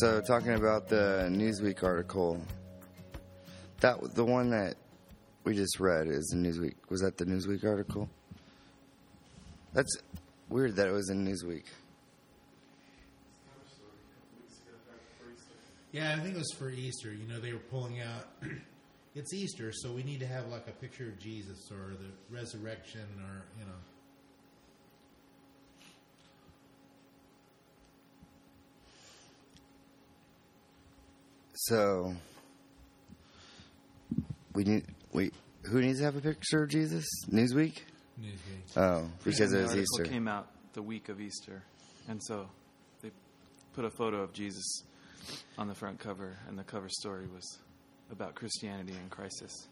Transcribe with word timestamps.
So, 0.00 0.20
talking 0.20 0.52
about 0.52 0.88
the 0.88 1.26
Newsweek 1.30 1.82
article, 1.82 2.38
that 3.80 4.14
the 4.14 4.26
one 4.26 4.50
that 4.50 4.74
we 5.44 5.54
just 5.54 5.80
read 5.80 6.06
is 6.06 6.26
the 6.26 6.36
Newsweek. 6.36 6.74
Was 6.90 7.00
that 7.00 7.16
the 7.16 7.24
Newsweek 7.24 7.64
article? 7.64 8.06
That's 9.72 9.96
weird 10.50 10.76
that 10.76 10.86
it 10.88 10.90
was 10.90 11.08
in 11.08 11.24
Newsweek. 11.24 11.64
Yeah, 15.92 16.14
I 16.14 16.20
think 16.20 16.34
it 16.34 16.38
was 16.38 16.52
for 16.58 16.68
Easter. 16.68 17.14
You 17.14 17.26
know, 17.26 17.40
they 17.40 17.54
were 17.54 17.58
pulling 17.58 18.02
out. 18.02 18.28
it's 19.14 19.32
Easter, 19.32 19.72
so 19.72 19.92
we 19.92 20.02
need 20.02 20.20
to 20.20 20.26
have 20.26 20.48
like 20.48 20.68
a 20.68 20.72
picture 20.72 21.08
of 21.08 21.18
Jesus 21.18 21.70
or 21.70 21.94
the 21.94 22.34
resurrection, 22.36 23.06
or 23.18 23.46
you 23.58 23.64
know. 23.64 23.78
So 31.68 32.14
we 34.54 34.64
need 34.64 34.84
we 35.12 35.32
who 35.64 35.80
needs 35.80 35.98
to 35.98 36.04
have 36.04 36.16
a 36.16 36.20
picture 36.20 36.62
of 36.62 36.70
Jesus? 36.70 37.04
Newsweek. 37.28 37.78
Newsweek. 38.20 38.76
Oh, 38.76 39.08
because 39.24 39.50
the 39.50 39.58
it 39.58 39.62
was 39.62 39.70
article 39.70 39.82
Easter. 39.82 40.04
came 40.04 40.28
out 40.28 40.48
the 40.74 40.82
week 40.82 41.08
of 41.08 41.20
Easter, 41.20 41.64
and 42.08 42.22
so 42.22 42.48
they 43.02 43.10
put 43.74 43.84
a 43.84 43.90
photo 43.90 44.22
of 44.22 44.32
Jesus 44.32 44.82
on 45.58 45.66
the 45.66 45.74
front 45.74 45.98
cover, 45.98 46.36
and 46.48 46.56
the 46.56 46.62
cover 46.62 46.88
story 46.88 47.26
was 47.34 47.58
about 48.12 48.36
Christianity 48.36 48.92
in 48.92 49.08
crisis. 49.10 49.66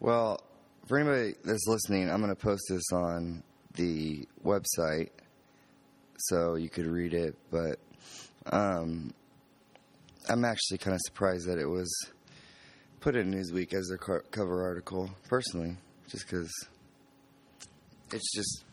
Well, 0.00 0.40
for 0.86 0.98
anybody 0.98 1.34
that's 1.44 1.66
listening, 1.68 2.10
I'm 2.10 2.20
going 2.20 2.34
to 2.34 2.40
post 2.40 2.64
this 2.68 2.92
on 2.92 3.44
the 3.74 4.26
website 4.44 5.10
so 6.16 6.56
you 6.56 6.68
could 6.68 6.86
read 6.86 7.14
it. 7.14 7.36
But 7.50 7.78
um, 8.52 9.14
I'm 10.28 10.44
actually 10.44 10.78
kind 10.78 10.94
of 10.94 11.00
surprised 11.04 11.46
that 11.48 11.58
it 11.58 11.66
was 11.66 11.90
put 13.00 13.16
in 13.16 13.30
Newsweek 13.32 13.74
as 13.74 13.88
their 13.88 13.98
co- 13.98 14.22
cover 14.30 14.62
article, 14.64 15.10
personally, 15.28 15.76
just 16.08 16.26
because 16.26 16.50
it's 18.12 18.32
just, 18.34 18.64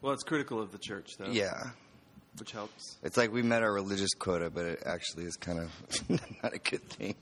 Well, 0.00 0.12
it's 0.12 0.22
critical 0.22 0.60
of 0.60 0.72
the 0.72 0.78
church, 0.78 1.10
though. 1.18 1.26
yeah. 1.30 1.70
which 2.38 2.52
helps. 2.52 2.96
It's 3.02 3.16
like 3.16 3.32
we 3.32 3.42
met 3.42 3.62
our 3.62 3.72
religious 3.72 4.14
quota, 4.18 4.50
but 4.50 4.64
it 4.64 4.82
actually 4.86 5.24
is 5.24 5.36
kind 5.36 5.58
of 5.58 5.70
not 6.42 6.54
a 6.54 6.58
good 6.58 6.82
thing. 6.88 7.14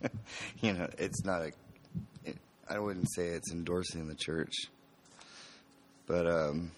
you 0.60 0.72
know, 0.72 0.88
it's 0.98 1.24
not 1.24 1.42
a. 1.42 1.50
It, 2.24 2.38
I 2.68 2.78
wouldn't 2.78 3.08
say 3.14 3.26
it's 3.28 3.52
endorsing 3.52 4.08
the 4.08 4.14
church, 4.14 4.52
but 6.06 6.26
um, 6.26 6.72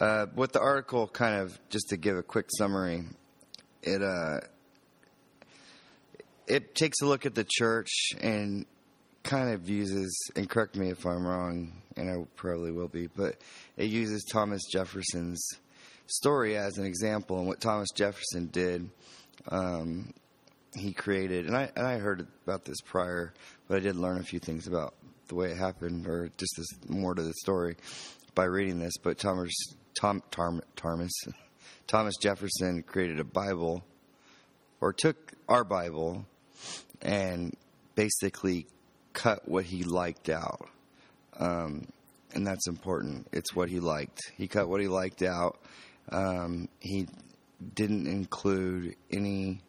uh, 0.00 0.26
what 0.34 0.52
the 0.52 0.60
article 0.60 1.06
kind 1.06 1.36
of 1.40 1.58
just 1.70 1.88
to 1.90 1.96
give 1.96 2.16
a 2.16 2.22
quick 2.22 2.46
summary, 2.58 3.04
it 3.82 4.02
uh, 4.02 4.40
it 6.46 6.74
takes 6.74 7.00
a 7.00 7.06
look 7.06 7.26
at 7.26 7.34
the 7.34 7.46
church 7.48 7.90
and 8.20 8.66
kind 9.22 9.52
of 9.52 9.68
uses 9.68 10.30
and 10.36 10.48
correct 10.48 10.76
me 10.76 10.90
if 10.90 11.06
I'm 11.06 11.26
wrong, 11.26 11.72
and 11.96 12.10
I 12.10 12.26
probably 12.36 12.70
will 12.70 12.88
be, 12.88 13.06
but 13.06 13.36
it 13.76 13.86
uses 13.86 14.24
Thomas 14.24 14.62
Jefferson's 14.70 15.42
story 16.06 16.56
as 16.56 16.78
an 16.78 16.84
example 16.84 17.38
and 17.38 17.46
what 17.46 17.60
Thomas 17.60 17.88
Jefferson 17.94 18.46
did. 18.46 18.90
Um, 19.48 20.12
he 20.76 20.92
created, 20.92 21.46
and 21.46 21.56
I 21.56 21.70
and 21.76 21.86
I 21.86 21.98
heard 21.98 22.26
about 22.44 22.64
this 22.64 22.80
prior, 22.84 23.32
but 23.68 23.76
I 23.78 23.80
did 23.80 23.96
learn 23.96 24.18
a 24.18 24.24
few 24.24 24.40
things 24.40 24.66
about 24.66 24.94
the 25.28 25.34
way 25.34 25.50
it 25.50 25.56
happened, 25.56 26.06
or 26.06 26.30
just 26.36 26.54
this, 26.56 26.66
more 26.88 27.14
to 27.14 27.22
the 27.22 27.32
story 27.34 27.76
by 28.34 28.44
reading 28.44 28.78
this. 28.78 28.94
But 29.02 29.18
Thomas 29.18 29.52
Tom 29.98 30.22
Tarm, 30.30 30.60
Thomas 30.76 31.12
Thomas 31.86 32.16
Jefferson 32.20 32.82
created 32.82 33.20
a 33.20 33.24
Bible, 33.24 33.84
or 34.80 34.92
took 34.92 35.32
our 35.48 35.64
Bible, 35.64 36.26
and 37.02 37.54
basically 37.94 38.66
cut 39.12 39.48
what 39.48 39.64
he 39.64 39.84
liked 39.84 40.28
out. 40.28 40.68
Um, 41.38 41.88
and 42.34 42.46
that's 42.46 42.66
important. 42.66 43.28
It's 43.32 43.54
what 43.54 43.68
he 43.68 43.80
liked. 43.80 44.20
He 44.36 44.48
cut 44.48 44.68
what 44.68 44.80
he 44.80 44.88
liked 44.88 45.22
out. 45.22 45.58
Um, 46.10 46.68
he 46.80 47.06
didn't 47.74 48.06
include 48.06 48.96
any 49.10 49.60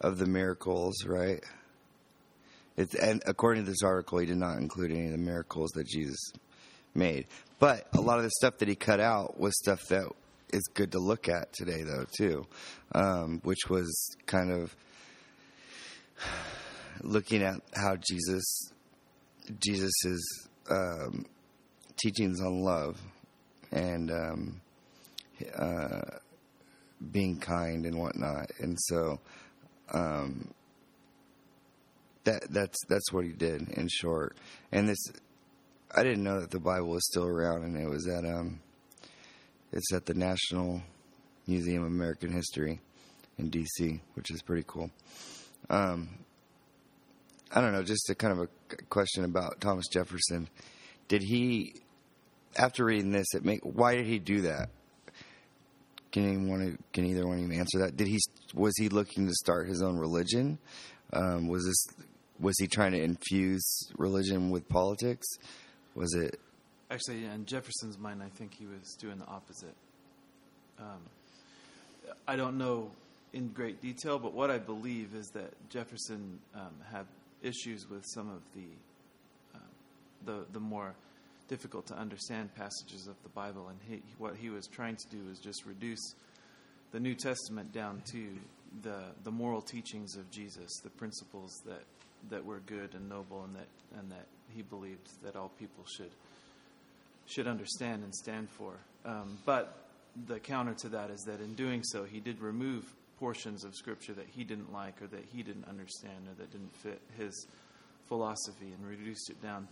of 0.00 0.18
the 0.18 0.26
miracles, 0.26 1.04
right? 1.06 1.42
It's, 2.76 2.94
and 2.94 3.22
according 3.26 3.64
to 3.64 3.70
this 3.70 3.82
article, 3.82 4.18
he 4.18 4.26
did 4.26 4.36
not 4.36 4.58
include 4.58 4.90
any 4.90 5.06
of 5.06 5.12
the 5.12 5.18
miracles 5.18 5.70
that 5.74 5.86
Jesus 5.86 6.18
made. 6.94 7.26
But 7.60 7.86
a 7.92 8.00
lot 8.00 8.18
of 8.18 8.24
the 8.24 8.30
stuff 8.30 8.58
that 8.58 8.68
he 8.68 8.74
cut 8.74 9.00
out 9.00 9.38
was 9.38 9.56
stuff 9.58 9.80
that 9.88 10.10
is 10.52 10.62
good 10.74 10.92
to 10.92 10.98
look 10.98 11.28
at 11.28 11.52
today, 11.52 11.82
though, 11.82 12.06
too, 12.16 12.46
um, 12.92 13.40
which 13.44 13.68
was 13.68 14.16
kind 14.26 14.50
of 14.50 14.74
looking 17.02 17.42
at 17.42 17.60
how 17.74 17.96
Jesus, 17.96 18.44
Jesus's 19.58 20.48
um, 20.70 21.26
teachings 21.96 22.40
on 22.40 22.60
love 22.62 23.00
and 23.70 24.10
um, 24.10 24.60
uh, 25.56 26.00
being 27.10 27.38
kind 27.38 27.84
and 27.86 27.98
whatnot, 27.98 28.50
and 28.60 28.78
so 28.80 29.20
um, 29.92 30.52
that 32.24 32.42
that's 32.50 32.78
that's 32.88 33.12
what 33.12 33.24
he 33.24 33.32
did 33.32 33.68
in 33.70 33.88
short. 33.88 34.36
And 34.72 34.88
this, 34.88 34.98
I 35.94 36.02
didn't 36.02 36.24
know 36.24 36.40
that 36.40 36.50
the 36.50 36.60
Bible 36.60 36.88
was 36.88 37.06
still 37.06 37.26
around, 37.26 37.64
and 37.64 37.76
it 37.76 37.88
was 37.88 38.08
at 38.08 38.24
um, 38.24 38.60
it's 39.72 39.92
at 39.92 40.06
the 40.06 40.14
National 40.14 40.82
Museum 41.46 41.82
of 41.82 41.88
American 41.88 42.32
History 42.32 42.80
in 43.38 43.50
D.C., 43.50 44.00
which 44.14 44.30
is 44.30 44.40
pretty 44.42 44.64
cool. 44.66 44.90
Um, 45.70 46.08
I 47.52 47.60
don't 47.60 47.72
know, 47.72 47.82
just 47.82 48.10
a 48.10 48.14
kind 48.14 48.32
of 48.32 48.40
a 48.40 48.76
question 48.90 49.24
about 49.24 49.60
Thomas 49.60 49.86
Jefferson. 49.88 50.48
Did 51.08 51.22
he, 51.22 51.74
after 52.56 52.84
reading 52.84 53.12
this, 53.12 53.26
it 53.34 53.44
make 53.44 53.60
why 53.62 53.94
did 53.94 54.06
he 54.06 54.18
do 54.18 54.42
that? 54.42 54.70
Can 56.12 56.28
anyone 56.28 56.78
can 56.92 57.04
either 57.06 57.26
one 57.26 57.38
of 57.38 57.44
you 57.44 57.58
answer 57.58 57.78
that? 57.80 57.96
Did 57.96 58.08
he 58.08 58.18
was 58.54 58.72
he 58.78 58.88
looking 58.88 59.26
to 59.26 59.32
start 59.34 59.68
his 59.68 59.82
own 59.82 59.98
religion? 59.98 60.58
Um, 61.12 61.48
was 61.48 61.64
this 61.64 62.06
was 62.38 62.54
he 62.58 62.66
trying 62.66 62.92
to 62.92 63.02
infuse 63.02 63.90
religion 63.96 64.50
with 64.50 64.68
politics? 64.68 65.26
Was 65.94 66.14
it 66.14 66.38
Actually, 66.90 67.24
in 67.24 67.46
Jefferson's 67.46 67.98
mind, 67.98 68.22
I 68.22 68.28
think 68.28 68.54
he 68.54 68.66
was 68.66 68.94
doing 69.00 69.18
the 69.18 69.26
opposite. 69.26 69.74
Um, 70.78 71.00
I 72.28 72.36
don't 72.36 72.58
know 72.58 72.90
in 73.34 73.48
great 73.48 73.82
detail, 73.82 74.18
but 74.18 74.32
what 74.32 74.50
I 74.50 74.58
believe 74.58 75.14
is 75.14 75.28
that 75.30 75.52
Jefferson 75.68 76.38
um, 76.54 76.72
had 76.90 77.04
issues 77.42 77.90
with 77.90 78.04
some 78.14 78.30
of 78.30 78.40
the 78.54 79.58
uh, 79.58 79.58
the 80.24 80.46
the 80.52 80.60
more 80.60 80.94
difficult 81.48 81.86
to 81.86 81.94
understand 81.94 82.54
passages 82.54 83.06
of 83.06 83.16
the 83.22 83.28
Bible, 83.30 83.68
and 83.68 83.78
he, 83.88 84.02
what 84.18 84.36
he 84.36 84.48
was 84.48 84.66
trying 84.66 84.96
to 84.96 85.08
do 85.10 85.18
was 85.28 85.38
just 85.38 85.66
reduce 85.66 86.14
the 86.92 87.00
New 87.00 87.14
Testament 87.14 87.72
down 87.72 88.02
to 88.12 88.28
the 88.82 89.00
the 89.24 89.30
moral 89.30 89.60
teachings 89.60 90.16
of 90.16 90.30
Jesus, 90.30 90.70
the 90.82 90.90
principles 90.90 91.60
that 91.66 91.82
that 92.30 92.44
were 92.44 92.60
good 92.66 92.94
and 92.94 93.08
noble, 93.08 93.42
and 93.44 93.56
that 93.56 93.98
and 93.98 94.10
that 94.12 94.26
he 94.54 94.62
believed 94.62 95.08
that 95.24 95.34
all 95.34 95.50
people 95.58 95.84
should 95.96 96.12
should 97.26 97.48
understand 97.48 98.04
and 98.04 98.14
stand 98.14 98.48
for. 98.48 98.74
Um, 99.04 99.38
but 99.44 99.76
the 100.28 100.38
counter 100.38 100.74
to 100.74 100.88
that 100.90 101.10
is 101.10 101.22
that 101.22 101.40
in 101.40 101.54
doing 101.54 101.82
so, 101.82 102.04
he 102.04 102.20
did 102.20 102.40
remove 102.40 102.84
portions 103.24 103.64
of 103.64 103.74
Scripture 103.74 104.12
that 104.12 104.26
he 104.36 104.44
didn't 104.44 104.70
like 104.70 105.00
or 105.00 105.06
that 105.06 105.24
he 105.32 105.42
didn't 105.42 105.66
understand 105.66 106.28
or 106.28 106.34
that 106.34 106.52
didn't 106.52 106.76
fit 106.76 107.00
his 107.16 107.46
philosophy 108.06 108.70
and 108.76 108.86
reduced 108.86 109.30
it 109.30 109.42
down. 109.42 109.66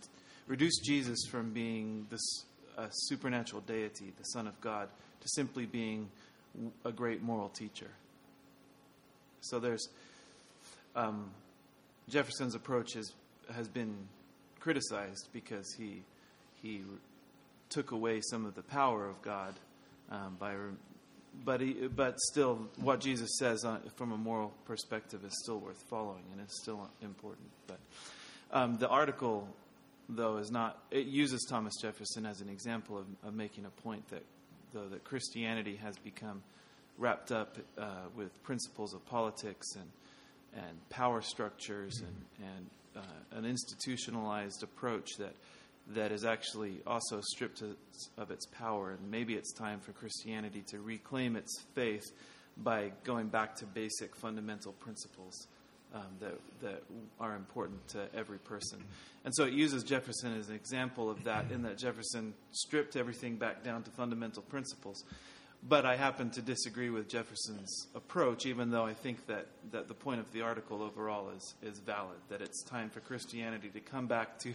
Reduced 0.46 0.82
Jesus 0.86 1.18
from 1.30 1.52
being 1.52 2.06
this 2.08 2.46
a 2.78 2.88
supernatural 2.90 3.60
deity, 3.60 4.10
the 4.16 4.24
Son 4.24 4.46
of 4.46 4.58
God, 4.62 4.88
to 5.20 5.28
simply 5.28 5.66
being 5.66 6.08
a 6.86 6.90
great 6.90 7.22
moral 7.22 7.50
teacher. 7.50 7.90
So 9.42 9.60
there's 9.60 9.86
um, 10.96 11.30
Jefferson's 12.08 12.54
approach 12.54 12.94
has 12.94 13.12
has 13.54 13.68
been 13.68 13.94
criticized 14.60 15.28
because 15.34 15.70
he 15.76 16.00
he 16.62 16.80
took 17.68 17.90
away 17.90 18.22
some 18.30 18.46
of 18.46 18.54
the 18.54 18.62
power 18.62 19.06
of 19.06 19.20
God 19.20 19.52
um, 20.10 20.38
by, 20.40 20.54
but 21.44 21.60
he, 21.60 21.72
but 21.72 22.20
still, 22.20 22.68
what 22.76 23.00
Jesus 23.00 23.38
says 23.38 23.64
on, 23.64 23.80
from 23.96 24.12
a 24.12 24.16
moral 24.16 24.52
perspective 24.64 25.24
is 25.24 25.32
still 25.42 25.58
worth 25.58 25.82
following 25.88 26.24
and 26.32 26.40
it's 26.40 26.60
still 26.60 26.90
important. 27.02 27.48
But 27.66 27.78
um, 28.52 28.76
the 28.76 28.88
article, 28.88 29.48
though, 30.08 30.36
is 30.36 30.50
not. 30.50 30.78
It 30.90 31.06
uses 31.06 31.46
Thomas 31.48 31.74
Jefferson 31.80 32.26
as 32.26 32.40
an 32.40 32.48
example 32.48 32.98
of, 32.98 33.06
of 33.26 33.34
making 33.34 33.64
a 33.64 33.70
point 33.82 34.08
that 34.10 34.24
though 34.72 34.88
that 34.88 35.04
Christianity 35.04 35.76
has 35.76 35.96
become 35.98 36.42
wrapped 36.98 37.32
up 37.32 37.56
uh, 37.78 37.84
with 38.14 38.42
principles 38.42 38.94
of 38.94 39.04
politics 39.06 39.74
and 39.76 39.88
and 40.54 40.90
power 40.90 41.22
structures 41.22 42.02
and 42.02 42.48
and 42.56 42.66
uh, 42.96 43.38
an 43.38 43.44
institutionalized 43.44 44.62
approach 44.62 45.16
that 45.18 45.34
that 45.88 46.12
is 46.12 46.24
actually 46.24 46.80
also 46.86 47.20
stripped 47.20 47.62
of 48.16 48.30
its 48.30 48.46
power. 48.46 48.92
And 48.92 49.10
maybe 49.10 49.34
it's 49.34 49.52
time 49.52 49.80
for 49.80 49.92
Christianity 49.92 50.62
to 50.68 50.80
reclaim 50.80 51.36
its 51.36 51.60
faith 51.74 52.04
by 52.56 52.92
going 53.04 53.28
back 53.28 53.56
to 53.56 53.66
basic 53.66 54.14
fundamental 54.16 54.72
principles 54.72 55.46
um, 55.94 56.02
that, 56.20 56.38
that 56.60 56.82
are 57.20 57.34
important 57.34 57.86
to 57.88 58.08
every 58.14 58.38
person. 58.38 58.78
And 59.24 59.34
so 59.34 59.44
it 59.44 59.52
uses 59.52 59.82
Jefferson 59.82 60.36
as 60.38 60.48
an 60.48 60.54
example 60.54 61.10
of 61.10 61.24
that, 61.24 61.50
in 61.50 61.62
that 61.62 61.78
Jefferson 61.78 62.34
stripped 62.52 62.96
everything 62.96 63.36
back 63.36 63.62
down 63.62 63.82
to 63.82 63.90
fundamental 63.90 64.42
principles. 64.42 65.04
But 65.68 65.86
I 65.86 65.94
happen 65.94 66.30
to 66.30 66.42
disagree 66.42 66.90
with 66.90 67.08
Jefferson's 67.08 67.86
approach, 67.94 68.46
even 68.46 68.70
though 68.70 68.84
I 68.84 68.94
think 68.94 69.26
that, 69.26 69.46
that 69.70 69.86
the 69.86 69.94
point 69.94 70.18
of 70.18 70.32
the 70.32 70.42
article 70.42 70.82
overall 70.82 71.30
is, 71.36 71.54
is 71.62 71.78
valid, 71.78 72.18
that 72.30 72.40
it's 72.40 72.64
time 72.64 72.90
for 72.90 72.98
Christianity 73.00 73.68
to 73.68 73.80
come 73.80 74.08
back 74.08 74.40
to 74.40 74.52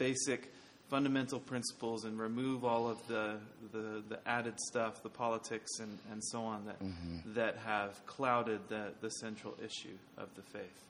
basic 0.00 0.50
fundamental 0.88 1.38
principles 1.38 2.04
and 2.04 2.18
remove 2.18 2.64
all 2.64 2.88
of 2.88 2.98
the, 3.06 3.36
the, 3.70 4.02
the 4.08 4.18
added 4.26 4.58
stuff, 4.58 5.00
the 5.04 5.08
politics 5.08 5.78
and, 5.78 5.96
and 6.10 6.24
so 6.24 6.40
on 6.42 6.64
that, 6.66 6.82
Mm-hmm. 6.82 7.34
that 7.34 7.56
have 7.64 8.04
clouded 8.06 8.60
the, 8.68 8.86
the 9.00 9.10
central 9.10 9.54
issue 9.64 9.96
of 10.18 10.28
the 10.34 10.42
faith. 10.42 10.82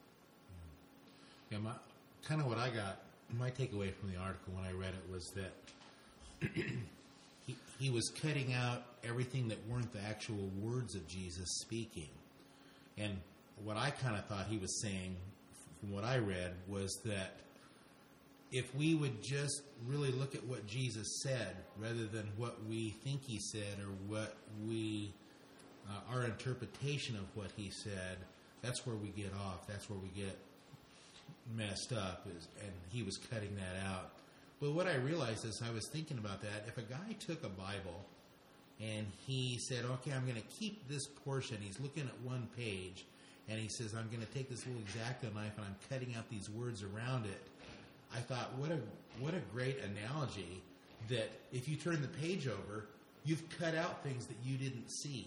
Yeah, 1.51 1.59
my 1.59 1.73
kind 2.27 2.41
of 2.41 2.47
what 2.47 2.57
I 2.59 2.71
got, 2.71 2.99
my 3.37 3.51
takeaway 3.51 3.93
from 3.93 4.11
the 4.13 4.17
article 4.19 4.55
when 4.55 4.65
I 4.65 4.73
read 4.73 4.95
it 4.95 5.13
was 5.13 5.27
that 5.37 5.53
he, 7.47 7.57
he 7.79 7.91
was 7.91 8.09
cutting 8.23 8.55
out 8.55 8.85
everything 9.05 9.49
that 9.49 9.59
weren't 9.69 9.93
the 9.93 10.01
actual 10.01 10.49
words 10.63 10.95
of 10.95 11.07
Jesus 11.09 11.49
speaking. 11.61 12.09
And 12.97 13.19
what 13.65 13.77
I 13.77 13.91
kind 13.91 14.17
of 14.17 14.25
thought 14.27 14.47
he 14.49 14.57
was 14.59 14.81
saying, 14.81 15.17
from 15.81 15.93
what 15.93 16.05
I 16.05 16.19
read, 16.19 16.53
was 16.69 16.91
that 17.05 17.37
if 18.53 18.75
we 18.75 18.95
would 18.95 19.23
just 19.23 19.63
really 19.87 20.11
look 20.11 20.35
at 20.35 20.45
what 20.45 20.67
Jesus 20.67 21.23
said 21.23 21.57
rather 21.79 22.07
than 22.07 22.29
what 22.37 22.59
we 22.69 22.91
think 23.05 23.23
he 23.25 23.39
said 23.39 23.79
or 23.81 23.93
what 24.09 24.37
we, 24.67 25.13
uh, 25.89 26.15
our 26.15 26.25
interpretation 26.25 27.17
of 27.17 27.25
what 27.35 27.51
he 27.57 27.71
said, 27.71 28.19
that's 28.63 28.87
where 28.87 28.97
we 28.97 29.09
get 29.09 29.33
off. 29.47 29.67
That's 29.67 29.89
where 29.89 29.99
we 29.99 30.09
get 30.09 30.37
messed 31.57 31.93
up 31.93 32.27
is 32.37 32.49
and 32.61 32.73
he 32.91 33.03
was 33.03 33.19
cutting 33.31 33.57
that 33.57 33.87
out. 33.89 34.13
But 34.61 34.73
what 34.73 34.87
i 34.87 34.95
realized 34.97 35.45
is 35.45 35.63
i 35.67 35.73
was 35.73 35.89
thinking 35.89 36.19
about 36.19 36.43
that. 36.43 36.65
If 36.69 36.79
a 36.79 36.83
guy 36.83 37.17
took 37.19 37.43
a 37.45 37.49
bible 37.49 38.05
and 38.81 39.07
he 39.27 39.59
said 39.69 39.85
okay 39.85 40.13
i'm 40.13 40.23
going 40.23 40.41
to 40.41 40.49
keep 40.59 40.89
this 40.89 41.07
portion 41.25 41.59
he's 41.61 41.79
looking 41.81 42.05
at 42.05 42.21
one 42.23 42.49
page 42.57 43.05
and 43.49 43.59
he 43.59 43.69
says 43.69 43.95
i'm 43.95 44.09
going 44.09 44.25
to 44.25 44.33
take 44.33 44.49
this 44.49 44.67
little 44.67 44.81
exacto 44.83 45.35
knife 45.35 45.53
and 45.57 45.67
i'm 45.67 45.77
cutting 45.91 46.15
out 46.17 46.29
these 46.31 46.49
words 46.49 46.83
around 46.83 47.27
it 47.27 47.43
i 48.15 48.19
thought 48.19 48.53
what 48.59 48.71
a 48.71 48.79
what 49.19 49.35
a 49.35 49.41
great 49.53 49.79
analogy 49.81 50.63
that 51.09 51.31
if 51.53 51.69
you 51.69 51.77
turn 51.77 52.01
the 52.03 52.09
page 52.09 52.47
over 52.49 52.87
you've 53.25 53.43
cut 53.59 53.75
out 53.75 54.03
things 54.03 54.27
that 54.27 54.37
you 54.45 54.57
didn't 54.57 54.89
see 54.91 55.27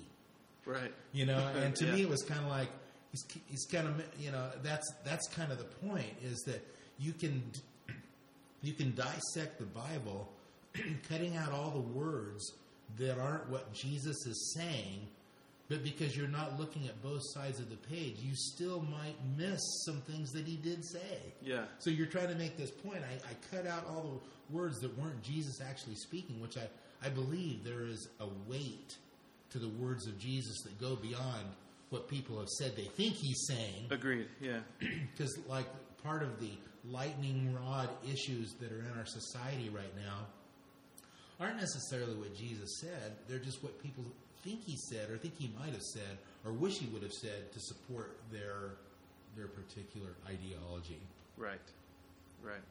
Right. 0.66 0.94
you 1.12 1.26
know 1.26 1.46
and 1.56 1.76
to 1.78 1.86
Yeah. 1.86 1.92
me 1.96 2.02
it 2.04 2.10
was 2.10 2.22
kind 2.24 2.40
of 2.42 2.48
like 2.50 2.70
he's, 3.12 3.26
he's 3.50 3.66
kind 3.66 3.88
of 3.88 4.02
you 4.20 4.32
know 4.32 4.50
that's 4.62 4.92
that's 5.06 5.28
kind 5.30 5.52
of 5.52 5.58
the 5.58 5.88
point 5.88 6.14
is 6.24 6.40
that 6.48 6.66
you 7.00 7.12
can 7.14 7.44
you 8.62 8.74
can 8.74 8.94
dissect 8.96 9.60
the 9.60 9.66
bible 9.66 10.32
cutting 11.10 11.36
out 11.38 11.52
all 11.52 11.72
the 11.72 11.80
words 12.00 12.54
that 12.98 13.20
aren't 13.20 13.50
what 13.50 13.74
jesus 13.74 14.26
is 14.26 14.54
saying 14.56 15.06
but 15.70 15.84
because 15.84 16.16
you're 16.16 16.28
not 16.28 16.60
looking 16.60 16.86
at 16.88 17.02
both 17.02 17.22
sides 17.34 17.60
of 17.60 17.70
the 17.70 17.76
page 17.78 18.16
you 18.20 18.36
still 18.36 18.82
might 18.82 19.16
miss 19.38 19.60
some 19.86 20.02
things 20.02 20.32
that 20.32 20.46
he 20.46 20.56
did 20.58 20.84
say 20.86 21.34
Yeah. 21.42 21.66
so 21.80 21.90
you're 21.90 22.08
trying 22.08 22.28
to 22.30 22.36
make 22.36 22.58
this 22.58 22.72
point. 22.72 23.00
I, 23.00 23.30
I 23.30 23.56
cut 23.56 23.66
out 23.68 23.86
all 23.88 24.22
the 24.50 24.56
words 24.56 24.80
that 24.82 24.98
weren't 25.00 25.22
Jesus 25.24 25.62
actually 25.62 25.96
speaking, 25.96 26.40
which 26.42 26.58
I, 26.58 26.68
I 27.06 27.10
believe 27.10 27.64
there 27.64 27.86
is 27.88 28.08
a 28.20 28.28
weight 28.48 28.98
to 29.52 29.60
the 29.60 29.70
words 29.70 30.08
of 30.08 30.18
Jesus 30.20 30.62
that 30.64 30.80
go 30.80 30.96
beyond 30.96 31.46
what 31.90 32.08
people 32.08 32.40
have 32.40 32.50
said 32.50 32.76
they 32.76 32.86
think 32.86 33.14
he's 33.16 33.46
saying. 33.48 33.86
Agreed. 33.92 34.28
Yeah. 34.42 34.60
Because, 35.16 35.38
like, 35.48 35.66
part 36.04 36.24
of 36.24 36.40
the 36.40 36.50
lightning 36.86 37.56
rod 37.56 37.88
issues 38.12 38.54
that 38.60 38.72
are 38.72 38.80
in 38.80 38.98
our 38.98 39.06
society 39.06 39.70
right 39.70 39.96
now 39.96 40.26
aren't 41.40 41.58
necessarily 41.58 42.16
what 42.16 42.36
Jesus 42.36 42.80
said. 42.82 43.14
They're 43.28 43.40
just 43.40 43.64
what 43.64 43.82
people 43.82 44.04
think 44.44 44.64
he 44.64 44.76
said 44.76 45.10
or 45.10 45.18
think 45.18 45.36
he 45.38 45.52
might 45.60 45.72
have 45.72 45.82
said 45.82 46.18
or 46.46 46.52
wish 46.52 46.80
he 46.80 46.88
would 46.88 47.04
have 47.04 47.14
said 47.14 47.52
to 47.54 47.60
support 47.60 48.18
their 48.32 48.76
their 49.36 49.48
particular 49.48 50.10
ideology. 50.28 51.00
Right, 51.38 51.60
right. 52.44 52.62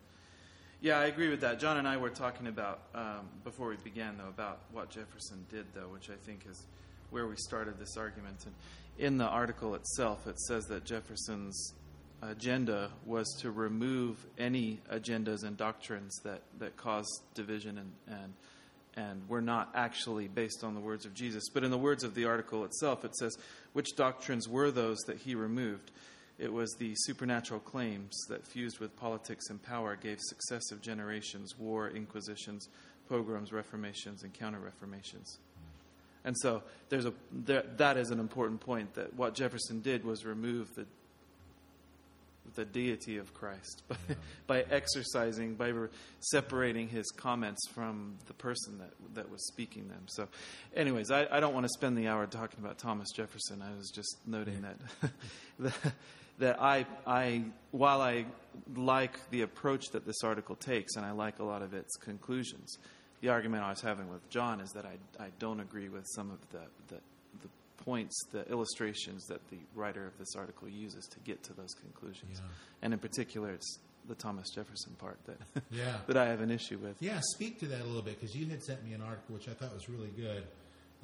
Yeah, 0.80 0.98
I 0.98 1.06
agree 1.06 1.28
with 1.28 1.40
that. 1.42 1.60
John 1.60 1.76
and 1.76 1.86
I 1.86 1.96
were 1.96 2.10
talking 2.10 2.48
about 2.48 2.80
um, 2.94 3.28
before 3.44 3.68
we 3.68 3.76
began, 3.76 4.18
though, 4.18 4.28
about 4.28 4.60
what 4.72 4.90
Jefferson 4.90 5.44
did, 5.50 5.66
though, 5.74 5.88
which 5.88 6.10
I 6.10 6.16
think 6.26 6.44
is 6.48 6.66
where 7.10 7.26
we 7.26 7.36
started 7.36 7.78
this 7.78 7.96
argument. 7.96 8.44
And 8.46 8.54
in 8.98 9.16
the 9.16 9.26
article 9.26 9.74
itself, 9.76 10.26
it 10.26 10.38
says 10.40 10.64
that 10.66 10.84
Jefferson's 10.84 11.74
agenda 12.20 12.90
was 13.04 13.28
to 13.40 13.50
remove 13.50 14.26
any 14.38 14.80
agendas 14.92 15.44
and 15.44 15.56
doctrines 15.56 16.20
that, 16.24 16.42
that 16.58 16.76
cause 16.76 17.22
division 17.34 17.78
and, 17.78 17.92
and 18.08 18.32
and 18.96 19.26
were 19.28 19.40
not 19.40 19.70
actually 19.74 20.28
based 20.28 20.62
on 20.64 20.74
the 20.74 20.80
words 20.80 21.06
of 21.06 21.14
Jesus. 21.14 21.48
But 21.52 21.64
in 21.64 21.70
the 21.70 21.78
words 21.78 22.04
of 22.04 22.14
the 22.14 22.26
article 22.26 22.64
itself, 22.64 23.04
it 23.04 23.14
says 23.16 23.36
which 23.72 23.96
doctrines 23.96 24.48
were 24.48 24.70
those 24.70 24.98
that 25.06 25.18
he 25.18 25.34
removed. 25.34 25.90
It 26.38 26.52
was 26.52 26.74
the 26.78 26.94
supernatural 26.96 27.60
claims 27.60 28.14
that 28.28 28.46
fused 28.46 28.80
with 28.80 28.96
politics 28.96 29.48
and 29.48 29.62
power 29.62 29.96
gave 29.96 30.18
successive 30.20 30.82
generations 30.82 31.58
war, 31.58 31.88
inquisitions, 31.88 32.68
pogroms, 33.08 33.52
reformations, 33.52 34.22
and 34.22 34.32
counter 34.32 34.58
reformations. 34.58 35.38
And 36.24 36.36
so 36.38 36.62
there's 36.88 37.04
a 37.04 37.12
there, 37.32 37.64
that 37.76 37.96
is 37.96 38.10
an 38.10 38.20
important 38.20 38.60
point 38.60 38.94
that 38.94 39.14
what 39.14 39.34
Jefferson 39.34 39.80
did 39.80 40.04
was 40.04 40.24
remove 40.24 40.74
the 40.74 40.86
the 42.54 42.64
deity 42.64 43.18
of 43.18 43.32
Christ 43.34 43.82
by, 43.88 43.96
by 44.46 44.64
exercising, 44.70 45.54
by 45.54 45.72
separating 46.20 46.88
his 46.88 47.10
comments 47.10 47.66
from 47.68 48.16
the 48.26 48.34
person 48.34 48.78
that, 48.78 48.92
that 49.14 49.30
was 49.30 49.46
speaking 49.46 49.88
them. 49.88 50.02
So, 50.06 50.28
anyways, 50.74 51.10
I, 51.10 51.26
I 51.30 51.40
don't 51.40 51.54
want 51.54 51.64
to 51.64 51.72
spend 51.72 51.96
the 51.96 52.08
hour 52.08 52.26
talking 52.26 52.60
about 52.62 52.78
Thomas 52.78 53.10
Jefferson. 53.12 53.62
I 53.62 53.76
was 53.76 53.90
just 53.90 54.16
noting 54.26 54.62
that, 54.62 54.76
that, 55.60 55.94
that 56.38 56.62
I, 56.62 56.86
I, 57.06 57.44
while 57.70 58.00
I 58.00 58.26
like 58.74 59.30
the 59.30 59.42
approach 59.42 59.86
that 59.92 60.06
this 60.06 60.22
article 60.22 60.56
takes, 60.56 60.96
and 60.96 61.06
I 61.06 61.12
like 61.12 61.38
a 61.38 61.44
lot 61.44 61.62
of 61.62 61.74
its 61.74 61.96
conclusions, 61.96 62.78
the 63.20 63.28
argument 63.28 63.62
I 63.62 63.70
was 63.70 63.80
having 63.80 64.08
with 64.10 64.28
John 64.30 64.60
is 64.60 64.72
that 64.72 64.84
I, 64.84 65.22
I 65.22 65.28
don't 65.38 65.60
agree 65.60 65.88
with 65.88 66.06
some 66.14 66.30
of 66.30 66.38
the, 66.50 66.94
the 66.94 67.00
points, 67.84 68.18
the 68.32 68.48
illustrations 68.50 69.26
that 69.26 69.40
the 69.50 69.58
writer 69.74 70.06
of 70.06 70.16
this 70.18 70.34
article 70.36 70.68
uses 70.68 71.06
to 71.06 71.20
get 71.20 71.42
to 71.44 71.52
those 71.54 71.74
conclusions. 71.74 72.40
Yeah. 72.40 72.48
And 72.82 72.92
in 72.92 72.98
particular, 72.98 73.50
it's 73.50 73.78
the 74.08 74.14
Thomas 74.14 74.50
Jefferson 74.50 74.94
part 74.98 75.18
that 75.26 75.62
Yeah. 75.70 75.96
that 76.06 76.16
I 76.16 76.26
have 76.26 76.40
an 76.40 76.50
issue 76.50 76.78
with. 76.78 76.96
Yeah, 77.00 77.20
speak 77.34 77.60
to 77.60 77.66
that 77.66 77.80
a 77.80 77.84
little 77.84 78.02
bit 78.02 78.20
because 78.20 78.34
you 78.34 78.46
had 78.46 78.62
sent 78.62 78.84
me 78.84 78.92
an 78.92 79.02
article 79.02 79.34
which 79.34 79.48
I 79.48 79.52
thought 79.52 79.74
was 79.74 79.88
really 79.88 80.10
good. 80.16 80.44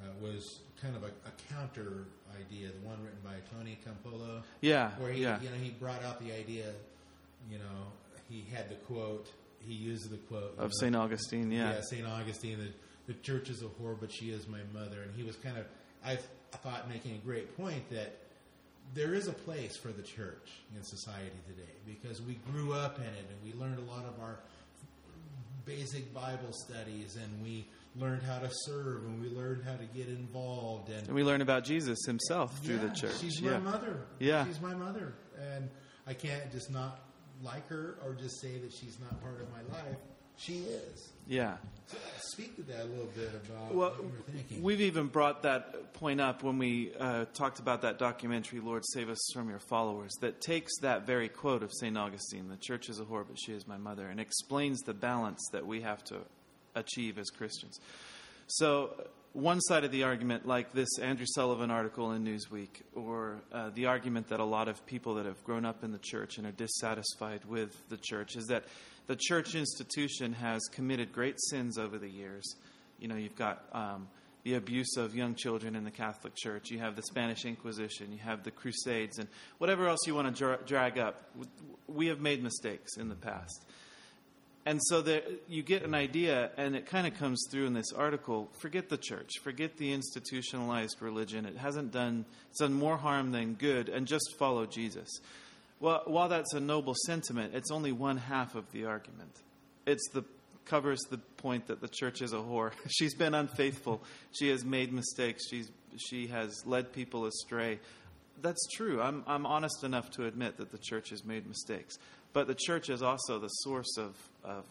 Uh, 0.01 0.07
was 0.23 0.61
kind 0.81 0.95
of 0.95 1.03
a, 1.03 1.07
a 1.07 1.53
counter 1.53 2.05
idea, 2.39 2.69
the 2.69 2.87
one 2.87 3.03
written 3.03 3.19
by 3.25 3.35
Tony 3.53 3.77
Campolo, 3.85 4.43
Yeah, 4.61 4.93
where 4.99 5.11
he, 5.11 5.23
yeah, 5.23 5.41
you 5.41 5.51
know, 5.51 5.57
he 5.57 5.71
brought 5.71 6.05
out 6.05 6.21
the 6.25 6.33
idea. 6.33 6.67
You 7.51 7.59
know, 7.59 7.89
he 8.29 8.47
had 8.55 8.69
the 8.71 8.77
quote. 8.77 9.29
He 9.59 9.75
used 9.75 10.09
the 10.09 10.17
quote 10.19 10.55
of 10.57 10.71
Saint 10.79 10.95
Augustine. 10.95 11.51
Yeah, 11.51 11.73
yeah, 11.73 11.81
Saint 11.91 12.07
Augustine. 12.07 12.59
The, 12.61 13.13
the 13.13 13.19
church 13.21 13.51
is 13.51 13.63
a 13.63 13.65
whore, 13.65 13.97
but 13.99 14.13
she 14.13 14.27
is 14.31 14.47
my 14.47 14.61
mother. 14.73 15.03
And 15.03 15.13
he 15.17 15.25
was 15.25 15.35
kind 15.35 15.59
of, 15.59 15.67
I 16.05 16.19
thought, 16.57 16.89
making 16.89 17.15
a 17.15 17.27
great 17.27 17.57
point 17.57 17.89
that 17.91 18.17
there 18.95 19.15
is 19.15 19.29
a 19.29 19.33
place 19.33 19.77
for 19.77 19.89
the 19.89 20.03
church 20.03 20.51
in 20.77 20.83
society 20.83 21.37
today 21.47 21.71
because 21.87 22.23
we 22.23 22.35
grew 22.51 22.73
up 22.73 22.99
in 22.99 23.05
it 23.05 23.27
and 23.29 23.39
we 23.45 23.59
learned 23.59 23.79
a 23.79 23.91
lot 23.91 24.05
of 24.05 24.19
our 24.21 24.39
basic 25.67 26.13
Bible 26.15 26.53
studies 26.53 27.17
and 27.17 27.43
we 27.43 27.67
learned 27.97 28.23
how 28.23 28.39
to 28.39 28.49
serve 28.51 29.05
and 29.05 29.21
we 29.21 29.29
learned 29.29 29.63
how 29.65 29.77
to 29.77 29.85
get 29.95 30.09
involved 30.09 30.89
and 30.89 31.07
and 31.07 31.15
we 31.15 31.23
learn 31.23 31.43
about 31.43 31.65
Jesus 31.65 31.99
himself 32.07 32.59
through 32.65 32.79
the 32.79 32.89
church. 32.91 33.19
She's 33.21 33.41
yeah, 33.41 33.59
my 33.59 33.73
mother. 33.73 34.01
Yeah. 34.19 34.47
she's 34.47 34.61
my 34.61 34.75
mother, 34.75 35.13
and 35.55 35.69
I 36.07 36.15
can't 36.15 36.51
just 36.51 36.71
not 36.71 37.01
like 37.43 37.69
her 37.69 37.99
or 38.05 38.15
just 38.15 38.41
say 38.41 38.59
that 38.59 38.73
she's 38.73 38.99
not 39.01 39.21
part 39.21 39.41
of 39.41 39.49
my 39.51 39.77
life. 39.77 39.97
She 40.39 40.59
is. 40.59 41.09
yeah. 41.27 41.57
Speak 42.21 42.55
to 42.57 42.63
that 42.65 42.83
a 42.83 42.85
little 42.85 43.07
bit 43.17 43.31
about 43.49 43.75
Well, 43.75 43.91
what 43.91 43.99
you 43.99 44.05
were 44.05 44.33
thinking. 44.33 44.63
we've 44.63 44.81
even 44.83 45.07
brought 45.07 45.43
that 45.43 45.93
point 45.95 46.21
up 46.21 46.43
when 46.43 46.59
we 46.59 46.93
uh, 47.01 47.25
talked 47.35 47.59
about 47.59 47.83
that 47.83 47.99
documentary, 47.99 48.61
Lord 48.61 48.85
Save 48.93 49.09
Us 49.09 49.19
from 49.35 49.49
Your 49.49 49.59
Followers, 49.59 50.13
that 50.21 50.41
takes 50.41 50.79
that 50.81 51.07
very 51.07 51.29
quote 51.29 51.63
of 51.63 51.73
St. 51.73 51.97
Augustine, 51.97 52.49
the 52.49 52.57
church 52.59 52.89
is 52.89 53.01
a 53.01 53.05
whore, 53.05 53.25
but 53.27 53.39
she 53.41 53.53
is 53.53 53.67
my 53.67 53.79
mother, 53.79 54.07
and 54.07 54.21
explains 54.21 54.81
the 54.83 54.95
balance 54.95 55.41
that 55.53 55.67
we 55.67 55.81
have 55.81 56.05
to 56.05 56.19
achieve 56.75 57.19
as 57.19 57.31
Christians. 57.31 57.81
So, 58.47 59.09
one 59.33 59.61
side 59.61 59.85
of 59.85 59.91
the 59.93 60.05
argument, 60.05 60.47
like 60.47 60.73
this 60.73 60.99
Andrew 61.01 61.27
Sullivan 61.29 61.71
article 61.71 62.13
in 62.13 62.25
Newsweek, 62.25 62.83
or 62.95 63.41
uh, 63.53 63.71
the 63.75 63.87
argument 63.87 64.29
that 64.29 64.41
a 64.41 64.45
lot 64.45 64.69
of 64.69 64.85
people 64.87 65.15
that 65.17 65.27
have 65.27 65.43
grown 65.45 65.65
up 65.65 65.85
in 65.85 65.93
the 65.93 65.99
church 65.99 66.39
and 66.39 66.47
are 66.47 66.53
dissatisfied 66.53 67.45
with 67.45 67.77
the 67.89 67.99
church, 67.99 68.37
is 68.37 68.47
that 68.47 68.65
the 69.09 69.17
church 69.17 69.55
institution 69.55 70.35
has 70.35 70.63
committed 70.71 71.13
great 71.13 71.41
sins 71.41 71.79
over 71.79 71.99
the 71.99 72.09
years. 72.09 72.55
You 73.01 73.09
know, 73.09 73.17
you've 73.17 73.37
got 73.37 73.65
um, 73.73 74.07
the 74.45 74.55
abuse 74.55 74.97
of 74.97 75.17
young 75.17 75.35
children 75.35 75.75
in 75.75 75.85
the 75.85 75.91
Catholic 75.91 76.35
Church. 76.37 76.71
You 76.71 76.79
have 76.79 76.95
the 76.95 77.03
Spanish 77.03 77.45
Inquisition. 77.45 78.13
You 78.13 78.19
have 78.19 78.45
the 78.45 78.51
Crusades, 78.51 79.19
and 79.19 79.27
whatever 79.57 79.89
else 79.89 80.01
you 80.07 80.15
want 80.15 80.29
to 80.29 80.39
dra- 80.39 80.59
drag 80.65 80.99
up. 80.99 81.25
We 81.89 82.09
have 82.09 82.21
made 82.21 82.43
mistakes 82.43 82.97
in 82.97 83.09
the 83.09 83.15
past. 83.15 83.65
And 84.67 84.79
so 84.83 85.01
there, 85.01 85.23
you 85.49 85.63
get 85.63 85.83
an 85.85 85.95
idea, 85.95 86.51
and 86.59 86.77
it 86.77 86.85
kind 86.85 87.07
of 87.07 87.15
comes 87.15 87.47
through 87.51 87.65
in 87.65 87.73
this 87.73 87.91
article. 87.95 88.51
Forget 88.61 88.91
the 88.91 88.99
church, 88.99 89.31
forget 89.43 89.79
the 89.79 89.95
institutionalized 89.95 91.01
religion. 91.01 91.47
It 91.47 91.57
hasn't 91.57 91.93
done, 91.93 92.27
it's 92.51 92.61
done 92.61 92.75
more 92.75 92.99
harm 92.99 93.33
than 93.33 93.55
good, 93.55 93.89
and 93.89 94.07
just 94.07 94.35
follow 94.39 94.67
Jesus. 94.67 95.09
Well, 95.81 96.03
while 96.07 96.29
that's 96.29 96.55
a 96.55 96.61
noble 96.61 96.95
sentiment, 97.07 97.55
it's 97.55 97.71
only 97.71 97.93
one 97.93 98.17
half 98.17 98.55
of 98.55 98.71
the 98.73 98.87
argument. 98.87 99.31
It's 99.87 100.09
the 100.13 100.25
covers 100.65 101.01
the 101.11 101.19
point 101.19 101.69
that 101.69 101.81
the 101.81 101.89
church 101.89 102.21
is 102.21 102.33
a 102.33 102.37
whore. 102.37 102.73
She's 102.89 103.15
been 103.15 103.35
unfaithful. 103.35 104.03
She 104.33 104.49
has 104.49 104.65
made 104.65 104.93
mistakes. 104.93 105.49
She's 105.49 105.71
she 105.97 106.29
has 106.29 106.65
led 106.67 106.93
people 106.93 107.27
astray. 107.27 107.81
That's 108.43 108.67
true. 108.75 109.01
I'm 109.01 109.25
I'm 109.27 109.47
honest 109.47 109.85
enough 109.85 110.11
to 110.13 110.27
admit 110.27 110.59
that 110.59 110.71
the 110.71 110.79
church 110.79 111.11
has 111.11 111.25
made 111.25 111.47
mistakes. 111.47 111.97
But 112.33 112.47
the 112.47 112.55
church 112.55 112.91
is 112.91 113.03
also 113.03 113.39
the 113.39 113.49
source 113.49 113.97
of, 113.97 114.15
of 114.45 114.65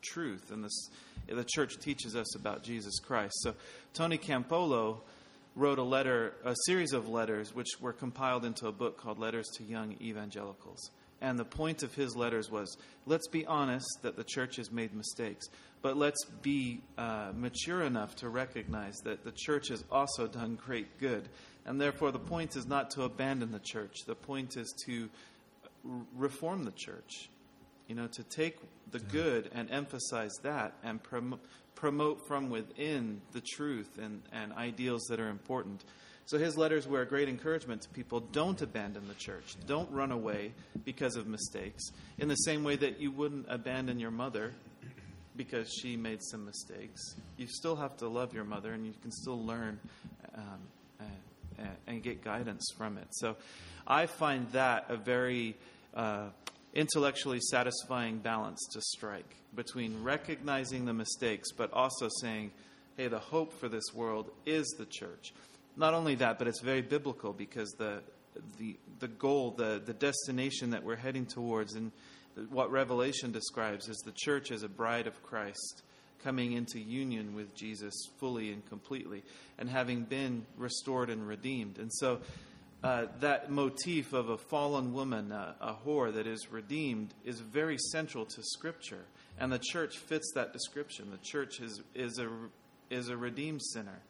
truth, 0.00 0.50
and 0.50 0.64
this, 0.64 0.90
the 1.28 1.44
church 1.44 1.78
teaches 1.78 2.14
us 2.14 2.36
about 2.36 2.62
Jesus 2.62 2.98
Christ. 2.98 3.34
So 3.42 3.54
Tony 3.94 4.16
Campolo 4.16 5.00
wrote 5.60 5.78
a 5.78 5.82
letter, 5.82 6.32
a 6.42 6.54
series 6.64 6.94
of 6.94 7.08
letters, 7.08 7.54
which 7.54 7.68
were 7.80 7.92
compiled 7.92 8.46
into 8.46 8.66
a 8.66 8.72
book 8.72 8.96
called 8.96 9.18
Letters 9.18 9.46
to 9.58 9.62
Young 9.62 9.94
Evangelicals. 10.00 10.90
And 11.20 11.38
the 11.38 11.44
point 11.44 11.82
of 11.82 11.94
his 11.94 12.16
letters 12.16 12.50
was 12.50 12.78
let's 13.04 13.28
be 13.28 13.44
honest 13.44 13.86
that 14.00 14.16
the 14.16 14.24
church 14.24 14.56
has 14.56 14.72
made 14.72 14.94
mistakes, 14.94 15.46
but 15.82 15.98
let's 15.98 16.24
be 16.40 16.80
uh, 16.96 17.32
mature 17.34 17.82
enough 17.82 18.16
to 18.16 18.30
recognize 18.30 18.96
that 19.04 19.22
the 19.22 19.32
church 19.32 19.68
has 19.68 19.84
also 19.92 20.26
done 20.26 20.58
great 20.64 20.98
good. 20.98 21.28
And 21.66 21.78
therefore, 21.78 22.10
the 22.10 22.18
point 22.18 22.56
is 22.56 22.66
not 22.66 22.90
to 22.92 23.02
abandon 23.02 23.52
the 23.52 23.60
church, 23.60 24.04
the 24.06 24.14
point 24.14 24.56
is 24.56 24.74
to 24.86 25.10
reform 26.16 26.64
the 26.64 26.72
church. 26.72 27.28
You 27.90 27.96
know, 27.96 28.06
to 28.06 28.22
take 28.22 28.56
the 28.92 29.00
good 29.00 29.50
and 29.52 29.68
emphasize 29.68 30.30
that 30.44 30.74
and 30.84 31.02
prom- 31.02 31.40
promote 31.74 32.24
from 32.28 32.48
within 32.48 33.20
the 33.32 33.40
truth 33.40 33.98
and, 34.00 34.22
and 34.32 34.52
ideals 34.52 35.06
that 35.10 35.18
are 35.18 35.28
important. 35.28 35.82
So 36.24 36.38
his 36.38 36.56
letters 36.56 36.86
were 36.86 37.00
a 37.00 37.04
great 37.04 37.28
encouragement 37.28 37.82
to 37.82 37.88
people. 37.88 38.20
Don't 38.20 38.62
abandon 38.62 39.08
the 39.08 39.14
church. 39.14 39.56
Don't 39.66 39.90
run 39.90 40.12
away 40.12 40.52
because 40.84 41.16
of 41.16 41.26
mistakes. 41.26 41.82
In 42.18 42.28
the 42.28 42.36
same 42.36 42.62
way 42.62 42.76
that 42.76 43.00
you 43.00 43.10
wouldn't 43.10 43.46
abandon 43.48 43.98
your 43.98 44.12
mother 44.12 44.52
because 45.34 45.68
she 45.82 45.96
made 45.96 46.22
some 46.22 46.44
mistakes. 46.46 47.16
You 47.38 47.48
still 47.48 47.74
have 47.74 47.96
to 47.96 48.08
love 48.08 48.32
your 48.32 48.44
mother 48.44 48.72
and 48.72 48.86
you 48.86 48.94
can 49.02 49.10
still 49.10 49.44
learn 49.44 49.80
um, 50.36 51.08
and, 51.58 51.68
and, 51.88 52.02
get 52.04 52.22
guidance 52.22 52.70
from 52.78 52.98
it. 52.98 53.08
So 53.10 53.34
I 53.84 54.06
find 54.06 54.48
that 54.52 54.86
a 54.90 54.96
very 54.96 55.56
uh, 55.92 56.28
intellectually 56.74 57.40
satisfying 57.40 58.18
balance 58.18 58.60
to 58.72 58.80
strike 58.80 59.36
between 59.54 60.02
recognizing 60.02 60.84
the 60.84 60.92
mistakes 60.92 61.50
but 61.52 61.72
also 61.72 62.08
saying, 62.20 62.50
hey, 62.96 63.08
the 63.08 63.18
hope 63.18 63.52
for 63.52 63.68
this 63.68 63.92
world 63.94 64.30
is 64.46 64.66
the 64.78 64.86
church. 64.86 65.32
Not 65.76 65.94
only 65.94 66.14
that, 66.16 66.38
but 66.38 66.48
it's 66.48 66.60
very 66.60 66.82
biblical 66.82 67.32
because 67.32 67.70
the 67.72 68.02
the 68.58 68.76
the 69.00 69.08
goal, 69.08 69.52
the 69.52 69.80
the 69.84 69.94
destination 69.94 70.70
that 70.70 70.84
we're 70.84 70.96
heading 70.96 71.26
towards, 71.26 71.74
and 71.74 71.90
what 72.50 72.70
Revelation 72.70 73.32
describes 73.32 73.88
is 73.88 73.96
the 73.98 74.12
church 74.14 74.50
as 74.50 74.62
a 74.62 74.68
bride 74.68 75.06
of 75.06 75.22
Christ 75.22 75.82
coming 76.22 76.52
into 76.52 76.78
union 76.78 77.34
with 77.34 77.54
Jesus 77.54 77.94
fully 78.18 78.52
and 78.52 78.66
completely, 78.68 79.22
and 79.58 79.68
having 79.68 80.04
been 80.04 80.44
restored 80.56 81.08
and 81.08 81.26
redeemed. 81.26 81.78
And 81.78 81.90
so, 81.92 82.20
uh, 82.82 83.06
that 83.20 83.50
motif 83.50 84.12
of 84.12 84.28
a 84.28 84.38
fallen 84.38 84.92
woman, 84.92 85.32
a 85.32 85.76
whore 85.84 86.12
that 86.14 86.26
is 86.26 86.50
redeemed, 86.50 87.12
is 87.24 87.40
very 87.40 87.76
central 87.78 88.24
to 88.24 88.42
Scripture, 88.42 89.04
and 89.38 89.52
the 89.52 89.58
church 89.58 89.98
fits 89.98 90.32
that 90.34 90.52
description. 90.52 91.10
The 91.10 91.18
church 91.18 91.60
is 91.60 91.82
is 91.94 92.18
a 92.18 92.28
is 92.90 93.08
a 93.08 93.16
redeemed 93.16 93.62
sinner 93.62 94.02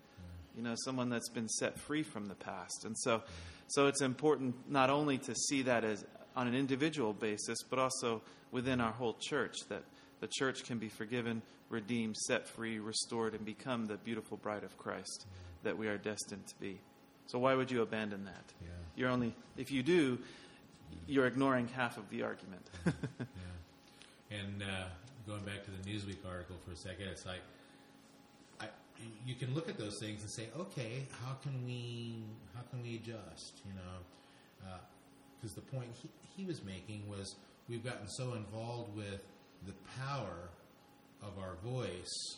you 0.56 0.62
know, 0.62 0.74
someone 0.84 1.08
that's 1.08 1.28
been 1.28 1.48
set 1.48 1.78
free 1.78 2.02
from 2.02 2.26
the 2.26 2.34
past. 2.34 2.84
And 2.84 2.96
so, 2.98 3.22
so 3.68 3.86
it's 3.86 4.02
important 4.02 4.54
not 4.70 4.90
only 4.90 5.18
to 5.18 5.34
see 5.34 5.62
that 5.62 5.84
as 5.84 6.04
on 6.36 6.46
an 6.46 6.54
individual 6.54 7.12
basis, 7.12 7.62
but 7.62 7.78
also 7.78 8.22
within 8.50 8.80
our 8.80 8.92
whole 8.92 9.16
church 9.20 9.56
that 9.68 9.82
the 10.20 10.28
church 10.28 10.64
can 10.64 10.78
be 10.78 10.88
forgiven, 10.88 11.42
redeemed, 11.70 12.16
set 12.16 12.46
free, 12.46 12.78
restored, 12.78 13.34
and 13.34 13.44
become 13.44 13.86
the 13.86 13.96
beautiful 13.96 14.36
bride 14.36 14.64
of 14.64 14.76
Christ 14.76 15.26
that 15.62 15.76
we 15.76 15.88
are 15.88 15.98
destined 15.98 16.46
to 16.46 16.54
be. 16.60 16.80
So 17.30 17.38
why 17.38 17.54
would 17.54 17.70
you 17.70 17.82
abandon 17.82 18.24
that? 18.24 18.44
Yeah. 18.60 18.68
You're 18.96 19.10
only 19.10 19.34
if 19.56 19.70
you 19.70 19.82
do, 19.82 20.18
you're 21.06 21.26
ignoring 21.26 21.68
half 21.68 21.96
of 21.96 22.08
the 22.10 22.22
argument. 22.22 22.66
yeah. 22.86 22.92
And 24.32 24.62
uh, 24.62 24.84
going 25.26 25.42
back 25.42 25.64
to 25.64 25.72
the 25.72 25.90
Newsweek 25.90 26.24
article 26.24 26.54
for 26.64 26.70
a 26.70 26.76
second, 26.76 27.08
it's 27.08 27.26
like 27.26 27.40
you 29.26 29.34
can 29.34 29.54
look 29.54 29.68
at 29.68 29.78
those 29.78 29.98
things 29.98 30.20
and 30.22 30.30
say, 30.30 30.48
okay, 30.58 31.06
how 31.24 31.34
can 31.42 31.64
we 31.64 32.22
how 32.54 32.62
can 32.70 32.82
we 32.82 32.96
adjust? 32.96 33.60
You 33.66 33.72
know, 33.74 34.76
because 35.40 35.56
uh, 35.56 35.60
the 35.60 35.76
point 35.76 35.88
he, 36.00 36.08
he 36.36 36.44
was 36.44 36.62
making 36.64 37.08
was 37.08 37.36
we've 37.68 37.84
gotten 37.84 38.08
so 38.08 38.34
involved 38.34 38.96
with 38.96 39.20
the 39.66 39.72
power 40.00 40.50
of 41.22 41.38
our 41.38 41.56
voice, 41.64 42.36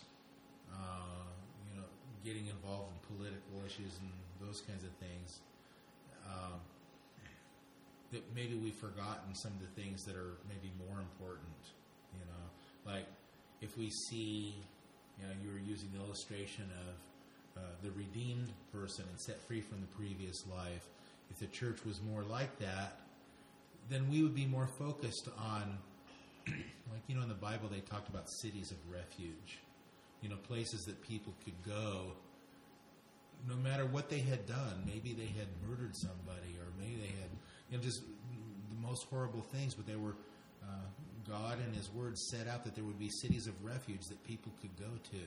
uh, 0.73 1.27
you 1.71 1.81
know, 1.81 1.87
getting 2.25 2.47
involved 2.47 2.91
in 2.93 3.17
political 3.17 3.63
issues 3.67 3.93
and 4.01 4.11
those 4.45 4.61
kinds 4.63 4.85
of 4.85 4.91
things. 4.99 5.41
Um, 6.27 6.61
that 8.13 8.23
maybe 8.35 8.55
we've 8.55 8.77
forgotten 8.77 9.35
some 9.35 9.53
of 9.53 9.61
the 9.61 9.81
things 9.81 10.05
that 10.05 10.15
are 10.15 10.37
maybe 10.49 10.71
more 10.87 11.01
important. 11.01 11.63
You 12.13 12.25
know, 12.27 12.93
like 12.93 13.07
if 13.61 13.79
we 13.79 13.91
see 13.91 14.55
you 15.19 15.27
know, 15.27 15.33
you 15.43 15.51
were 15.51 15.59
using 15.59 15.89
the 15.95 16.05
illustration 16.05 16.65
of 16.89 17.63
uh, 17.63 17.67
the 17.83 17.91
redeemed 17.93 18.49
person 18.73 19.05
and 19.11 19.21
set 19.21 19.41
free 19.43 19.61
from 19.61 19.81
the 19.81 19.87
previous 19.89 20.45
life. 20.51 20.89
If 21.31 21.39
the 21.39 21.47
church 21.47 21.85
was 21.87 22.01
more 22.03 22.23
like 22.23 22.59
that, 22.59 23.01
then 23.91 24.09
we 24.11 24.23
would 24.23 24.35
be 24.35 24.47
more 24.47 24.67
focused 24.79 25.29
on, 25.39 25.79
like, 26.47 27.03
you 27.09 27.15
know, 27.15 27.23
in 27.23 27.29
the 27.29 27.35
Bible 27.35 27.69
they 27.71 27.81
talked 27.81 28.09
about 28.09 28.29
cities 28.29 28.71
of 28.71 28.79
refuge, 28.93 29.59
you 30.23 30.29
know, 30.29 30.37
places 30.37 30.85
that 30.85 31.01
people 31.03 31.33
could 31.45 31.55
go 31.67 32.13
no 33.49 33.57
matter 33.57 33.87
what 33.87 34.09
they 34.09 34.21
had 34.21 34.47
done. 34.47 34.85
Maybe 34.87 35.13
they 35.13 35.27
had 35.27 35.49
murdered 35.69 35.97
somebody, 35.97 36.57
or 36.59 36.67
maybe 36.79 36.97
they 36.97 37.21
had, 37.21 37.31
you 37.71 37.77
know, 37.77 37.83
just 37.83 38.03
the 38.03 38.87
most 38.87 39.07
horrible 39.11 39.43
things, 39.53 39.75
but 39.75 39.87
they 39.87 39.97
were 39.97 40.17
uh, 40.63 40.87
God 41.29 41.59
and 41.65 41.75
His 41.75 41.91
Word 41.93 42.19
set 42.19 42.49
out 42.49 42.65
that 42.65 42.75
there 42.75 42.85
would 42.85 42.99
be 42.99 43.09
cities 43.09 43.47
of 43.47 43.55
refuge 43.65 44.07
that 44.09 44.23
people 44.25 44.53
could 44.61 44.77
go 44.79 44.91
to. 45.11 45.25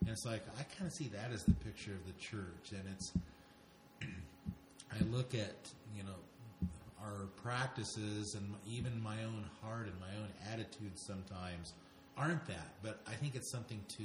And 0.00 0.10
it's 0.10 0.24
like, 0.24 0.42
I 0.58 0.62
kind 0.62 0.86
of 0.86 0.92
see 0.92 1.08
that 1.08 1.32
as 1.32 1.44
the 1.44 1.54
picture 1.54 1.92
of 1.92 2.06
the 2.06 2.12
church. 2.20 2.70
And 2.70 2.82
it's, 2.92 3.12
I 4.92 5.04
look 5.10 5.34
at, 5.34 5.56
you 5.96 6.04
know, 6.04 6.68
our 7.02 7.26
practices 7.42 8.34
and 8.34 8.54
even 8.68 9.00
my 9.02 9.24
own 9.24 9.44
heart 9.62 9.86
and 9.86 9.98
my 10.00 10.14
own 10.20 10.28
attitudes 10.52 11.02
sometimes 11.06 11.72
aren't 12.16 12.46
that. 12.46 12.74
But 12.82 13.00
I 13.06 13.12
think 13.12 13.34
it's 13.34 13.50
something 13.50 13.80
to 13.96 14.04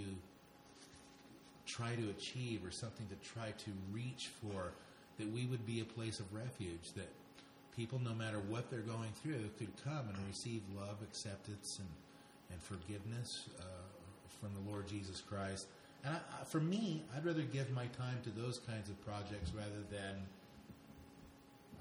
try 1.66 1.96
to 1.96 2.10
achieve 2.10 2.66
or 2.66 2.72
something 2.72 3.08
to 3.08 3.30
try 3.30 3.52
to 3.52 3.72
reach 3.92 4.30
for 4.42 4.72
that 5.18 5.32
we 5.32 5.46
would 5.46 5.66
be 5.66 5.82
a 5.82 5.86
place 5.86 6.20
of 6.20 6.34
refuge, 6.34 6.92
that 6.96 7.10
people, 7.76 8.00
no 8.00 8.14
matter 8.14 8.40
what 8.50 8.70
they're 8.70 8.80
going 8.80 9.12
through, 9.22 9.50
could 9.58 9.72
come 9.84 10.08
and 10.10 10.18
receive 10.28 10.62
love, 10.76 10.98
acceptance, 11.04 11.80
and, 11.80 11.90
and 12.52 12.62
forgiveness 12.62 13.46
uh, 13.60 13.64
from 14.40 14.50
the 14.54 14.72
Lord 14.72 14.88
Jesus 14.88 15.22
Christ. 15.22 15.68
And 16.04 16.16
I, 16.16 16.44
for 16.44 16.60
me, 16.60 17.04
I'd 17.16 17.26
rather 17.26 17.44
give 17.44 17.72
my 17.72 17.86
time 17.88 18.18
to 18.24 18.30
those 18.30 18.60
kinds 18.60 18.90
of 18.90 19.06
projects 19.06 19.52
rather 19.56 19.84
than 19.90 20.16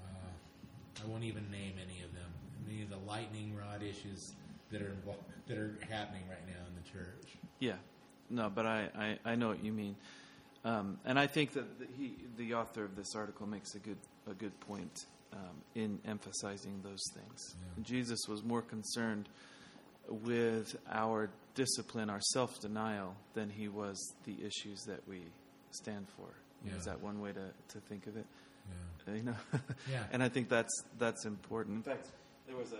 uh, 0.03 1.03
I 1.03 1.07
won't 1.07 1.23
even 1.23 1.49
name 1.51 1.73
any 1.75 2.03
of 2.03 2.13
them. 2.13 2.31
Any 2.69 2.83
of 2.83 2.89
the 2.89 2.99
lightning 3.07 3.53
rod 3.55 3.83
issues 3.83 4.31
that 4.71 4.81
are 4.81 4.89
involved, 4.89 5.23
that 5.47 5.57
are 5.57 5.77
happening 5.89 6.23
right 6.29 6.45
now 6.47 6.63
in 6.67 6.73
the 6.81 6.89
church. 6.89 7.35
Yeah, 7.59 7.73
no, 8.33 8.51
but 8.53 8.65
I, 8.65 8.89
I, 8.97 9.31
I 9.31 9.35
know 9.35 9.49
what 9.49 9.63
you 9.63 9.71
mean, 9.71 9.95
um, 10.65 10.97
and 11.05 11.19
I 11.19 11.27
think 11.27 11.53
that 11.53 11.79
the, 11.79 11.87
he, 11.97 12.15
the 12.37 12.55
author 12.55 12.83
of 12.83 12.95
this 12.95 13.15
article 13.15 13.47
makes 13.47 13.75
a 13.75 13.79
good 13.79 13.97
a 14.29 14.33
good 14.33 14.57
point 14.61 15.05
um, 15.33 15.39
in 15.75 15.99
emphasizing 16.05 16.79
those 16.83 17.01
things. 17.13 17.55
Yeah. 17.55 17.83
Jesus 17.83 18.19
was 18.27 18.43
more 18.43 18.61
concerned 18.61 19.27
with 20.07 20.75
our 20.91 21.29
discipline, 21.55 22.09
our 22.09 22.21
self 22.21 22.59
denial, 22.59 23.15
than 23.33 23.49
he 23.49 23.67
was 23.67 24.15
the 24.25 24.35
issues 24.45 24.83
that 24.83 25.07
we 25.07 25.21
stand 25.71 26.07
for. 26.17 26.27
Yeah. 26.65 26.77
Is 26.77 26.85
that 26.85 27.01
one 27.01 27.21
way 27.21 27.31
to, 27.33 27.73
to 27.73 27.79
think 27.87 28.07
of 28.07 28.17
it? 28.17 28.25
Yeah. 29.07 29.13
You 29.15 29.23
know? 29.23 29.35
yeah. 29.91 30.03
and 30.11 30.23
I 30.23 30.29
think 30.29 30.49
that's 30.49 30.83
that's 30.97 31.25
important. 31.25 31.77
In 31.77 31.83
fact, 31.83 32.07
there 32.47 32.55
was 32.55 32.71
a 32.71 32.79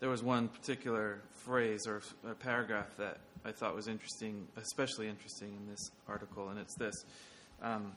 there 0.00 0.08
was 0.08 0.22
one 0.22 0.48
particular 0.48 1.20
phrase 1.44 1.86
or 1.86 2.02
a 2.28 2.34
paragraph 2.34 2.96
that 2.98 3.18
I 3.44 3.52
thought 3.52 3.74
was 3.74 3.88
interesting, 3.88 4.46
especially 4.56 5.08
interesting 5.08 5.48
in 5.48 5.70
this 5.70 5.90
article, 6.08 6.48
and 6.48 6.58
it's 6.58 6.74
this. 6.74 6.94
Um, 7.62 7.92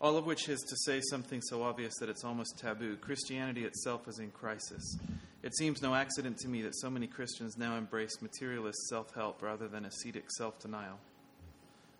all 0.00 0.16
of 0.16 0.26
which 0.26 0.48
is 0.48 0.60
to 0.60 0.76
say 0.76 1.00
something 1.10 1.40
so 1.40 1.62
obvious 1.62 1.94
that 2.00 2.08
it's 2.10 2.24
almost 2.24 2.58
taboo. 2.58 2.96
Christianity 2.96 3.64
itself 3.64 4.06
is 4.08 4.18
in 4.18 4.30
crisis. 4.30 4.98
It 5.42 5.56
seems 5.56 5.80
no 5.80 5.94
accident 5.94 6.38
to 6.38 6.48
me 6.48 6.62
that 6.62 6.76
so 6.76 6.90
many 6.90 7.06
Christians 7.06 7.56
now 7.56 7.76
embrace 7.76 8.20
materialist 8.20 8.78
self 8.88 9.14
help 9.14 9.42
rather 9.42 9.68
than 9.68 9.84
ascetic 9.84 10.30
self 10.30 10.58
denial. 10.58 10.98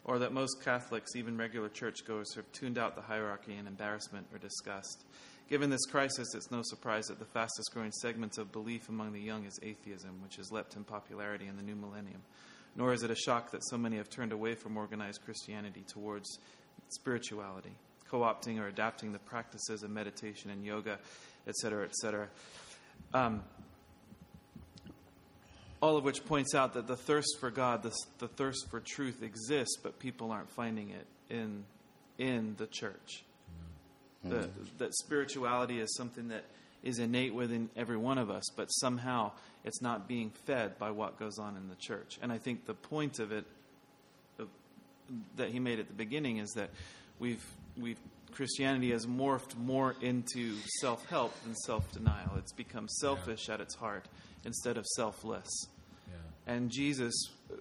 Or 0.05 0.19
that 0.19 0.33
most 0.33 0.62
Catholics, 0.62 1.16
even 1.16 1.37
regular 1.37 1.69
churchgoers, 1.69 2.35
have 2.35 2.50
tuned 2.52 2.78
out 2.78 2.97
the 2.97 3.02
hierarchy 3.02 3.57
in 3.57 3.66
embarrassment 3.66 4.26
or 4.33 4.38
disgust. 4.38 5.05
Given 5.49 5.71
this 5.71 5.87
crisis, 5.87 6.35
it's 6.35 6.50
no 6.50 6.62
surprise 6.65 7.07
that 7.07 7.21
the 7.21 7.25
fastest 7.25 7.71
growing 7.73 7.93
segment 7.93 8.37
of 8.37 8.50
belief 8.50 8.88
among 8.88 9.12
the 9.12 9.21
young 9.21 9.45
is 9.45 9.59
atheism, 9.62 10.21
which 10.23 10.37
has 10.37 10.50
leapt 10.50 10.75
in 10.75 10.83
popularity 10.83 11.47
in 11.47 11.57
the 11.57 11.62
new 11.62 11.76
millennium. 11.76 12.21
Nor 12.75 12.93
is 12.93 13.05
it 13.05 13.11
a 13.12 13.17
shock 13.17 13.53
that 13.53 13.61
so 13.69 13.79
many 13.79 13.97
have 13.97 14.11
turned 14.11 14.33
away 14.33 14.55
from 14.57 14.76
organized 14.76 15.25
Christianity 15.25 15.85
towards 15.87 16.41
spirituality, 16.88 17.71
co 18.11 18.21
opting 18.21 18.61
or 18.61 18.67
adapting 18.67 19.12
the 19.12 19.21
practices 19.21 19.85
of 19.85 19.91
meditation 19.91 20.50
and 20.50 20.65
yoga, 20.65 20.99
et 21.47 21.50
etc., 21.50 21.85
etc. 21.85 22.29
Um, 23.15 23.45
all 25.81 25.97
of 25.97 26.03
which 26.03 26.25
points 26.25 26.55
out 26.57 26.75
that 26.75 26.88
the 26.88 26.97
thirst 26.97 27.38
for 27.38 27.53
God, 27.53 27.85
the, 27.85 27.93
the 28.19 28.29
thirst 28.29 28.69
for 28.69 28.81
truth 28.81 29.23
exists, 29.23 29.76
but 29.81 30.00
people 30.00 30.33
aren't 30.33 30.50
finding 30.50 30.91
it 30.91 31.07
in, 31.31 31.65
in 32.19 32.57
the 32.57 32.67
church. 32.67 33.23
The, 34.30 34.49
that 34.78 34.95
spirituality 34.95 35.80
is 35.80 35.95
something 35.97 36.28
that 36.28 36.45
is 36.83 36.99
innate 36.99 37.35
within 37.35 37.68
every 37.76 37.97
one 37.97 38.18
of 38.18 38.30
us, 38.30 38.45
but 38.54 38.66
somehow 38.66 39.33
it's 39.64 39.83
not 39.83 40.06
being 40.06 40.30
fed 40.45 40.78
by 40.78 40.90
what 40.90 41.18
goes 41.18 41.38
on 41.38 41.56
in 41.56 41.68
the 41.68 41.75
church. 41.75 42.18
And 42.23 42.30
I 42.30 42.38
think 42.38 42.66
the 42.66 42.75
point 42.75 43.18
of 43.18 43.33
it 43.33 43.45
of, 44.38 44.49
that 45.37 45.50
he 45.50 45.59
made 45.59 45.80
at 45.80 45.88
the 45.88 45.95
beginning 45.95 46.38
is 46.38 46.52
that 46.52 46.71
we've 47.18 47.45
we've 47.76 47.99
Christianity 48.33 48.90
has 48.92 49.06
morphed 49.06 49.56
more 49.56 49.97
into 50.02 50.56
self 50.80 51.06
help 51.06 51.35
than 51.42 51.54
self 51.54 51.90
denial. 51.92 52.33
It's 52.37 52.52
become 52.52 52.87
selfish 52.88 53.49
yeah. 53.49 53.54
at 53.54 53.61
its 53.61 53.75
heart 53.75 54.04
instead 54.45 54.76
of 54.76 54.85
selfless. 54.87 55.49
Yeah. 56.06 56.54
And 56.54 56.71
Jesus 56.71 57.14
uh, 57.50 57.56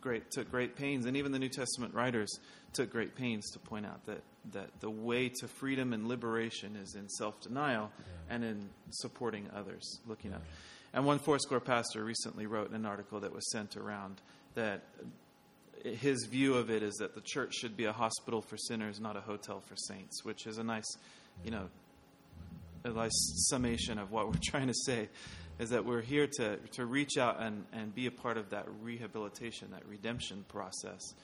great, 0.00 0.30
took 0.30 0.50
great 0.50 0.76
pains, 0.76 1.06
and 1.06 1.16
even 1.16 1.32
the 1.32 1.38
New 1.38 1.48
Testament 1.48 1.94
writers 1.94 2.28
took 2.74 2.90
great 2.90 3.14
pains 3.14 3.50
to 3.52 3.58
point 3.58 3.86
out 3.86 4.04
that, 4.06 4.22
that 4.52 4.80
the 4.80 4.90
way 4.90 5.28
to 5.40 5.48
freedom 5.48 5.92
and 5.92 6.08
liberation 6.08 6.76
is 6.76 6.94
in 6.94 7.08
self 7.08 7.40
denial 7.40 7.90
yeah. 7.98 8.34
and 8.34 8.44
in 8.44 8.68
supporting 8.90 9.48
others, 9.54 10.00
looking 10.06 10.32
up. 10.32 10.42
And 10.92 11.04
one 11.04 11.18
Foursquare 11.18 11.60
pastor 11.60 12.04
recently 12.04 12.46
wrote 12.46 12.70
in 12.70 12.74
an 12.74 12.86
article 12.86 13.20
that 13.20 13.32
was 13.32 13.50
sent 13.50 13.76
around 13.76 14.20
that 14.54 14.82
his 15.84 16.26
view 16.26 16.54
of 16.54 16.70
it 16.70 16.82
is 16.82 16.94
that 16.96 17.14
the 17.14 17.20
church 17.20 17.54
should 17.54 17.76
be 17.76 17.84
a 17.84 17.92
hospital 17.92 18.42
for 18.42 18.56
sinners, 18.56 19.00
not 19.00 19.16
a 19.16 19.20
hotel 19.20 19.60
for 19.60 19.76
saints, 19.76 20.24
which 20.24 20.46
is 20.46 20.58
a 20.58 20.64
nice, 20.64 20.96
you 21.44 21.50
know, 21.50 21.68
a 22.84 22.90
nice 22.90 23.46
summation 23.48 23.98
of 23.98 24.10
what 24.10 24.26
we're 24.32 24.40
trying 24.42 24.68
to 24.68 24.74
say 24.74 25.08
is 25.58 25.70
that 25.70 25.84
we're 25.84 26.02
here 26.02 26.26
to, 26.26 26.56
to 26.72 26.86
reach 26.86 27.18
out 27.18 27.40
and, 27.40 27.64
and 27.72 27.94
be 27.94 28.06
a 28.06 28.10
part 28.10 28.36
of 28.36 28.50
that 28.50 28.66
rehabilitation, 28.82 29.68
that 29.72 29.82
redemption 29.88 30.44
process, 30.48 31.14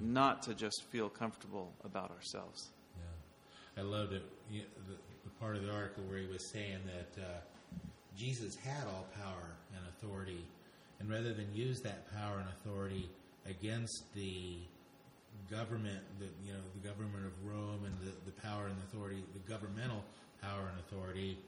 not 0.00 0.42
to 0.42 0.54
just 0.54 0.84
feel 0.84 1.08
comfortable 1.08 1.72
about 1.84 2.10
ourselves. 2.10 2.70
Yeah. 2.96 3.82
I 3.82 3.86
loved 3.86 4.12
it, 4.12 4.22
you 4.50 4.60
know, 4.60 4.66
the, 4.88 4.94
the, 5.24 5.30
part 5.40 5.56
of 5.56 5.62
the 5.62 5.72
article 5.72 6.04
where 6.04 6.18
he 6.18 6.26
was 6.26 6.44
saying 6.44 6.78
that 6.86 7.22
uh, 7.22 7.26
Jesus 8.16 8.56
had 8.56 8.86
all 8.88 9.06
power 9.16 9.56
and 9.74 9.82
authority, 9.88 10.44
and 10.98 11.08
rather 11.08 11.32
than 11.32 11.46
use 11.54 11.80
that 11.80 12.10
power 12.14 12.38
and 12.38 12.48
authority 12.48 13.08
against 13.46 14.04
the 14.14 14.58
government, 15.50 16.00
the 16.18 16.26
you 16.44 16.52
know 16.52 16.60
the 16.80 16.88
government 16.88 17.24
of 17.24 17.32
Rome 17.44 17.84
and 17.84 17.94
the, 18.00 18.12
the 18.26 18.40
power 18.42 18.66
and 18.66 18.76
authority, 18.88 19.22
the 19.32 19.50
governmental 19.50 20.04
power 20.42 20.68
and 20.70 20.78
authority, 20.80 21.38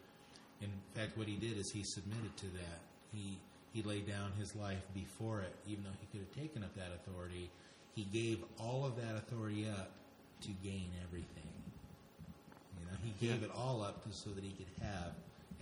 in 0.63 0.71
fact, 0.95 1.19
what 1.19 1.27
he 1.27 1.37
did 1.37 1.59
is 1.59 1.71
he 1.71 1.83
submitted 1.83 2.37
to 2.39 2.47
that. 2.47 2.81
He 3.13 3.39
he 3.73 3.83
laid 3.83 4.07
down 4.07 4.33
his 4.39 4.55
life 4.55 4.83
before 4.95 5.41
it, 5.41 5.55
even 5.67 5.85
though 5.85 5.97
he 6.01 6.07
could 6.07 6.27
have 6.27 6.37
taken 6.37 6.63
up 6.63 6.75
that 6.77 6.91
authority. 6.95 7.51
He 7.95 8.05
gave 8.05 8.43
all 8.59 8.85
of 8.87 8.97
that 8.97 9.17
authority 9.17 9.67
up 9.69 9.91
to 10.43 10.49
gain 10.65 10.91
everything. 11.05 11.53
You 12.79 12.87
know, 12.87 12.97
he 13.05 13.27
gave 13.27 13.43
it 13.43 13.51
all 13.55 13.83
up 13.83 14.03
so 14.11 14.31
that 14.31 14.43
he 14.43 14.51
could 14.51 14.67
have 14.83 15.13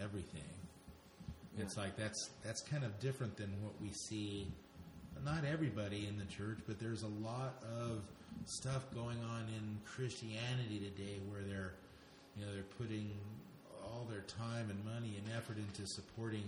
everything. 0.00 0.42
Yeah. 1.56 1.64
It's 1.64 1.76
like 1.76 1.96
that's 1.96 2.30
that's 2.44 2.60
kind 2.60 2.84
of 2.84 2.98
different 3.00 3.36
than 3.36 3.50
what 3.62 3.72
we 3.80 3.90
see. 3.90 4.46
Not 5.24 5.44
everybody 5.44 6.06
in 6.06 6.16
the 6.16 6.24
church, 6.24 6.58
but 6.66 6.78
there's 6.78 7.02
a 7.02 7.12
lot 7.20 7.62
of 7.82 8.00
stuff 8.46 8.86
going 8.94 9.18
on 9.28 9.44
in 9.52 9.76
Christianity 9.84 10.78
today 10.78 11.18
where 11.28 11.42
they're, 11.42 11.74
you 12.36 12.46
know, 12.46 12.52
they're 12.54 12.72
putting 12.78 13.10
all 13.84 14.06
their 14.08 14.22
time 14.22 14.70
and 14.70 14.78
money 14.84 15.18
and 15.18 15.36
effort 15.36 15.58
into 15.58 15.86
supporting, 15.86 16.44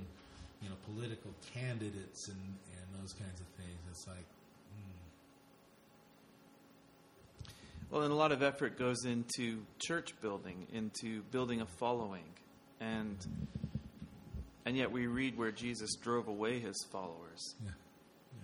you 0.62 0.68
know, 0.70 0.76
political 0.94 1.30
candidates 1.52 2.28
and, 2.28 2.38
and 2.38 3.02
those 3.02 3.12
kinds 3.12 3.40
of 3.40 3.46
things. 3.58 3.76
It's 3.90 4.06
like, 4.06 4.24
well, 7.92 8.02
and 8.02 8.10
a 8.10 8.16
lot 8.16 8.32
of 8.32 8.42
effort 8.42 8.78
goes 8.78 9.04
into 9.04 9.60
church 9.78 10.14
building, 10.22 10.66
into 10.72 11.20
building 11.30 11.60
a 11.60 11.66
following, 11.78 12.24
and 12.80 13.18
and 14.64 14.76
yet 14.76 14.90
we 14.90 15.06
read 15.06 15.36
where 15.36 15.52
Jesus 15.52 15.94
drove 15.96 16.26
away 16.26 16.58
his 16.58 16.76
followers. 16.90 17.54
Yeah. 17.62 17.70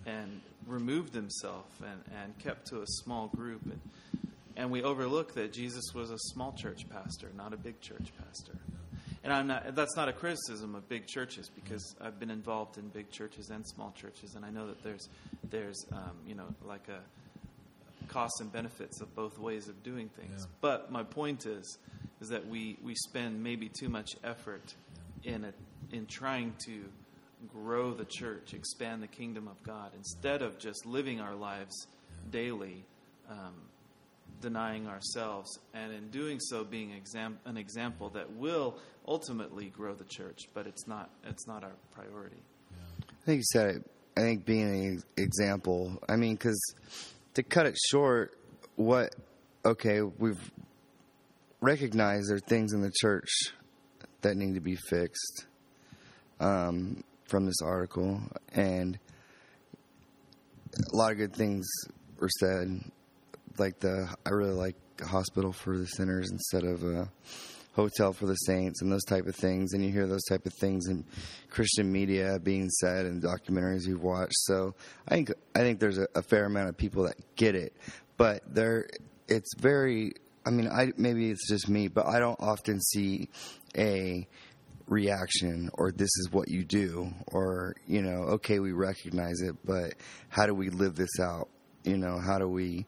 Yeah. 0.05 0.13
And 0.13 0.41
removed 0.65 1.13
himself 1.13 1.65
and, 1.81 2.01
and 2.21 2.37
kept 2.39 2.67
to 2.67 2.77
a 2.81 2.85
small 2.85 3.27
group. 3.27 3.61
And, 3.65 3.81
and 4.55 4.71
we 4.71 4.83
overlook 4.83 5.33
that 5.33 5.51
Jesus 5.51 5.83
was 5.93 6.09
a 6.09 6.17
small 6.17 6.53
church 6.53 6.87
pastor, 6.89 7.27
not 7.35 7.53
a 7.53 7.57
big 7.57 7.81
church 7.81 8.13
pastor. 8.17 8.53
Yeah 8.71 8.79
and 9.23 9.33
I'm 9.33 9.47
not. 9.47 9.75
That's 9.75 9.95
not 9.95 10.07
a 10.07 10.13
criticism 10.13 10.75
of 10.75 10.87
big 10.87 11.07
churches 11.07 11.49
because 11.53 11.95
I've 12.01 12.19
been 12.19 12.31
involved 12.31 12.77
in 12.77 12.87
big 12.89 13.11
churches 13.11 13.49
and 13.49 13.67
small 13.67 13.93
churches, 13.95 14.35
and 14.35 14.45
I 14.45 14.49
know 14.49 14.67
that 14.67 14.81
there's 14.83 15.09
there's 15.49 15.85
um, 15.91 16.17
you 16.25 16.35
know 16.35 16.47
like 16.65 16.87
a 16.87 16.99
costs 18.09 18.41
and 18.41 18.51
benefits 18.51 19.01
of 19.01 19.15
both 19.15 19.39
ways 19.39 19.67
of 19.67 19.81
doing 19.83 20.09
things. 20.09 20.41
Yeah. 20.41 20.45
But 20.61 20.91
my 20.91 21.03
point 21.03 21.45
is 21.45 21.77
is 22.21 22.29
that 22.29 22.47
we 22.47 22.77
we 22.83 22.95
spend 22.95 23.41
maybe 23.41 23.69
too 23.69 23.89
much 23.89 24.11
effort 24.23 24.73
yeah. 25.23 25.33
in 25.33 25.45
it 25.45 25.55
in 25.91 26.05
trying 26.05 26.55
to 26.65 26.83
grow 27.53 27.93
the 27.93 28.05
church, 28.05 28.53
expand 28.53 29.01
the 29.01 29.07
kingdom 29.07 29.47
of 29.47 29.61
God, 29.63 29.91
instead 29.95 30.41
of 30.41 30.59
just 30.59 30.85
living 30.85 31.21
our 31.21 31.35
lives 31.35 31.87
daily. 32.31 32.85
Um, 33.29 33.53
denying 34.41 34.87
ourselves, 34.87 35.59
and 35.73 35.91
in 35.91 36.09
doing 36.09 36.39
so, 36.39 36.63
being 36.63 36.91
exam- 36.91 37.39
an 37.45 37.57
example 37.57 38.09
that 38.09 38.31
will 38.33 38.77
ultimately 39.07 39.65
grow 39.65 39.93
the 39.93 40.05
church, 40.05 40.47
but 40.53 40.67
it's 40.67 40.87
not 40.87 41.09
it's 41.25 41.47
not 41.47 41.63
our 41.63 41.75
priority. 41.91 42.41
Yeah. 42.71 43.05
I 43.09 43.25
think 43.25 43.37
you 43.39 43.43
said 43.51 43.75
it. 43.75 43.91
I 44.17 44.21
think 44.21 44.45
being 44.45 44.63
an 44.63 45.03
example. 45.17 46.01
I 46.09 46.15
mean, 46.15 46.35
because 46.35 46.59
to 47.35 47.43
cut 47.43 47.65
it 47.65 47.77
short, 47.89 48.37
what? 48.75 49.15
Okay, 49.65 50.01
we've 50.01 50.51
recognized 51.61 52.29
there 52.29 52.37
are 52.37 52.39
things 52.39 52.73
in 52.73 52.81
the 52.81 52.91
church 52.91 53.29
that 54.21 54.35
need 54.35 54.55
to 54.55 54.61
be 54.61 54.75
fixed 54.75 55.45
um, 56.39 57.03
from 57.25 57.45
this 57.45 57.61
article, 57.61 58.21
and 58.53 58.97
a 60.91 60.95
lot 60.95 61.11
of 61.11 61.17
good 61.17 61.33
things 61.33 61.67
were 62.19 62.29
said 62.39 62.81
like 63.57 63.79
the 63.79 64.07
I 64.25 64.29
really 64.29 64.53
like 64.53 64.75
hospital 65.01 65.51
for 65.51 65.77
the 65.77 65.85
sinners 65.85 66.31
instead 66.31 66.63
of 66.63 66.83
a 66.83 67.09
hotel 67.73 68.13
for 68.13 68.25
the 68.25 68.35
saints 68.35 68.81
and 68.81 68.91
those 68.91 69.03
type 69.05 69.25
of 69.25 69.35
things. 69.35 69.73
And 69.73 69.83
you 69.83 69.91
hear 69.91 70.07
those 70.07 70.23
type 70.25 70.45
of 70.45 70.53
things 70.53 70.87
in 70.87 71.05
Christian 71.49 71.91
media 71.91 72.39
being 72.39 72.69
said 72.69 73.05
and 73.05 73.21
documentaries 73.21 73.87
you've 73.87 74.03
watched. 74.03 74.37
So 74.37 74.75
I 75.07 75.15
think 75.15 75.31
I 75.55 75.59
think 75.59 75.79
there's 75.79 75.97
a, 75.97 76.07
a 76.15 76.21
fair 76.21 76.45
amount 76.45 76.69
of 76.69 76.77
people 76.77 77.03
that 77.03 77.15
get 77.35 77.55
it, 77.55 77.73
but 78.17 78.41
there 78.47 78.87
it's 79.27 79.53
very. 79.57 80.13
I 80.45 80.51
mean, 80.51 80.67
I 80.67 80.93
maybe 80.97 81.29
it's 81.29 81.47
just 81.47 81.69
me, 81.69 81.89
but 81.89 82.07
I 82.07 82.19
don't 82.19 82.39
often 82.39 82.81
see 82.81 83.29
a 83.77 84.27
reaction 84.87 85.69
or 85.73 85.91
this 85.91 86.09
is 86.17 86.29
what 86.31 86.49
you 86.49 86.63
do 86.63 87.13
or 87.27 87.75
you 87.85 88.01
know 88.01 88.23
okay 88.23 88.57
we 88.57 88.71
recognize 88.71 89.39
it 89.41 89.55
but 89.63 89.93
how 90.29 90.47
do 90.47 90.53
we 90.55 90.71
live 90.71 90.95
this 90.95 91.19
out 91.21 91.47
you 91.83 91.95
know 91.95 92.17
how 92.19 92.39
do 92.39 92.47
we 92.47 92.87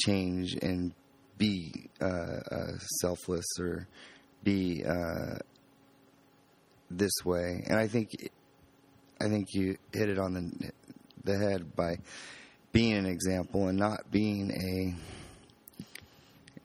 change 0.00 0.54
and 0.62 0.94
be 1.38 1.88
uh, 2.00 2.04
uh, 2.52 2.78
selfless 3.00 3.46
or 3.58 3.88
be 4.42 4.84
uh, 4.84 5.38
this 6.90 7.12
way. 7.24 7.64
And 7.66 7.78
I 7.78 7.86
think 7.86 8.10
I 9.20 9.28
think 9.28 9.48
you 9.52 9.76
hit 9.92 10.08
it 10.08 10.18
on 10.18 10.34
the 10.34 10.72
the 11.24 11.38
head 11.38 11.76
by 11.76 11.96
being 12.72 12.94
an 12.94 13.06
example 13.06 13.68
and 13.68 13.78
not 13.78 14.10
being 14.10 14.50
a. 14.50 14.94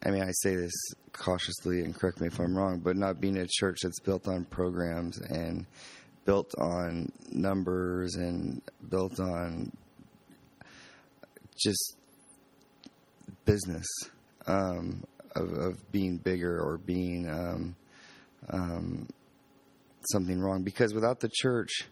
I 0.07 0.11
mean, 0.11 0.21
I 0.21 0.31
say 0.31 0.55
this 0.55 0.73
cautiously, 1.13 1.81
and 1.81 1.95
correct 1.95 2.21
me 2.21 2.27
if 2.27 2.39
I'm 2.39 2.55
wrong, 2.55 2.79
but 2.79 2.95
not 2.95 3.19
being 3.19 3.37
a 3.37 3.47
church 3.47 3.79
that's 3.81 3.99
built 3.99 4.27
on 4.27 4.45
programs 4.45 5.17
and 5.19 5.65
built 6.25 6.53
on 6.59 7.11
numbers 7.31 8.15
and 8.15 8.61
built 8.89 9.19
on 9.19 9.71
just 11.57 11.95
business 13.45 13.87
um, 14.47 15.03
of, 15.35 15.51
of 15.53 15.91
being 15.91 16.17
bigger 16.17 16.59
or 16.59 16.77
being 16.77 17.29
um, 17.29 17.75
um, 18.49 19.07
something 20.11 20.39
wrong. 20.39 20.63
Because 20.63 20.93
without 20.93 21.19
the 21.19 21.29
church, 21.29 21.87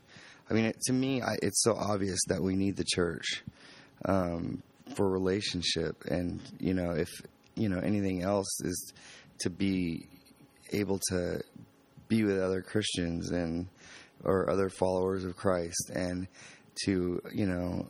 I 0.49 0.53
mean, 0.53 0.65
it, 0.65 0.81
to 0.85 0.93
me, 0.93 1.21
I, 1.21 1.37
it's 1.41 1.63
so 1.63 1.75
obvious 1.75 2.19
that 2.27 2.41
we 2.41 2.55
need 2.55 2.75
the 2.75 2.85
church 2.85 3.43
um, 4.05 4.61
for 4.95 5.09
relationship, 5.09 6.03
and 6.05 6.41
you 6.59 6.73
know, 6.73 6.91
if 6.91 7.09
you 7.55 7.69
know 7.69 7.79
anything 7.79 8.23
else 8.23 8.59
is 8.61 8.93
to 9.39 9.49
be 9.49 10.07
able 10.71 10.99
to 11.09 11.41
be 12.07 12.23
with 12.23 12.39
other 12.39 12.61
Christians 12.61 13.31
and 13.31 13.67
or 14.23 14.49
other 14.49 14.69
followers 14.69 15.23
of 15.25 15.35
Christ, 15.35 15.91
and 15.93 16.27
to 16.85 17.21
you 17.33 17.45
know, 17.45 17.89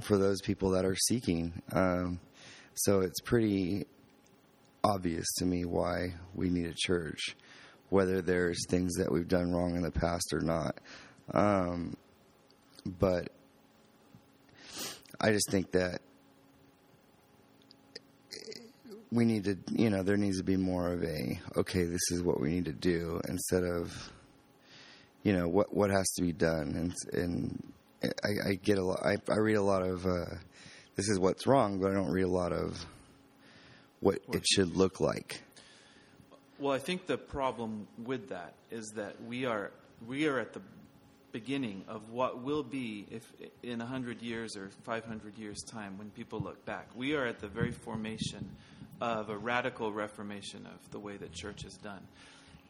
for 0.00 0.18
those 0.18 0.40
people 0.40 0.70
that 0.70 0.84
are 0.84 0.96
seeking. 0.96 1.62
Um, 1.72 2.20
so 2.74 3.00
it's 3.00 3.20
pretty 3.20 3.86
obvious 4.84 5.26
to 5.38 5.44
me 5.44 5.64
why 5.64 6.14
we 6.34 6.48
need 6.48 6.66
a 6.66 6.74
church, 6.74 7.36
whether 7.88 8.22
there's 8.22 8.64
things 8.68 8.94
that 8.94 9.10
we've 9.10 9.28
done 9.28 9.52
wrong 9.52 9.76
in 9.76 9.82
the 9.82 9.90
past 9.90 10.32
or 10.32 10.40
not. 10.40 10.78
Um, 11.32 11.96
but 12.84 13.30
I 15.20 15.32
just 15.32 15.50
think 15.50 15.72
that 15.72 16.00
we 19.10 19.24
need 19.24 19.44
to, 19.44 19.56
you 19.70 19.90
know, 19.90 20.02
there 20.02 20.16
needs 20.16 20.38
to 20.38 20.44
be 20.44 20.56
more 20.56 20.92
of 20.92 21.02
a, 21.02 21.40
okay, 21.56 21.84
this 21.84 22.10
is 22.10 22.22
what 22.22 22.40
we 22.40 22.50
need 22.50 22.66
to 22.66 22.72
do 22.72 23.20
instead 23.28 23.64
of, 23.64 24.12
you 25.22 25.32
know, 25.32 25.48
what 25.48 25.74
what 25.74 25.90
has 25.90 26.06
to 26.16 26.22
be 26.22 26.32
done. 26.32 26.74
And 26.76 26.94
and 27.12 27.72
I, 28.02 28.50
I 28.50 28.54
get 28.54 28.78
a 28.78 28.84
lot, 28.84 29.00
I, 29.04 29.16
I 29.32 29.38
read 29.38 29.56
a 29.56 29.62
lot 29.62 29.82
of, 29.82 30.06
uh, 30.06 30.36
this 30.96 31.08
is 31.08 31.18
what's 31.18 31.46
wrong, 31.46 31.78
but 31.78 31.90
I 31.90 31.94
don't 31.94 32.10
read 32.10 32.24
a 32.24 32.28
lot 32.28 32.52
of 32.52 32.84
what 34.00 34.18
it 34.32 34.46
should 34.46 34.76
look 34.76 35.00
like. 35.00 35.42
Well, 36.58 36.72
I 36.72 36.78
think 36.78 37.06
the 37.06 37.18
problem 37.18 37.86
with 38.02 38.30
that 38.30 38.54
is 38.70 38.92
that 38.96 39.22
we 39.24 39.44
are 39.44 39.72
we 40.06 40.26
are 40.26 40.38
at 40.38 40.52
the 40.52 40.62
beginning 41.32 41.84
of 41.86 42.10
what 42.10 42.42
will 42.42 42.62
be 42.62 43.06
if 43.10 43.30
in 43.62 43.78
100 43.80 44.22
years 44.22 44.56
or 44.56 44.70
500 44.84 45.36
years 45.36 45.62
time 45.70 45.98
when 45.98 46.10
people 46.10 46.40
look 46.40 46.64
back. 46.64 46.88
We 46.94 47.14
are 47.14 47.26
at 47.26 47.40
the 47.40 47.48
very 47.48 47.72
formation 47.72 48.56
of 49.00 49.28
a 49.28 49.36
radical 49.36 49.92
reformation 49.92 50.66
of 50.66 50.90
the 50.90 50.98
way 50.98 51.16
that 51.18 51.32
church 51.32 51.64
is 51.64 51.74
done. 51.74 52.00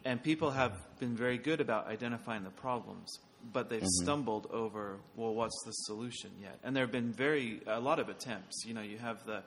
And 0.04 0.22
people 0.22 0.50
have 0.50 0.72
been 0.98 1.16
very 1.16 1.38
good 1.38 1.60
about 1.60 1.88
identifying 1.88 2.44
the 2.44 2.50
problems, 2.50 3.18
but 3.52 3.68
they've 3.68 3.80
mm-hmm. 3.80 4.04
stumbled 4.04 4.48
over, 4.52 4.98
well, 5.16 5.34
what's 5.34 5.62
the 5.64 5.72
solution 5.72 6.30
yet? 6.40 6.58
And 6.62 6.74
there 6.74 6.84
have 6.84 6.92
been 6.92 7.12
very, 7.12 7.60
a 7.66 7.80
lot 7.80 7.98
of 7.98 8.08
attempts. 8.08 8.64
You 8.64 8.74
know, 8.74 8.82
you 8.82 8.98
have 8.98 9.24
the, 9.26 9.42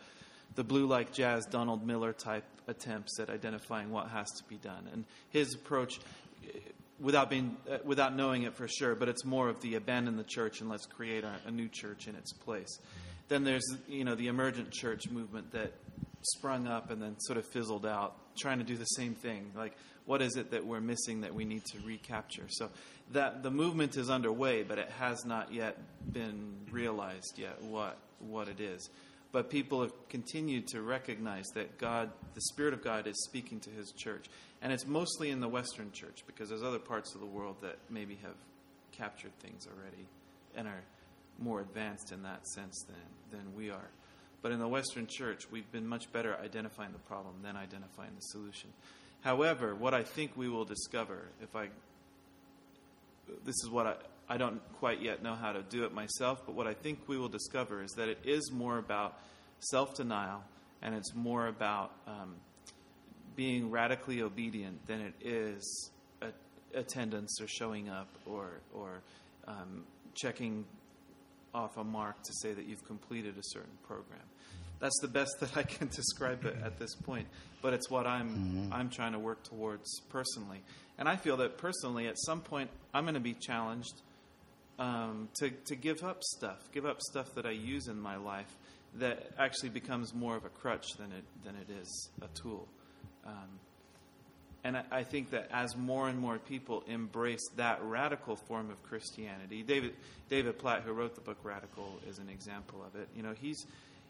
the 0.56 0.64
blue 0.64 0.88
like 0.88 1.14
jazz 1.14 1.46
Donald 1.46 1.86
Miller 1.86 2.14
type 2.14 2.44
attempts 2.68 3.20
at 3.20 3.30
identifying 3.30 3.92
what 3.92 4.10
has 4.10 4.30
to 4.38 4.44
be 4.46 4.56
done. 4.56 4.88
And 4.94 5.06
his 5.30 5.54
approach, 5.54 6.00
without 7.00 7.30
being, 7.30 7.58
uh, 7.70 7.78
without 7.84 8.16
knowing 8.16 8.44
it 8.44 8.56
for 8.56 8.68
sure, 8.68 8.96
but 8.96 9.10
it's 9.10 9.26
more 9.26 9.50
of 9.50 9.62
the 9.62 9.76
abandon 9.76 10.18
the 10.18 10.24
church 10.24 10.62
and 10.62 10.70
let's 10.70 10.86
create 10.86 11.24
a, 11.24 11.34
a 11.46 11.52
new 11.52 11.68
church 11.68 12.08
in 12.08 12.16
its 12.16 12.34
place. 12.34 12.80
Then 13.28 13.44
there's, 13.44 13.66
you 13.88 14.04
know, 14.04 14.16
the 14.16 14.28
emergent 14.28 14.72
church 14.72 15.10
movement 15.10 15.52
that 15.52 15.74
sprung 16.22 16.68
up 16.68 16.92
and 16.92 17.02
then 17.02 17.20
sort 17.20 17.38
of 17.38 17.46
fizzled 17.46 17.86
out, 17.86 18.16
trying 18.38 18.58
to 18.60 18.66
do 18.66 18.76
the 18.76 18.86
same 18.86 19.14
thing. 19.14 19.52
Like, 19.56 19.76
what 20.06 20.22
is 20.22 20.36
it 20.36 20.52
that 20.52 20.66
we're 20.66 20.82
missing 20.82 21.22
that 21.22 21.34
we 21.34 21.46
need 21.46 21.64
to 21.66 21.80
recapture? 21.86 22.48
So 22.50 22.70
that 23.12 23.44
the 23.44 23.52
movement 23.52 23.96
is 23.98 24.10
underway, 24.10 24.64
but 24.64 24.80
it 24.80 24.90
has 25.00 25.24
not 25.26 25.54
yet 25.54 25.78
been 26.12 26.56
realized 26.72 27.38
yet 27.38 27.62
what 27.62 27.98
what 28.20 28.48
it 28.50 28.60
is. 28.60 28.90
But 29.32 29.50
people 29.50 29.82
have 29.82 29.92
continued 30.10 30.68
to 30.70 30.82
recognize 30.82 31.46
that 31.54 31.78
God, 31.78 32.10
the 32.34 32.42
Spirit 32.42 32.74
of 32.74 32.84
God, 32.84 33.06
is 33.06 33.24
speaking 33.26 33.60
to 33.62 33.70
His 33.70 33.92
church, 33.92 34.26
and 34.62 34.74
it's 34.74 34.88
mostly 34.88 35.30
in 35.30 35.40
the 35.40 35.48
Western 35.48 35.92
church 35.92 36.24
because 36.26 36.50
there's 36.50 36.64
other 36.64 36.80
parts 36.80 37.14
of 37.14 37.22
the 37.22 37.28
world 37.28 37.58
that 37.62 37.78
maybe 37.90 38.18
have 38.24 38.36
captured 38.92 39.32
things 39.40 39.68
already 39.68 40.08
and 40.56 40.68
are 40.68 40.82
more 41.38 41.62
advanced 41.62 42.12
in 42.12 42.24
that 42.24 42.46
sense 42.48 42.84
than 42.88 43.40
than 43.40 43.56
we 43.56 43.70
are. 43.70 43.90
But 44.42 44.52
in 44.52 44.60
the 44.60 44.68
Western 44.68 45.08
church, 45.08 45.48
we've 45.52 45.70
been 45.72 45.88
much 45.88 46.12
better 46.12 46.38
identifying 46.38 46.94
the 46.94 47.00
problem 47.00 47.36
than 47.44 47.56
identifying 47.56 48.12
the 48.16 48.22
solution. 48.22 48.70
However, 49.22 49.76
what 49.76 49.94
I 49.94 50.04
think 50.04 50.32
we 50.38 50.48
will 50.48 50.64
discover, 50.64 51.28
if 51.42 51.56
I, 51.56 51.68
this 53.44 53.56
is 53.64 53.70
what 53.70 53.86
I, 53.86 53.96
I 54.30 54.38
don't 54.38 54.62
quite 54.80 55.02
yet 55.02 55.24
know 55.24 55.34
how 55.34 55.54
to 55.54 55.64
do 55.64 55.86
it 55.86 55.94
myself, 55.94 56.44
but 56.46 56.54
what 56.54 56.68
I 56.68 56.74
think 56.74 57.00
we 57.08 57.18
will 57.18 57.30
discover 57.30 57.82
is 57.82 57.92
that 57.94 58.10
it 58.10 58.20
is 58.24 58.52
more 58.52 58.78
about 58.78 59.18
self 59.60 59.96
denial 59.96 60.44
and 60.82 60.94
it's 60.94 61.16
more 61.16 61.48
about 61.48 61.92
um, 62.08 62.36
being 63.36 63.72
radically 63.72 64.22
obedient 64.22 64.86
than 64.86 65.02
it 65.02 65.14
is 65.22 65.92
a, 66.22 66.28
attendance 66.78 67.42
or 67.42 67.48
showing 67.48 67.90
up 67.90 68.08
or, 68.26 68.62
or 68.74 69.02
um, 69.48 69.84
checking 70.14 70.64
off 71.54 71.78
a 71.78 71.84
mark 71.84 72.22
to 72.24 72.32
say 72.34 72.54
that 72.54 72.66
you've 72.66 72.86
completed 72.86 73.36
a 73.38 73.44
certain 73.44 73.78
program. 73.88 74.22
That's 74.80 74.98
the 75.02 75.08
best 75.08 75.32
that 75.40 75.58
I 75.58 75.64
can 75.64 75.88
describe 75.96 76.46
it 76.46 76.56
at 76.64 76.80
this 76.80 76.96
point, 76.96 77.28
but 77.62 77.74
it's 77.74 77.90
what 77.90 78.06
I'm 78.06 78.30
mm-hmm. 78.30 78.74
I'm 78.74 78.90
trying 78.90 79.14
to 79.14 79.20
work 79.20 79.44
towards 79.44 80.02
personally. 80.10 80.62
And 80.98 81.10
I 81.10 81.16
feel 81.16 81.38
that 81.38 81.58
personally, 81.58 82.08
at 82.08 82.18
some 82.20 82.42
point, 82.42 82.70
I'm 82.94 83.06
going 83.06 83.16
to 83.16 83.20
be 83.20 83.34
challenged 83.34 84.02
um, 84.80 85.30
to 85.36 85.52
to 85.66 85.76
give 85.76 86.04
up 86.04 86.24
stuff, 86.24 86.72
give 86.72 86.86
up 86.86 87.02
stuff 87.02 87.36
that 87.36 87.46
I 87.46 87.52
use 87.52 87.88
in 87.88 88.00
my 88.00 88.16
life 88.16 88.52
that 88.96 89.32
actually 89.38 89.70
becomes 89.70 90.16
more 90.16 90.36
of 90.36 90.46
a 90.46 90.50
crutch 90.50 90.94
than 90.98 91.12
it 91.12 91.26
than 91.44 91.56
it 91.56 91.70
is 91.82 92.10
a 92.22 92.28
tool. 92.40 92.68
Um, 93.26 93.60
and 94.64 94.78
I, 94.92 95.04
think 95.04 95.30
that 95.30 95.48
as 95.54 95.78
more 95.78 96.10
and 96.10 96.20
more 96.20 96.38
people 96.38 96.84
embrace 96.86 97.48
that 97.56 97.82
radical 97.82 98.36
form 98.36 98.70
of 98.70 98.84
Christianity, 98.84 99.64
David 99.64 99.96
David 100.30 100.58
Platt, 100.60 100.84
who 100.84 100.92
wrote 100.92 101.16
the 101.16 101.22
book 101.22 101.38
Radical, 101.44 101.98
is 102.10 102.20
an 102.20 102.28
example 102.30 102.84
of 102.86 103.00
it. 103.00 103.08
You 103.16 103.24
know, 103.24 103.34
he's 103.40 103.66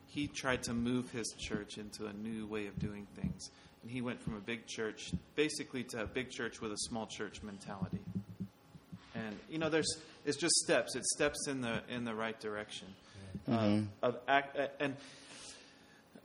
he 0.07 0.27
tried 0.27 0.63
to 0.63 0.73
move 0.73 1.11
his 1.11 1.35
church 1.37 1.77
into 1.77 2.07
a 2.07 2.13
new 2.13 2.47
way 2.47 2.65
of 2.65 2.79
doing 2.79 3.05
things, 3.15 3.51
and 3.83 3.91
he 3.91 4.01
went 4.01 4.21
from 4.21 4.35
a 4.35 4.39
big 4.39 4.65
church 4.65 5.11
basically 5.35 5.83
to 5.83 6.03
a 6.03 6.07
big 6.07 6.31
church 6.31 6.61
with 6.61 6.71
a 6.71 6.77
small 6.77 7.05
church 7.05 7.43
mentality. 7.43 7.99
And 9.27 9.39
you 9.49 9.57
know, 9.57 9.69
there's 9.69 9.97
it's 10.25 10.37
just 10.37 10.55
steps. 10.55 10.95
It's 10.95 11.11
steps 11.13 11.47
in 11.47 11.61
the 11.61 11.81
in 11.89 12.05
the 12.05 12.13
right 12.13 12.39
direction. 12.39 12.87
Mm-hmm. 13.47 13.53
Um, 13.57 13.89
of 14.01 14.17
act, 14.27 14.57
and 14.79 14.95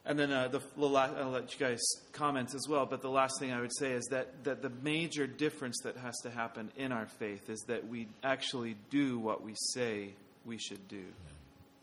and 0.07 0.19
then 0.19 0.31
uh, 0.31 0.49
the, 0.49 0.61
the 0.77 0.87
last, 0.87 1.15
I'll 1.17 1.31
let 1.31 1.53
you 1.53 1.59
guys 1.59 1.81
comment 2.13 2.55
as 2.55 2.69
well. 2.69 2.85
But 2.85 3.01
the 3.01 3.09
last 3.09 3.41
thing 3.41 3.53
I 3.53 3.61
would 3.61 3.75
say 3.75 3.93
is 3.93 4.05
that, 4.11 4.45
that 4.45 4.61
the 4.61 4.71
major 4.83 5.27
difference 5.27 5.81
that 5.85 5.97
has 5.97 6.15
to 6.25 6.31
happen 6.31 6.71
in 6.77 6.93
our 6.93 7.07
faith 7.07 7.49
is 7.49 7.61
that 7.69 7.89
we 7.89 8.09
actually 8.23 8.77
do 8.91 9.19
what 9.19 9.43
we 9.43 9.55
say 9.73 10.11
we 10.45 10.59
should 10.59 10.87
do. 10.89 11.05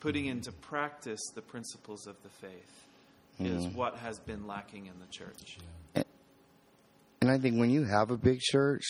Putting 0.02 0.28
into 0.28 0.52
practice 0.52 1.20
the 1.34 1.42
principles 1.42 2.06
of 2.06 2.16
the 2.22 2.30
faith 2.30 2.86
mm-hmm. 3.40 3.58
is 3.58 3.68
what 3.70 3.98
has 3.98 4.20
been 4.20 4.46
lacking 4.46 4.86
in 4.86 4.94
the 5.00 5.08
church. 5.12 5.58
And 7.22 7.32
I 7.32 7.40
think 7.40 7.60
when 7.60 7.72
you 7.72 7.86
have 7.86 8.12
a 8.12 8.18
big 8.18 8.40
church, 8.40 8.86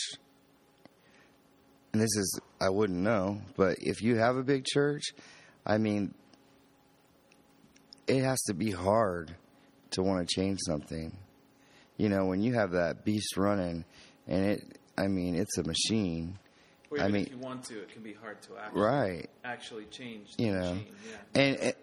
and 1.94 2.02
this 2.02 2.16
is, 2.16 2.40
I 2.60 2.70
wouldn't 2.70 3.00
know, 3.00 3.42
but 3.58 3.78
if 3.82 4.02
you 4.02 4.18
have 4.18 4.38
a 4.38 4.44
big 4.44 4.66
church, 4.66 5.04
I 5.66 5.78
mean, 5.78 6.14
it 8.08 8.24
has 8.24 8.42
to 8.44 8.54
be 8.54 8.72
hard 8.72 9.36
to 9.92 10.02
want 10.02 10.28
to 10.28 10.36
change 10.36 10.60
something. 10.66 11.16
You 11.98 12.10
know, 12.10 12.26
when 12.26 12.42
you 12.42 12.54
have 12.54 12.72
that 12.72 13.04
beast 13.04 13.38
running, 13.38 13.86
and 14.28 14.46
it, 14.46 14.80
I 14.98 15.08
mean, 15.08 15.36
it's 15.36 15.58
a 15.58 15.64
machine. 15.64 16.40
Or 16.90 16.98
even 16.98 17.08
I 17.08 17.12
mean, 17.12 17.26
if 17.26 17.32
you 17.32 17.38
want 17.38 17.64
to, 17.66 17.82
it 17.82 17.90
can 17.90 18.04
be 18.04 18.14
hard 18.14 18.42
to 18.44 18.58
actually, 18.58 18.82
right. 18.82 19.30
actually 19.44 19.86
change 19.86 20.30
you 20.38 20.54
know. 20.54 20.74
Machine. 20.74 20.88
Yeah, 21.10 21.42
and, 21.42 21.58
and, 21.58 21.74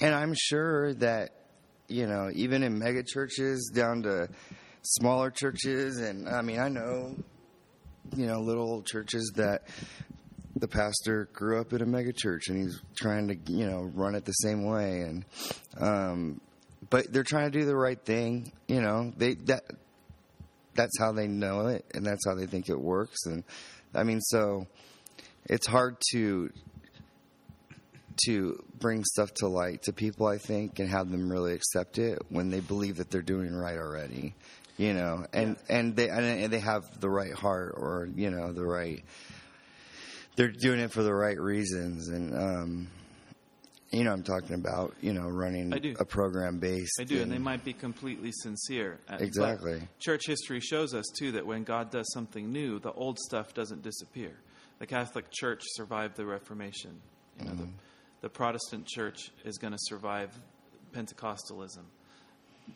and 0.00 0.14
I'm 0.14 0.34
sure 0.34 0.94
that, 0.94 1.30
you 1.88 2.06
know, 2.06 2.30
even 2.34 2.62
in 2.62 2.78
mega 2.78 3.02
churches 3.02 3.70
down 3.74 4.02
to 4.02 4.28
smaller 4.82 5.30
churches, 5.30 5.98
and 5.98 6.28
I 6.28 6.42
mean, 6.42 6.58
I 6.58 6.68
know, 6.68 7.16
you 8.14 8.26
know, 8.26 8.40
little 8.40 8.82
churches 8.82 9.32
that 9.36 9.62
the 10.56 10.68
pastor 10.68 11.28
grew 11.32 11.60
up 11.60 11.72
in 11.72 11.82
a 11.82 11.86
megachurch 11.86 12.48
and 12.48 12.56
he's 12.56 12.80
trying 12.96 13.28
to 13.28 13.52
you 13.52 13.68
know 13.68 13.90
run 13.94 14.14
it 14.14 14.24
the 14.24 14.32
same 14.32 14.64
way. 14.64 15.02
And 15.02 15.24
um, 15.78 16.40
but 16.90 17.12
they're 17.12 17.24
trying 17.24 17.50
to 17.50 17.58
do 17.58 17.64
the 17.64 17.76
right 17.76 18.00
thing 18.00 18.52
you 18.68 18.80
know 18.80 19.12
they 19.16 19.34
that 19.34 19.64
that's 20.74 20.98
how 20.98 21.12
they 21.12 21.26
know 21.26 21.68
it 21.68 21.84
and 21.94 22.04
that's 22.04 22.26
how 22.26 22.34
they 22.34 22.46
think 22.46 22.68
it 22.68 22.80
works. 22.80 23.26
And 23.26 23.44
i 23.94 24.02
mean 24.02 24.20
so 24.20 24.66
it's 25.46 25.66
hard 25.66 25.96
to 26.12 26.50
to 28.24 28.62
bring 28.78 29.04
stuff 29.04 29.32
to 29.34 29.46
light 29.46 29.82
to 29.82 29.92
people 29.92 30.26
i 30.26 30.38
think 30.38 30.78
and 30.78 30.88
have 30.88 31.10
them 31.10 31.30
really 31.30 31.52
accept 31.52 31.98
it 31.98 32.18
when 32.30 32.48
they 32.48 32.60
believe 32.60 32.96
that 32.96 33.10
they're 33.10 33.20
doing 33.20 33.54
right 33.54 33.76
already 33.76 34.34
you 34.76 34.92
know 34.92 35.24
and 35.32 35.56
yeah. 35.68 35.76
and 35.76 35.96
they 35.96 36.08
and 36.08 36.52
they 36.52 36.58
have 36.60 37.00
the 37.00 37.08
right 37.08 37.32
heart 37.32 37.74
or 37.76 38.08
you 38.14 38.30
know 38.30 38.52
the 38.52 38.64
right 38.64 39.04
they're 40.36 40.48
doing 40.48 40.80
it 40.80 40.92
for 40.92 41.02
the 41.02 41.14
right 41.14 41.40
reasons, 41.40 42.08
and 42.08 42.34
um, 42.34 42.88
you 43.90 44.04
know, 44.04 44.12
I'm 44.12 44.22
talking 44.22 44.54
about 44.54 44.94
you 45.00 45.14
know 45.14 45.26
running 45.28 45.72
a 45.98 46.04
program 46.04 46.58
based. 46.58 47.00
I 47.00 47.04
do, 47.04 47.22
and 47.22 47.32
they 47.32 47.38
might 47.38 47.64
be 47.64 47.72
completely 47.72 48.30
sincere. 48.32 48.98
Uh, 49.08 49.12
but 49.12 49.22
Exactly. 49.22 49.80
church 49.98 50.26
history 50.26 50.60
shows 50.60 50.94
us 50.94 51.06
too 51.18 51.32
that 51.32 51.46
when 51.46 51.64
God 51.64 51.90
does 51.90 52.06
something 52.12 52.52
new, 52.52 52.78
the 52.78 52.92
old 52.92 53.18
stuff 53.18 53.54
doesn't 53.54 53.82
disappear. 53.82 54.32
The 54.78 54.86
Catholic 54.86 55.30
Church 55.30 55.62
survived 55.64 56.16
the 56.16 56.26
Reformation. 56.26 57.00
You 57.40 57.46
know, 57.46 57.54
the, 57.54 57.68
the 58.20 58.28
Protestant 58.28 58.86
Church 58.86 59.30
is 59.44 59.56
going 59.56 59.72
to 59.72 59.78
survive 59.80 60.38
Pentecostalism. 60.94 61.84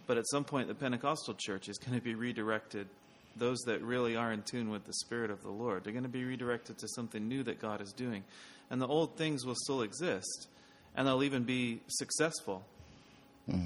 But 0.06 0.18
at 0.18 0.26
some 0.28 0.44
point, 0.44 0.68
the 0.68 0.74
Pentecostal 0.74 1.34
Church 1.34 1.68
is 1.68 1.78
going 1.78 1.98
to 1.98 2.04
be 2.04 2.14
redirected. 2.14 2.88
Those 3.36 3.58
that 3.66 3.80
really 3.82 4.16
are 4.16 4.32
in 4.32 4.42
tune 4.42 4.70
with 4.70 4.84
the 4.84 4.92
Spirit 4.92 5.30
of 5.30 5.42
the 5.42 5.50
Lord, 5.50 5.84
they're 5.84 5.92
going 5.92 6.02
to 6.04 6.08
be 6.08 6.24
redirected 6.24 6.78
to 6.78 6.88
something 6.88 7.28
new 7.28 7.42
that 7.44 7.60
God 7.60 7.80
is 7.80 7.92
doing. 7.92 8.24
And 8.70 8.80
the 8.80 8.88
old 8.88 9.16
things 9.16 9.44
will 9.44 9.56
still 9.56 9.82
exist, 9.82 10.48
and 10.94 11.06
they'll 11.06 11.22
even 11.22 11.44
be 11.44 11.80
successful. 11.88 12.64
Yeah. 13.48 13.56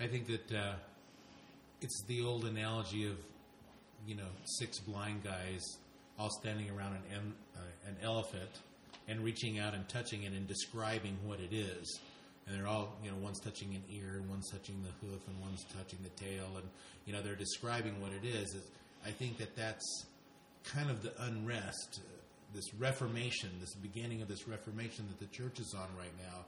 I 0.00 0.06
think 0.06 0.26
that 0.26 0.52
uh, 0.52 0.74
it's 1.80 2.02
the 2.06 2.22
old 2.22 2.44
analogy 2.44 3.06
of, 3.06 3.16
you 4.06 4.16
know, 4.16 4.30
six 4.44 4.78
blind 4.80 5.22
guys 5.22 5.60
all 6.18 6.30
standing 6.40 6.70
around 6.70 6.94
an, 7.12 7.32
uh, 7.56 7.88
an 7.88 7.96
elephant 8.02 8.50
and 9.08 9.20
reaching 9.24 9.58
out 9.58 9.74
and 9.74 9.88
touching 9.88 10.22
it 10.22 10.32
and 10.32 10.46
describing 10.46 11.16
what 11.24 11.40
it 11.40 11.52
is. 11.52 12.00
And 12.46 12.56
they're 12.56 12.66
all, 12.66 12.96
you 13.04 13.10
know, 13.10 13.16
one's 13.18 13.38
touching 13.40 13.74
an 13.74 13.82
ear, 13.88 14.16
and 14.16 14.28
one's 14.28 14.50
touching 14.50 14.82
the 14.82 15.06
hoof, 15.06 15.20
and 15.28 15.40
one's 15.40 15.64
touching 15.76 16.00
the 16.02 16.10
tail, 16.10 16.46
and 16.56 16.68
you 17.06 17.12
know 17.12 17.22
they're 17.22 17.36
describing 17.36 18.00
what 18.00 18.12
it 18.12 18.24
is. 18.24 18.54
It's- 18.54 18.70
I 19.04 19.10
think 19.10 19.38
that 19.38 19.56
that's 19.56 20.06
kind 20.64 20.90
of 20.90 21.02
the 21.02 21.12
unrest, 21.24 22.00
this 22.54 22.72
reformation, 22.74 23.50
this 23.60 23.74
beginning 23.74 24.22
of 24.22 24.28
this 24.28 24.46
reformation 24.46 25.06
that 25.08 25.18
the 25.18 25.34
church 25.36 25.58
is 25.58 25.74
on 25.74 25.88
right 25.96 26.16
now. 26.18 26.44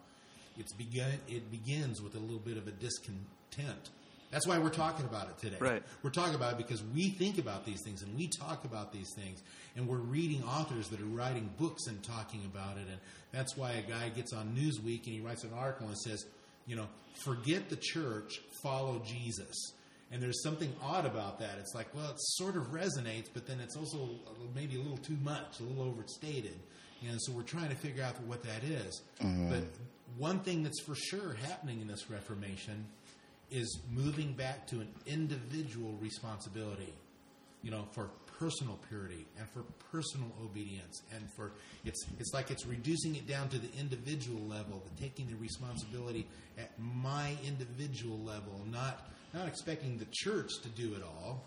It's 0.57 0.73
begun. 0.73 1.19
It 1.29 1.51
begins 1.51 2.01
with 2.01 2.15
a 2.15 2.21
little 2.21 2.39
bit 2.39 2.57
of 2.57 2.69
a 2.69 2.73
discontent. 2.73 3.91
That's 4.31 4.47
why 4.47 4.59
we're 4.59 4.71
talking 4.71 5.07
about 5.07 5.29
it 5.29 5.39
today. 5.39 5.57
Right. 5.61 5.83
We're 6.03 6.11
talking 6.11 6.35
about 6.35 6.53
it 6.53 6.59
because 6.59 6.83
we 6.95 7.11
think 7.11 7.39
about 7.39 7.65
these 7.65 7.83
things 7.83 8.03
and 8.03 8.17
we 8.17 8.29
talk 8.29 8.65
about 8.65 8.93
these 8.93 9.13
things, 9.15 9.43
and 9.77 9.87
we're 9.87 9.97
reading 9.97 10.43
authors 10.43 10.89
that 10.89 11.01
are 11.01 11.05
writing 11.05 11.51
books 11.59 11.87
and 11.87 12.03
talking 12.03 12.43
about 12.45 12.77
it, 12.77 12.87
and 12.91 12.99
that's 13.33 13.57
why 13.57 13.73
a 13.73 13.83
guy 13.83 14.09
gets 14.09 14.33
on 14.33 14.57
Newsweek 14.57 15.05
and 15.05 15.15
he 15.15 15.21
writes 15.21 15.45
an 15.45 15.51
article 15.57 15.87
and 15.87 15.99
says, 15.99 16.25
you 16.67 16.77
know, 16.77 16.87
forget 17.25 17.69
the 17.69 17.77
church, 17.77 18.41
follow 18.63 19.03
Jesus. 19.05 19.73
And 20.13 20.23
there's 20.23 20.43
something 20.43 20.73
odd 20.83 21.07
about 21.07 21.41
that. 21.41 21.57
It's 21.59 21.75
like, 21.75 21.93
well, 21.95 22.11
it 22.11 22.17
sort 22.19 22.57
of 22.57 22.69
resonates, 22.69 23.29
but 23.33 23.47
then 23.47 23.59
it's 23.61 23.77
also 23.77 24.11
maybe 24.55 24.77
a 24.77 24.79
little 24.79 24.99
too 24.99 25.17
much, 25.23 25.61
a 25.61 25.63
little 25.65 25.83
overstated. 25.85 26.57
And 27.09 27.21
so 27.21 27.33
we're 27.33 27.43
trying 27.43 27.69
to 27.71 27.75
figure 27.75 28.03
out 28.05 28.21
what 28.23 28.43
that 28.45 28.63
is. 28.65 29.03
Mm-hmm. 29.21 29.51
But 29.51 29.65
one 30.17 30.39
thing 30.41 30.63
that's 30.63 30.81
for 30.83 30.95
sure 30.95 31.35
happening 31.49 31.81
in 31.81 31.89
this 31.89 32.09
Reformation 32.09 32.87
is 33.55 33.79
moving 33.93 34.33
back 34.33 34.67
to 34.67 34.81
an 34.81 34.89
individual 35.07 35.93
responsibility, 36.01 36.93
you 37.63 37.71
know, 37.71 37.87
for 37.93 38.11
personal 38.39 38.79
purity 38.89 39.25
and 39.39 39.49
for 39.51 39.63
personal 39.93 40.27
obedience 40.43 41.03
and 41.15 41.23
for 41.37 41.53
it's 41.85 42.05
it's 42.19 42.35
like 42.35 42.51
it's 42.51 42.67
reducing 42.67 43.15
it 43.15 43.27
down 43.29 43.49
to 43.49 43.59
the 43.59 43.69
individual 43.79 44.41
level, 44.49 44.83
the 44.97 45.01
taking 45.03 45.27
the 45.29 45.37
responsibility 45.37 46.27
at 46.59 46.71
my 46.79 47.37
individual 47.47 48.19
level, 48.19 48.61
not 48.71 49.09
not 49.33 49.47
expecting 49.47 49.97
the 49.99 50.07
church 50.11 50.51
to 50.63 50.69
do 50.71 50.95
it 50.95 51.03
all, 51.03 51.45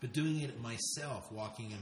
but 0.00 0.12
doing 0.12 0.40
it 0.40 0.60
myself, 0.60 1.30
walking 1.32 1.70
in 1.70 1.78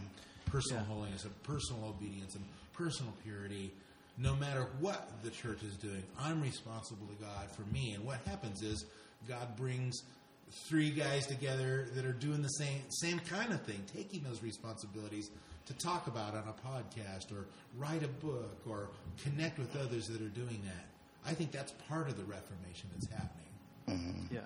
personal 0.46 0.80
Yeah. 0.82 0.88
holiness 0.88 1.24
and 1.24 1.42
personal 1.42 1.84
obedience 1.86 2.34
and 2.34 2.44
personal 2.72 3.12
purity. 3.24 3.72
No 4.16 4.34
matter 4.34 4.64
what 4.80 5.22
the 5.22 5.30
church 5.30 5.62
is 5.62 5.76
doing, 5.76 6.02
I'm 6.18 6.40
responsible 6.40 7.06
to 7.06 7.14
God 7.22 7.48
for 7.52 7.62
me. 7.72 7.92
And 7.94 8.04
what 8.04 8.18
happens 8.26 8.62
is 8.62 8.84
God 9.26 9.56
brings 9.56 10.02
three 10.68 10.90
guys 10.90 11.26
together 11.26 11.86
that 11.94 12.04
are 12.04 12.12
doing 12.12 12.42
the 12.42 12.48
same 12.48 12.80
same 12.88 13.18
kind 13.20 13.52
of 13.52 13.60
thing, 13.62 13.82
taking 13.94 14.22
those 14.22 14.42
responsibilities 14.42 15.30
to 15.66 15.74
talk 15.74 16.06
about 16.06 16.34
on 16.34 16.44
a 16.48 16.66
podcast 16.68 17.30
or 17.32 17.46
write 17.76 18.02
a 18.02 18.08
book 18.08 18.56
or 18.66 18.88
connect 19.22 19.58
with 19.58 19.76
others 19.76 20.06
that 20.06 20.22
are 20.22 20.30
doing 20.30 20.60
that. 20.64 20.86
I 21.30 21.34
think 21.34 21.52
that's 21.52 21.72
part 21.88 22.08
of 22.08 22.16
the 22.16 22.24
Reformation 22.24 22.88
that's 22.94 23.10
happening. 23.12 23.44
Mm-hmm. 23.90 24.34
Yeah, 24.34 24.40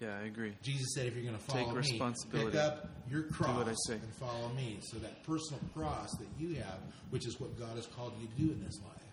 yeah, 0.00 0.16
I 0.22 0.26
agree. 0.26 0.54
Jesus 0.62 0.94
said, 0.94 1.06
if 1.06 1.14
you're 1.14 1.24
going 1.24 1.36
to 1.36 1.46
Take 1.48 1.66
follow 1.66 1.72
me, 1.72 1.78
responsibility. 1.78 2.50
pick 2.52 2.60
up 2.60 2.88
your 3.10 3.24
cross 3.24 3.56
what 3.58 3.68
I 3.68 3.74
say. 3.86 3.94
and 3.94 4.14
follow 4.14 4.48
me. 4.54 4.78
So 4.82 4.98
that 4.98 5.22
personal 5.24 5.60
cross 5.74 6.10
that 6.12 6.28
you 6.38 6.54
have, 6.56 6.78
which 7.10 7.26
is 7.26 7.38
what 7.38 7.58
God 7.58 7.76
has 7.76 7.86
called 7.86 8.14
you 8.20 8.26
to 8.26 8.34
do 8.46 8.52
in 8.52 8.64
this 8.64 8.80
life. 8.82 9.03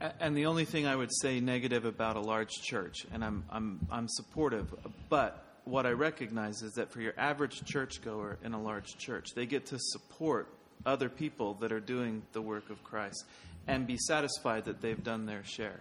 And 0.00 0.36
the 0.36 0.46
only 0.46 0.64
thing 0.64 0.86
I 0.86 0.96
would 0.96 1.14
say 1.14 1.40
negative 1.40 1.84
about 1.84 2.16
a 2.16 2.20
large 2.20 2.50
church, 2.50 3.06
and 3.12 3.24
I'm, 3.24 3.44
I'm, 3.50 3.86
I'm 3.90 4.08
supportive, 4.08 4.74
but 5.08 5.44
what 5.64 5.86
I 5.86 5.90
recognize 5.90 6.62
is 6.62 6.72
that 6.74 6.90
for 6.90 7.00
your 7.00 7.14
average 7.16 7.64
churchgoer 7.64 8.38
in 8.44 8.52
a 8.52 8.60
large 8.60 8.98
church, 8.98 9.28
they 9.34 9.46
get 9.46 9.66
to 9.66 9.78
support 9.78 10.48
other 10.84 11.08
people 11.08 11.54
that 11.54 11.72
are 11.72 11.80
doing 11.80 12.22
the 12.32 12.42
work 12.42 12.70
of 12.70 12.82
Christ 12.84 13.24
and 13.66 13.86
be 13.86 13.96
satisfied 13.96 14.66
that 14.66 14.82
they've 14.82 15.02
done 15.02 15.26
their 15.26 15.42
share. 15.44 15.80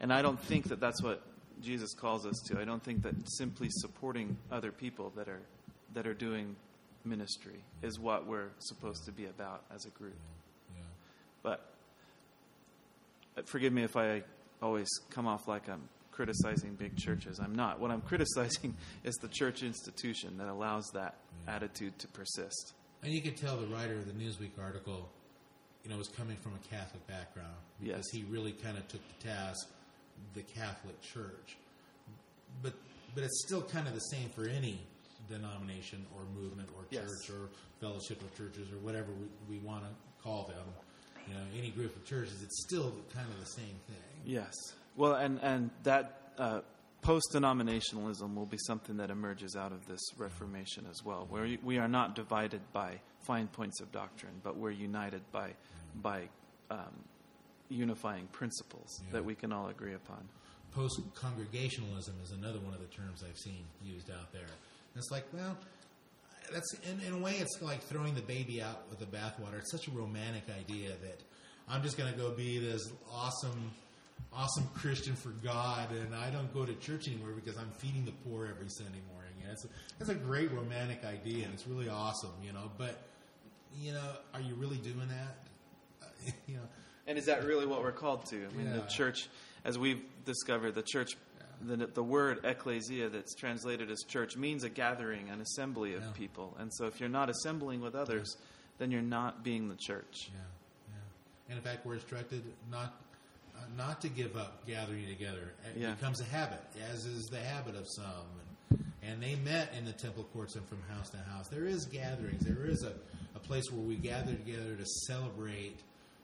And 0.00 0.12
I 0.12 0.20
don't 0.20 0.38
think 0.38 0.68
that 0.68 0.80
that's 0.80 1.02
what 1.02 1.22
Jesus 1.62 1.94
calls 1.94 2.26
us 2.26 2.38
to. 2.48 2.60
I 2.60 2.64
don't 2.64 2.82
think 2.82 3.02
that 3.04 3.14
simply 3.24 3.68
supporting 3.70 4.36
other 4.50 4.72
people 4.72 5.12
that 5.16 5.28
are, 5.28 5.40
that 5.94 6.06
are 6.06 6.14
doing 6.14 6.56
ministry 7.04 7.64
is 7.82 7.98
what 7.98 8.26
we're 8.26 8.50
supposed 8.58 9.04
to 9.06 9.12
be 9.12 9.26
about 9.26 9.62
as 9.74 9.86
a 9.86 9.90
group. 9.90 10.16
Yeah. 10.74 10.82
But 11.42 11.71
Uh, 13.36 13.42
forgive 13.44 13.72
me 13.72 13.82
if 13.82 13.96
I 13.96 14.22
always 14.60 14.88
come 15.10 15.26
off 15.26 15.48
like 15.48 15.68
I'm 15.68 15.88
criticizing 16.10 16.74
big 16.74 16.96
churches. 16.96 17.40
I'm 17.40 17.54
not. 17.54 17.80
What 17.80 17.90
I'm 17.90 18.00
criticizing 18.12 18.74
is 19.04 19.14
the 19.16 19.28
church 19.28 19.62
institution 19.62 20.36
that 20.38 20.48
allows 20.48 20.90
that 20.94 21.16
attitude 21.48 21.98
to 22.00 22.08
persist. 22.08 22.74
And 23.02 23.12
you 23.12 23.20
could 23.22 23.36
tell 23.36 23.56
the 23.56 23.66
writer 23.66 23.94
of 23.94 24.06
the 24.06 24.12
Newsweek 24.12 24.58
article, 24.62 25.08
you 25.84 25.90
know, 25.90 25.96
was 25.96 26.08
coming 26.08 26.36
from 26.36 26.52
a 26.54 26.68
Catholic 26.74 27.04
background 27.06 27.54
because 27.80 28.04
Yes. 28.12 28.22
he 28.22 28.24
really 28.30 28.52
kind 28.52 28.76
of 28.78 28.86
took 28.88 29.00
the 29.18 29.28
task 29.28 29.68
the 30.34 30.42
Catholic 30.42 31.00
Church. 31.00 31.56
But 32.62 32.74
but 33.14 33.24
it's 33.24 33.42
still 33.44 33.62
kind 33.62 33.88
of 33.88 33.94
the 33.94 34.00
same 34.00 34.28
for 34.30 34.46
any 34.46 34.78
denomination 35.28 36.06
or 36.14 36.22
movement 36.40 36.68
or 36.76 36.84
Yes. 36.90 37.04
church 37.06 37.30
or 37.30 37.48
fellowship 37.80 38.20
of 38.22 38.36
churches 38.36 38.70
or 38.72 38.78
whatever 38.78 39.08
we, 39.48 39.56
we 39.56 39.64
want 39.64 39.82
to 39.84 39.90
call 40.22 40.44
them. 40.44 40.64
You 41.28 41.34
know, 41.34 41.40
any 41.58 41.70
group 41.70 41.94
of 41.96 42.04
churches, 42.04 42.42
it's 42.42 42.62
still 42.62 42.92
kind 43.14 43.26
of 43.28 43.38
the 43.40 43.46
same 43.50 43.76
thing. 43.86 43.96
Yes. 44.24 44.52
Well, 44.96 45.14
and 45.14 45.40
and 45.42 45.70
that 45.84 46.32
uh, 46.38 46.60
post 47.02 47.26
denominationalism 47.32 48.34
will 48.34 48.46
be 48.46 48.58
something 48.66 48.96
that 48.98 49.10
emerges 49.10 49.56
out 49.56 49.72
of 49.72 49.86
this 49.86 50.00
Reformation 50.18 50.86
as 50.90 51.04
well, 51.04 51.26
where 51.30 51.46
we- 51.62 51.78
are 51.78 51.88
not 51.88 52.14
divided 52.14 52.60
by 52.72 53.00
fine 53.20 53.48
points 53.48 53.80
of 53.80 53.90
doctrine, 53.92 54.34
but 54.42 54.56
we're 54.56 54.70
united 54.70 55.22
by 55.32 55.54
by 56.02 56.28
um, 56.70 56.94
unifying 57.68 58.26
principles 58.32 59.00
Yeah. 59.06 59.12
that 59.12 59.24
we 59.24 59.34
can 59.34 59.52
all 59.52 59.68
agree 59.68 59.94
upon. 59.94 60.28
Post 60.74 61.00
congregationalism 61.14 62.14
is 62.24 62.30
another 62.32 62.58
one 62.60 62.72
of 62.74 62.80
the 62.80 62.86
terms 62.86 63.22
I've 63.28 63.36
seen 63.38 63.64
used 63.82 64.10
out 64.10 64.32
there. 64.32 64.42
And 64.42 64.96
it's 64.96 65.10
like, 65.10 65.24
well, 65.32 65.56
that's 66.52 66.74
in, 66.90 67.00
in 67.06 67.12
a 67.14 67.18
way, 67.18 67.32
it's 67.38 67.60
like 67.62 67.82
throwing 67.82 68.14
the 68.14 68.22
baby 68.22 68.62
out 68.62 68.88
with 68.90 68.98
the 68.98 69.06
bathwater. 69.06 69.58
It's 69.58 69.70
such 69.70 69.88
a 69.88 69.90
romantic 69.90 70.44
idea 70.58 70.90
that 71.02 71.20
I'm 71.68 71.82
just 71.82 71.96
going 71.96 72.12
to 72.12 72.18
go 72.18 72.30
be 72.30 72.58
this 72.58 72.90
awesome, 73.12 73.70
awesome 74.32 74.68
Christian 74.74 75.14
for 75.14 75.30
God, 75.44 75.88
and 75.92 76.14
I 76.14 76.30
don't 76.30 76.52
go 76.52 76.64
to 76.64 76.74
church 76.74 77.08
anymore 77.08 77.30
because 77.34 77.58
I'm 77.58 77.70
feeding 77.78 78.04
the 78.04 78.12
poor 78.28 78.46
every 78.46 78.68
Sunday 78.68 79.00
morning. 79.12 79.32
And 79.42 79.52
it's 79.52 79.64
a, 79.64 79.68
it's 80.00 80.08
a 80.10 80.14
great 80.14 80.50
romantic 80.52 81.04
idea, 81.04 81.44
and 81.44 81.54
it's 81.54 81.66
really 81.66 81.88
awesome, 81.88 82.32
you 82.44 82.52
know. 82.52 82.70
But 82.78 82.98
you 83.80 83.92
know, 83.92 84.10
are 84.34 84.40
you 84.40 84.54
really 84.54 84.76
doing 84.78 85.08
that? 85.08 85.36
Uh, 86.02 86.30
you 86.46 86.56
know, 86.56 86.62
And 87.06 87.16
is 87.18 87.26
that 87.26 87.44
really 87.44 87.66
what 87.66 87.82
we're 87.82 87.92
called 87.92 88.26
to? 88.26 88.36
I 88.36 88.56
mean, 88.56 88.66
Yeah. 88.66 88.80
the 88.80 88.86
church, 88.88 89.28
as 89.64 89.78
we've 89.78 90.02
discovered, 90.24 90.74
the 90.74 90.82
church, 90.82 91.16
the, 91.64 91.86
the 91.86 92.02
word 92.02 92.40
ecclesia 92.44 93.08
that's 93.08 93.34
translated 93.34 93.90
as 93.90 94.02
church 94.02 94.36
means 94.36 94.64
a 94.64 94.68
gathering, 94.68 95.28
an 95.30 95.40
assembly 95.40 95.94
of 95.94 96.02
Yeah. 96.02 96.10
people. 96.12 96.56
And 96.58 96.72
so 96.72 96.86
if 96.86 97.00
you're 97.00 97.08
not 97.08 97.30
assembling 97.30 97.80
with 97.80 97.94
others, 97.94 98.36
then 98.78 98.90
you're 98.90 99.02
not 99.02 99.42
being 99.44 99.68
the 99.68 99.76
church. 99.76 100.30
Yeah, 100.32 100.40
yeah. 100.88 100.94
And 101.50 101.58
in 101.58 101.64
fact, 101.64 101.84
we're 101.86 101.94
instructed 101.94 102.42
not 102.70 102.94
uh, 103.54 103.60
not 103.76 104.00
to 104.00 104.08
give 104.08 104.34
up 104.36 104.66
gathering 104.66 105.06
together. 105.06 105.52
It 105.74 105.80
Yeah. 105.80 105.92
becomes 105.92 106.20
a 106.20 106.24
habit, 106.24 106.62
as 106.90 107.04
is 107.04 107.26
the 107.26 107.38
habit 107.40 107.76
of 107.76 107.86
some. 107.86 108.06
And, 108.70 108.84
and 109.02 109.22
they 109.22 109.34
met 109.36 109.72
in 109.76 109.84
the 109.84 109.92
temple 109.92 110.24
courts 110.32 110.56
and 110.56 110.66
from 110.68 110.78
house 110.90 111.10
to 111.10 111.18
house. 111.18 111.48
There 111.48 111.66
is 111.66 111.84
gatherings. 111.84 112.44
There 112.44 112.64
is 112.64 112.82
a, 112.82 112.94
a 113.34 113.38
place 113.38 113.70
where 113.70 113.82
we 113.86 113.96
gather 113.96 114.32
together 114.32 114.74
to 114.74 114.86
celebrate 115.06 115.78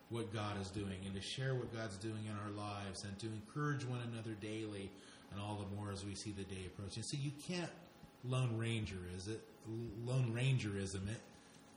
what 0.09 0.33
God 0.33 0.59
is 0.59 0.70
doing 0.70 0.96
and 1.05 1.14
to 1.14 1.20
share 1.20 1.55
what 1.55 1.70
God's 1.77 1.98
doing 1.98 2.24
in 2.24 2.33
our 2.33 2.51
lives 2.57 3.05
and 3.05 3.18
to 3.18 3.27
encourage 3.27 3.85
one 3.85 4.01
another 4.11 4.33
daily 4.40 4.90
and 5.33 5.41
all 5.41 5.57
the 5.57 5.77
more 5.77 5.93
as 5.93 6.05
we 6.05 6.14
see 6.14 6.33
the 6.33 6.45
day 6.45 6.67
approaching. 6.67 7.03
So 7.03 7.17
you 7.21 7.31
can't 7.47 7.71
Lone 8.25 8.57
Ranger, 8.59 8.99
is 9.17 9.29
it? 9.29 9.41
Lone 10.05 10.33
Rangerism 10.35 11.09
it. 11.09 11.21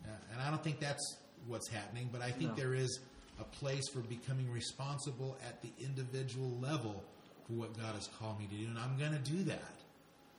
Uh, 0.06 0.10
and 0.34 0.42
I 0.42 0.50
don't 0.50 0.64
think 0.64 0.80
that's 0.80 1.18
what's 1.48 1.68
happening, 1.68 2.10
but 2.12 2.22
I 2.22 2.32
think 2.32 2.52
No. 2.52 2.56
there 2.56 2.74
is 2.74 3.00
a 3.40 3.44
place 3.44 3.88
for 3.90 4.00
becoming 4.00 4.50
responsible 4.52 5.38
at 5.48 5.62
the 5.62 5.70
individual 5.84 6.50
level 6.60 7.04
for 7.48 7.54
what 7.54 7.78
God 7.78 7.96
has 7.96 8.08
called 8.20 8.40
me 8.40 8.48
to 8.48 8.56
do, 8.56 8.66
and 8.68 8.78
I'm 8.80 8.98
going 8.98 9.12
to 9.12 9.32
do 9.32 9.44
that. 9.44 9.74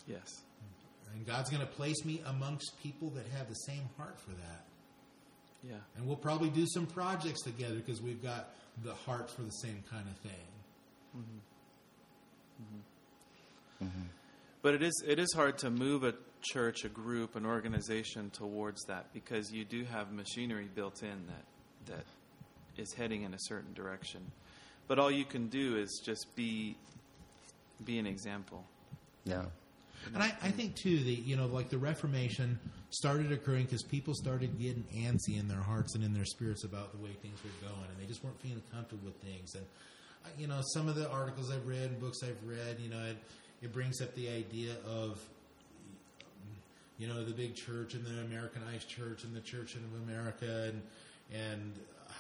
Yes. 0.07 0.43
And 1.15 1.27
God's 1.27 1.51
going 1.51 1.61
to 1.61 1.73
place 1.73 2.05
me 2.05 2.23
amongst 2.27 2.73
people 2.83 3.11
that 3.11 3.27
have 3.37 3.49
the 3.49 3.55
same 3.55 3.89
heart 3.99 4.19
for 4.19 4.31
that. 4.31 4.65
Yeah. 5.63 5.75
And 5.97 6.07
we'll 6.07 6.17
probably 6.17 6.49
do 6.51 6.67
some 6.67 6.87
projects 6.87 7.43
together 7.43 7.75
because 7.75 8.01
we've 8.01 8.23
got 8.23 8.55
the 8.83 8.95
heart 8.95 9.31
for 9.31 9.43
the 9.43 9.51
same 9.51 9.85
kind 9.91 10.07
of 10.09 10.17
thing. 10.19 10.49
But 14.63 14.75
it 14.75 14.83
is 14.83 15.03
it 15.07 15.19
is 15.19 15.33
hard 15.35 15.59
to 15.59 15.71
move 15.71 16.05
a 16.05 16.15
church, 16.41 16.85
a 16.85 16.89
group, 16.89 17.37
an 17.37 17.45
organization 17.45 18.31
towards 18.31 18.85
that 18.85 19.13
because 19.13 19.53
you 19.53 19.65
do 19.65 19.85
have 19.85 20.13
machinery 20.13 20.69
built 20.73 21.03
in 21.03 21.27
that 21.27 21.95
that 21.95 22.05
is 22.77 22.93
heading 22.95 23.23
in 23.23 23.35
a 23.35 23.39
certain 23.41 23.75
direction. 23.75 24.21
But 24.89 24.99
all 24.99 25.11
you 25.11 25.25
can 25.25 25.49
do 25.49 25.77
is 25.77 26.01
just 26.05 26.27
be 26.37 26.77
be 27.85 27.99
an 27.99 28.07
example. 28.07 28.65
Yeah. 29.25 29.45
And 30.15 30.23
I, 30.23 30.33
I 30.43 30.51
think 30.51 30.75
too 30.75 30.99
that 30.99 31.21
you 31.21 31.37
know, 31.37 31.47
like 31.47 31.69
the 31.69 31.79
Reformation 31.79 32.59
started 32.91 33.33
occurring 33.33 33.65
because 33.65 33.83
people 33.83 34.15
started 34.15 34.59
getting 34.59 34.85
antsy 34.95 35.39
in 35.39 35.49
their 35.49 35.61
hearts 35.61 35.95
and 35.95 36.05
in 36.05 36.13
their 36.13 36.25
spirits 36.25 36.65
about 36.65 36.93
the 36.93 36.99
way 36.99 37.11
things 37.23 37.39
were 37.45 37.69
going, 37.69 37.89
and 37.89 38.01
they 38.01 38.07
just 38.07 38.23
weren't 38.23 38.41
feeling 38.41 38.63
comfortable 38.73 39.07
with 39.07 39.17
things. 39.17 39.55
And 39.55 39.65
uh, 40.25 40.29
you 40.39 40.47
know, 40.47 40.61
some 40.75 40.89
of 40.89 40.97
the 40.97 41.09
articles 41.11 41.51
I've 41.51 41.67
read 41.67 41.91
and 41.91 42.01
books 42.01 42.23
I've 42.23 42.39
read, 42.45 42.79
you 42.81 42.91
know, 42.91 43.15
it, 43.63 43.73
brings 43.73 44.01
up 44.03 44.15
the 44.15 44.29
idea 44.29 44.73
of 44.87 45.21
you 46.99 47.09
know 47.09 47.25
the 47.25 47.33
big 47.33 47.55
church 47.55 47.95
and 47.95 48.05
the 48.05 48.21
Americanized 48.23 48.89
church 48.89 49.25
and 49.25 49.35
the 49.35 49.41
Church 49.41 49.75
of 49.75 49.83
America 50.09 50.71
and 50.71 50.83
and 51.33 51.73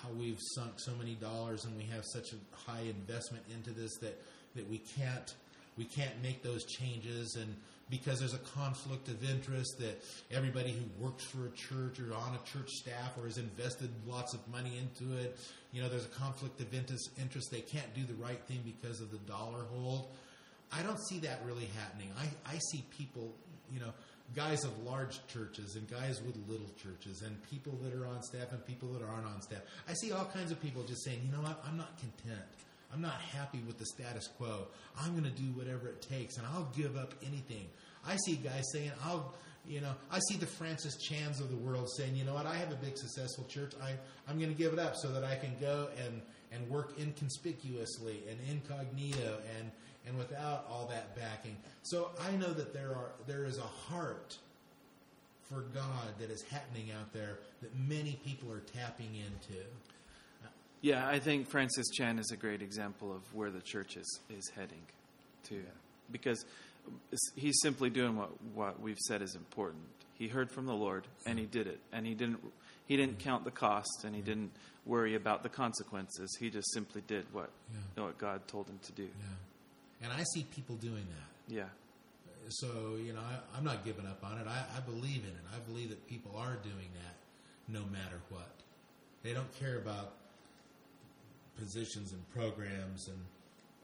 how 0.02 0.08
we've 0.18 0.40
sunk 0.54 0.72
so 0.78 0.92
many 0.94 1.14
dollars 1.14 1.64
and 1.64 1.76
we 1.76 1.84
have 1.84 2.04
such 2.04 2.32
a 2.32 2.70
high 2.70 2.82
investment 2.82 3.44
into 3.54 3.70
this 3.70 3.96
that 3.98 4.20
that 4.54 4.68
we 4.68 4.78
can't 4.78 5.34
we 5.76 5.84
can't 5.84 6.22
make 6.22 6.42
those 6.42 6.64
changes. 6.64 7.36
And 7.36 7.56
because 7.90 8.20
there's 8.20 8.34
a 8.34 8.38
conflict 8.38 9.08
of 9.08 9.28
interest 9.28 9.78
that 9.78 10.02
everybody 10.30 10.72
who 10.72 11.04
works 11.04 11.24
for 11.24 11.46
a 11.46 11.50
church 11.50 12.00
or 12.00 12.14
on 12.14 12.34
a 12.34 12.50
church 12.50 12.70
staff 12.70 13.16
or 13.18 13.26
has 13.26 13.38
invested 13.38 13.90
lots 14.06 14.32
of 14.34 14.40
money 14.48 14.78
into 14.78 15.14
it 15.18 15.38
you 15.72 15.82
know 15.82 15.88
there's 15.90 16.06
a 16.06 16.08
conflict 16.08 16.58
of 16.60 16.72
interest 16.72 17.50
they 17.50 17.60
can't 17.60 17.92
do 17.94 18.02
the 18.04 18.14
right 18.14 18.40
thing 18.44 18.60
because 18.64 19.02
of 19.02 19.10
the 19.10 19.18
dollar 19.18 19.64
hold 19.74 20.08
I 20.72 20.82
don't 20.82 21.00
see 21.06 21.18
that 21.20 21.40
really 21.44 21.68
happening. 21.78 22.10
I, 22.18 22.54
I 22.54 22.58
see 22.70 22.84
people, 22.90 23.34
you 23.70 23.80
know, 23.80 23.92
guys 24.34 24.64
of 24.64 24.82
large 24.84 25.24
churches 25.26 25.76
and 25.76 25.88
guys 25.90 26.22
with 26.22 26.36
little 26.48 26.70
churches 26.82 27.22
and 27.22 27.42
people 27.50 27.78
that 27.82 27.94
are 27.94 28.06
on 28.06 28.22
staff 28.22 28.52
and 28.52 28.64
people 28.64 28.88
that 28.88 29.02
aren't 29.02 29.26
on 29.26 29.42
staff. 29.42 29.60
I 29.88 29.92
see 29.94 30.12
all 30.12 30.24
kinds 30.24 30.50
of 30.50 30.60
people 30.62 30.82
just 30.84 31.04
saying, 31.04 31.20
you 31.24 31.32
know 31.32 31.42
what, 31.42 31.62
I'm 31.66 31.76
not 31.76 31.98
content. 31.98 32.40
I'm 32.92 33.02
not 33.02 33.20
happy 33.20 33.60
with 33.66 33.78
the 33.78 33.86
status 33.86 34.28
quo. 34.38 34.66
I'm 34.98 35.12
going 35.12 35.24
to 35.24 35.42
do 35.42 35.48
whatever 35.58 35.88
it 35.88 36.02
takes 36.02 36.36
and 36.36 36.46
I'll 36.46 36.70
give 36.76 36.96
up 36.96 37.14
anything. 37.26 37.66
I 38.06 38.16
see 38.24 38.36
guys 38.36 38.62
saying, 38.72 38.92
I'll, 39.04 39.34
you 39.66 39.80
know, 39.80 39.92
I 40.10 40.18
see 40.28 40.36
the 40.36 40.46
Francis 40.46 40.96
Chans 40.96 41.40
of 41.40 41.50
the 41.50 41.56
world 41.56 41.88
saying, 41.96 42.16
you 42.16 42.24
know 42.24 42.34
what, 42.34 42.46
I 42.46 42.56
have 42.56 42.72
a 42.72 42.76
big 42.76 42.96
successful 42.96 43.44
church. 43.44 43.72
I, 43.82 43.92
I'm 44.28 44.38
going 44.38 44.50
to 44.50 44.56
give 44.56 44.72
it 44.72 44.78
up 44.78 44.96
so 44.96 45.12
that 45.12 45.24
I 45.24 45.36
can 45.36 45.54
go 45.60 45.88
and, 46.04 46.22
and 46.50 46.68
work 46.68 46.98
inconspicuously 46.98 48.24
and 48.28 48.38
incognito 48.50 49.38
and, 49.58 49.70
and 50.06 50.16
without 50.18 50.66
all 50.70 50.86
that 50.86 51.16
backing. 51.16 51.56
So 51.82 52.10
I 52.20 52.32
know 52.32 52.52
that 52.52 52.72
there 52.72 52.90
are 52.90 53.12
there 53.26 53.44
is 53.44 53.58
a 53.58 53.62
heart 53.62 54.36
for 55.48 55.62
God 55.74 56.18
that 56.18 56.30
is 56.30 56.42
happening 56.42 56.90
out 56.98 57.12
there 57.12 57.38
that 57.60 57.70
many 57.88 58.18
people 58.24 58.50
are 58.50 58.60
tapping 58.60 59.14
into. 59.14 59.60
Yeah, 60.80 61.06
I 61.06 61.20
think 61.20 61.48
Francis 61.48 61.86
Chan 61.90 62.18
is 62.18 62.30
a 62.32 62.36
great 62.36 62.60
example 62.60 63.12
of 63.12 63.22
where 63.34 63.50
the 63.50 63.60
church 63.60 63.96
is, 63.96 64.20
is 64.28 64.50
heading 64.56 64.82
to. 65.44 65.62
Because 66.10 66.44
he's 67.36 67.58
simply 67.62 67.88
doing 67.88 68.16
what, 68.16 68.30
what 68.54 68.80
we've 68.80 68.98
said 68.98 69.22
is 69.22 69.36
important. 69.36 69.84
He 70.14 70.26
heard 70.26 70.50
from 70.50 70.66
the 70.66 70.74
Lord 70.74 71.06
and 71.24 71.38
he 71.38 71.46
did 71.46 71.68
it. 71.68 71.78
And 71.92 72.06
he 72.06 72.14
didn't 72.14 72.40
he 72.86 72.96
didn't 72.96 73.18
mm-hmm. 73.18 73.28
count 73.28 73.44
the 73.44 73.52
cost 73.52 74.04
and 74.04 74.14
he 74.14 74.22
didn't 74.22 74.50
worry 74.84 75.14
about 75.14 75.44
the 75.44 75.48
consequences. 75.48 76.36
He 76.40 76.50
just 76.50 76.72
simply 76.72 77.02
did 77.06 77.26
what 77.32 77.50
Yeah. 77.96 78.04
what 78.04 78.18
God 78.18 78.46
told 78.48 78.68
him 78.68 78.80
to 78.82 78.92
do. 78.92 79.04
Yeah. 79.04 79.08
And 80.02 80.12
I 80.12 80.24
see 80.34 80.44
people 80.54 80.76
doing 80.76 81.06
that. 81.08 81.54
Yeah. 81.54 81.64
So, 82.48 82.96
you 83.02 83.12
know, 83.12 83.20
I, 83.20 83.56
I'm 83.56 83.64
not 83.64 83.84
giving 83.84 84.06
up 84.06 84.24
on 84.24 84.38
it. 84.38 84.46
I, 84.46 84.64
I 84.76 84.80
believe 84.80 85.22
in 85.22 85.30
it. 85.30 85.44
I 85.54 85.58
believe 85.70 85.90
that 85.90 86.06
people 86.06 86.32
are 86.36 86.56
doing 86.62 86.88
that 86.94 87.14
no 87.68 87.80
matter 87.92 88.20
what. 88.30 88.50
They 89.22 89.32
don't 89.32 89.52
care 89.58 89.78
about 89.78 90.14
positions 91.56 92.12
and 92.12 92.28
programs 92.30 93.08
and, 93.08 93.18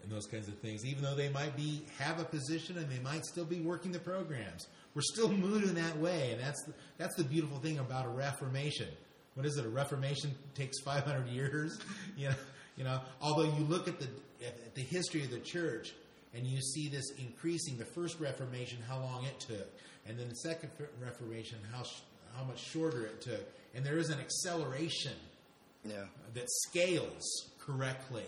and 0.03 0.11
those 0.11 0.27
kinds 0.27 0.49
of 0.49 0.59
things, 0.59 0.85
even 0.85 1.03
though 1.03 1.15
they 1.15 1.29
might 1.29 1.57
be 1.57 1.83
have 1.99 2.21
a 2.21 2.25
position 2.25 2.79
and 2.79 2.91
they 2.91 2.99
might 2.99 3.25
still 3.25 3.45
be 3.45 3.61
working 3.61 3.93
the 3.93 3.99
programs. 3.99 4.67
We're 4.95 5.03
still 5.03 5.29
moving 5.29 5.75
that 5.75 5.97
way, 5.99 6.33
and 6.33 6.41
that's 6.41 6.63
the, 6.65 6.73
that's 6.97 7.15
the 7.15 7.25
beautiful 7.25 7.59
thing 7.59 7.79
about 7.79 8.07
a 8.07 8.09
reformation. 8.09 8.89
What 9.35 9.47
is 9.47 9.57
it? 9.57 9.65
A 9.65 9.69
reformation 9.69 10.35
takes 10.55 10.81
500 10.81 11.29
years. 11.29 11.79
You 12.17 12.31
know, 12.31 12.35
you 12.77 12.85
know. 12.85 13.01
Although 13.21 13.45
you 13.45 13.65
look 13.65 13.87
at 13.87 14.01
the 14.01 14.09
at 14.45 14.75
the 14.75 14.83
history 14.83 15.23
of 15.23 15.31
the 15.31 15.39
church, 15.39 15.95
and 16.35 16.47
you 16.47 16.61
see 16.61 16.89
this 16.89 17.11
increasing. 17.19 17.77
The 17.79 17.85
first 17.85 18.19
Reformation, 18.21 18.79
how 18.89 18.99
long 19.01 19.25
it 19.25 19.39
took, 19.41 19.69
and 20.07 20.19
then 20.19 20.29
the 20.29 20.37
second 20.37 20.71
Reformation, 21.03 21.59
how 21.73 21.83
sh- 21.83 22.01
how 22.37 22.45
much 22.45 22.61
shorter 22.61 23.07
it 23.07 23.21
took, 23.21 23.47
and 23.75 23.85
there 23.85 23.99
is 23.99 24.11
an 24.11 24.21
acceleration 24.21 25.15
Yeah. 25.85 26.07
that 26.35 26.47
scales 26.69 27.25
correctly 27.59 28.27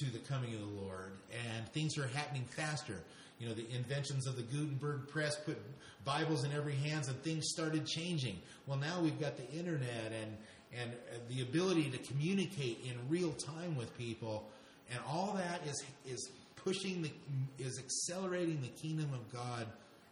to 0.00 0.06
the 0.06 0.18
coming 0.20 0.54
of 0.54 0.60
the 0.60 0.66
Lord, 0.82 1.12
and 1.46 1.68
things 1.68 1.96
are 1.98 2.06
happening 2.08 2.44
faster. 2.46 3.00
You 3.38 3.48
know, 3.48 3.54
the 3.54 3.68
inventions 3.74 4.26
of 4.26 4.36
the 4.36 4.42
Gutenberg 4.42 5.08
press 5.08 5.36
put 5.44 5.56
Bibles 6.04 6.44
in 6.44 6.52
every 6.52 6.74
hands, 6.74 7.08
and 7.08 7.20
things 7.22 7.44
started 7.48 7.86
changing. 7.86 8.40
Well, 8.66 8.78
now 8.78 9.00
we've 9.00 9.18
got 9.20 9.36
the 9.36 9.48
internet 9.52 10.12
and 10.12 10.36
and 10.76 10.92
the 11.28 11.40
ability 11.42 11.88
to 11.90 11.98
communicate 11.98 12.78
in 12.84 12.98
real 13.08 13.32
time 13.32 13.76
with 13.76 13.96
people, 13.96 14.50
and 14.90 14.98
all 15.06 15.32
that 15.34 15.64
is 15.66 15.84
is 16.06 16.30
pushing 16.64 17.02
the 17.02 17.10
is 17.58 17.78
accelerating 17.78 18.60
the 18.62 18.68
kingdom 18.68 19.10
of 19.12 19.32
God 19.32 19.66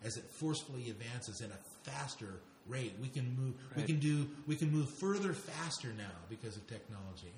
as 0.05 0.17
it 0.17 0.25
forcefully 0.25 0.91
advances 0.91 1.41
in 1.41 1.51
a 1.51 1.91
faster 1.91 2.41
rate. 2.69 2.95
We 3.01 3.09
can 3.09 3.37
move. 3.37 3.55
We 3.77 3.83
can 3.83 3.99
do. 3.99 4.29
We 4.47 4.57
can 4.57 4.71
move 4.71 4.89
further 5.01 5.33
faster 5.33 5.89
now 5.97 6.13
because 6.29 6.57
of 6.57 6.67
technology, 6.67 7.33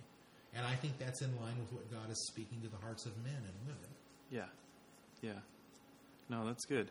and 0.55 0.66
I 0.66 0.74
think 0.74 0.98
that's 0.98 1.22
in 1.22 1.35
line 1.40 1.59
with 1.59 1.72
what 1.72 1.90
God 1.90 2.11
is 2.11 2.27
speaking 2.27 2.61
to 2.62 2.68
the 2.68 2.79
hearts 2.79 3.07
of 3.07 3.16
men 3.24 3.37
and 3.37 3.55
women. 3.66 3.90
Yeah. 4.31 4.46
Yeah. 5.22 5.40
No, 6.29 6.46
that's 6.46 6.64
good. 6.64 6.90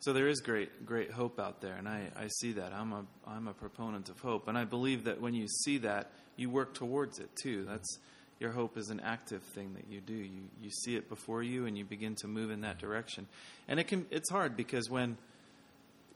So 0.00 0.14
there 0.14 0.28
is 0.28 0.40
great 0.40 0.86
great 0.86 1.10
hope 1.10 1.38
out 1.38 1.60
there 1.60 1.74
and 1.74 1.86
I, 1.86 2.08
I 2.16 2.28
see 2.40 2.52
that. 2.52 2.72
I'm 2.72 2.92
a 2.92 3.04
I'm 3.26 3.48
a 3.48 3.52
proponent 3.52 4.08
of 4.08 4.18
hope. 4.18 4.48
And 4.48 4.56
I 4.56 4.64
believe 4.64 5.04
that 5.04 5.20
when 5.20 5.34
you 5.34 5.46
see 5.46 5.78
that, 5.78 6.10
you 6.36 6.48
work 6.48 6.74
towards 6.74 7.18
it 7.18 7.28
too. 7.42 7.64
That's 7.68 7.98
your 8.40 8.50
hope 8.50 8.78
is 8.78 8.88
an 8.88 9.00
active 9.00 9.42
thing 9.54 9.74
that 9.74 9.84
you 9.92 10.00
do. 10.00 10.14
You 10.14 10.42
you 10.62 10.70
see 10.70 10.96
it 10.96 11.08
before 11.08 11.42
you 11.42 11.66
and 11.66 11.78
you 11.78 11.84
begin 11.84 12.16
to 12.16 12.26
move 12.26 12.50
in 12.50 12.62
that 12.62 12.78
direction. 12.78 13.28
And 13.68 13.78
it 13.78 13.86
can 13.86 14.06
it's 14.10 14.30
hard 14.30 14.56
because 14.56 14.90
when 14.90 15.18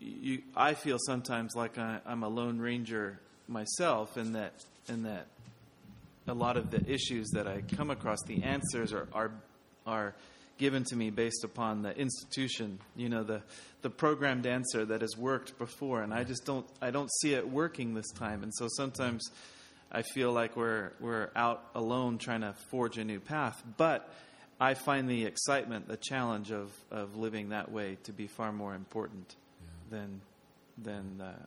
you 0.01 0.43
I 0.57 0.75
feel 0.75 0.97
sometimes 0.99 1.55
like 1.55 1.79
I, 1.79 2.01
I'm 2.07 2.23
a 2.23 2.29
lone 2.29 2.59
ranger 2.59 3.21
myself 3.47 4.17
in 4.17 4.33
that 4.33 4.53
in 4.89 5.05
that 5.05 5.27
a 6.27 6.35
lot 6.35 6.57
of 6.57 6.71
the 6.71 6.83
issues 6.91 7.29
that 7.35 7.47
I 7.47 7.61
come 7.77 7.91
across, 7.91 8.23
the 8.27 8.43
answers 8.43 8.93
are 8.93 9.07
are 9.13 9.31
are 9.87 10.15
given 10.57 10.85
to 10.85 10.97
me 10.97 11.11
based 11.11 11.45
upon 11.45 11.83
the 11.83 11.97
institution, 11.97 12.79
you 12.97 13.09
know, 13.09 13.23
the 13.23 13.43
the 13.83 13.91
programmed 13.91 14.47
answer 14.47 14.85
that 14.87 15.03
has 15.03 15.17
worked 15.17 15.59
before, 15.59 16.03
and 16.03 16.15
I 16.15 16.25
just 16.25 16.47
don't 16.47 16.67
I 16.81 16.91
don't 16.91 17.11
see 17.21 17.35
it 17.35 17.49
working 17.49 17.93
this 17.95 18.11
time, 18.13 18.43
and 18.43 18.53
so 18.55 18.69
sometimes 18.71 19.31
I 19.95 20.03
feel 20.03 20.33
like 20.33 20.57
we're 20.57 20.93
we're 21.01 21.31
out 21.37 21.65
alone 21.75 22.19
trying 22.19 22.43
to 22.43 22.55
forge 22.71 22.99
a 22.99 23.05
new 23.05 23.21
path, 23.21 23.63
but. 23.77 24.13
I 24.61 24.75
find 24.75 25.11
the 25.11 25.25
excitement, 25.25 25.89
the 25.89 25.97
challenge 25.97 26.53
of, 26.53 26.71
of 26.89 27.17
living 27.17 27.49
that 27.49 27.73
way 27.73 27.99
to 28.05 28.13
be 28.13 28.29
far 28.29 28.53
more 28.53 28.77
important 28.77 29.35
than 29.91 30.21
than 30.79 31.21
uh, 31.21 31.45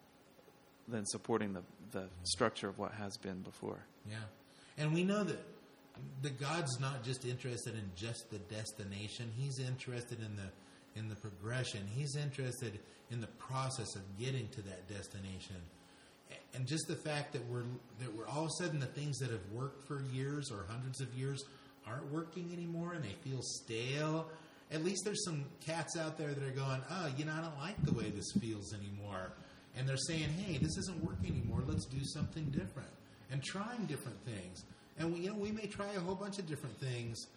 than 0.87 1.05
supporting 1.05 1.53
the 1.53 1.61
the 1.91 2.07
structure 2.23 2.67
of 2.67 2.77
what 2.77 2.93
has 2.93 3.17
been 3.17 3.41
before. 3.41 3.79
Yeah, 4.09 4.17
and 4.77 4.93
we 4.93 5.03
know 5.03 5.23
that 5.23 5.39
the 6.21 6.29
God's 6.29 6.79
not 6.79 7.03
just 7.03 7.25
interested 7.25 7.75
in 7.75 7.89
just 7.95 8.29
the 8.29 8.39
destination. 8.39 9.31
He's 9.37 9.59
interested 9.59 10.19
in 10.19 10.35
the 10.35 10.99
in 10.99 11.09
the 11.09 11.15
progression. 11.15 11.87
He's 11.95 12.15
interested 12.15 12.79
in 13.11 13.21
the 13.21 13.27
process 13.27 13.95
of 13.95 14.01
getting 14.19 14.47
to 14.49 14.61
that 14.63 14.87
destination. 14.87 15.57
And 16.53 16.65
just 16.65 16.87
the 16.87 16.95
fact 16.95 17.33
that 17.33 17.45
we're 17.49 17.65
that 17.99 18.15
we're 18.15 18.27
all 18.27 18.45
of 18.45 18.51
a 18.59 18.63
sudden 18.63 18.79
the 18.79 18.87
things 18.87 19.19
that 19.19 19.29
have 19.29 19.51
worked 19.53 19.87
for 19.87 20.01
years 20.11 20.49
or 20.51 20.65
hundreds 20.69 21.01
of 21.01 21.13
years 21.13 21.43
aren't 21.85 22.11
working 22.11 22.49
anymore, 22.53 22.93
and 22.93 23.03
they 23.03 23.15
feel 23.29 23.41
stale. 23.41 24.27
At 24.71 24.83
least 24.83 25.05
there's 25.05 25.23
some 25.23 25.45
cats 25.65 25.95
out 25.97 26.17
there 26.17 26.33
that 26.33 26.43
are 26.43 26.51
going, 26.51 26.81
"Oh, 26.89 27.11
you 27.17 27.25
know, 27.25 27.33
I 27.33 27.41
don't 27.41 27.57
like 27.59 27.81
the 27.85 27.93
way 27.93 28.09
this 28.09 28.31
feels 28.39 28.73
anymore," 28.73 29.33
and 29.75 29.87
they're 29.87 29.97
saying, 29.97 30.29
"Hey, 30.29 30.57
this 30.57 30.77
isn't 30.77 31.03
working 31.03 31.31
anymore. 31.31 31.63
Let's 31.67 31.85
do 31.85 32.03
something 32.03 32.45
different." 32.45 32.89
and 33.31 33.43
trying 33.43 33.85
different 33.85 34.17
things. 34.25 34.63
And 34.99 35.13
we, 35.13 35.21
you 35.21 35.29
know, 35.29 35.35
we 35.35 35.51
may 35.51 35.67
try 35.67 35.91
a 35.95 35.99
whole 35.99 36.15
bunch 36.15 36.39
of 36.39 36.47
different 36.47 36.79
things. 36.79 37.27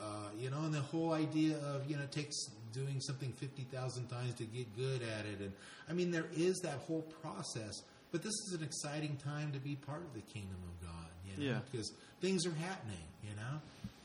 Uh, 0.00 0.28
you 0.38 0.50
know, 0.50 0.58
and 0.62 0.74
the 0.74 0.80
whole 0.80 1.12
idea 1.12 1.56
of 1.58 1.88
you 1.88 1.96
know 1.96 2.02
it 2.02 2.12
takes 2.12 2.36
doing 2.72 3.00
something 3.00 3.32
fifty 3.32 3.62
thousand 3.62 4.08
times 4.08 4.34
to 4.34 4.44
get 4.44 4.76
good 4.76 5.02
at 5.02 5.24
it, 5.24 5.40
and 5.40 5.52
I 5.88 5.92
mean 5.92 6.10
there 6.10 6.26
is 6.36 6.58
that 6.60 6.78
whole 6.86 7.02
process. 7.22 7.82
But 8.14 8.22
this 8.22 8.34
is 8.46 8.54
an 8.56 8.62
exciting 8.62 9.16
time 9.24 9.50
to 9.50 9.58
be 9.58 9.74
part 9.74 10.02
of 10.02 10.14
the 10.14 10.20
kingdom 10.20 10.56
of 10.70 10.86
God, 10.86 11.08
you 11.26 11.36
know, 11.36 11.50
Yeah. 11.50 11.58
because 11.68 11.92
things 12.20 12.46
are 12.46 12.54
happening. 12.54 13.02
You 13.24 13.34
know, 13.34 13.60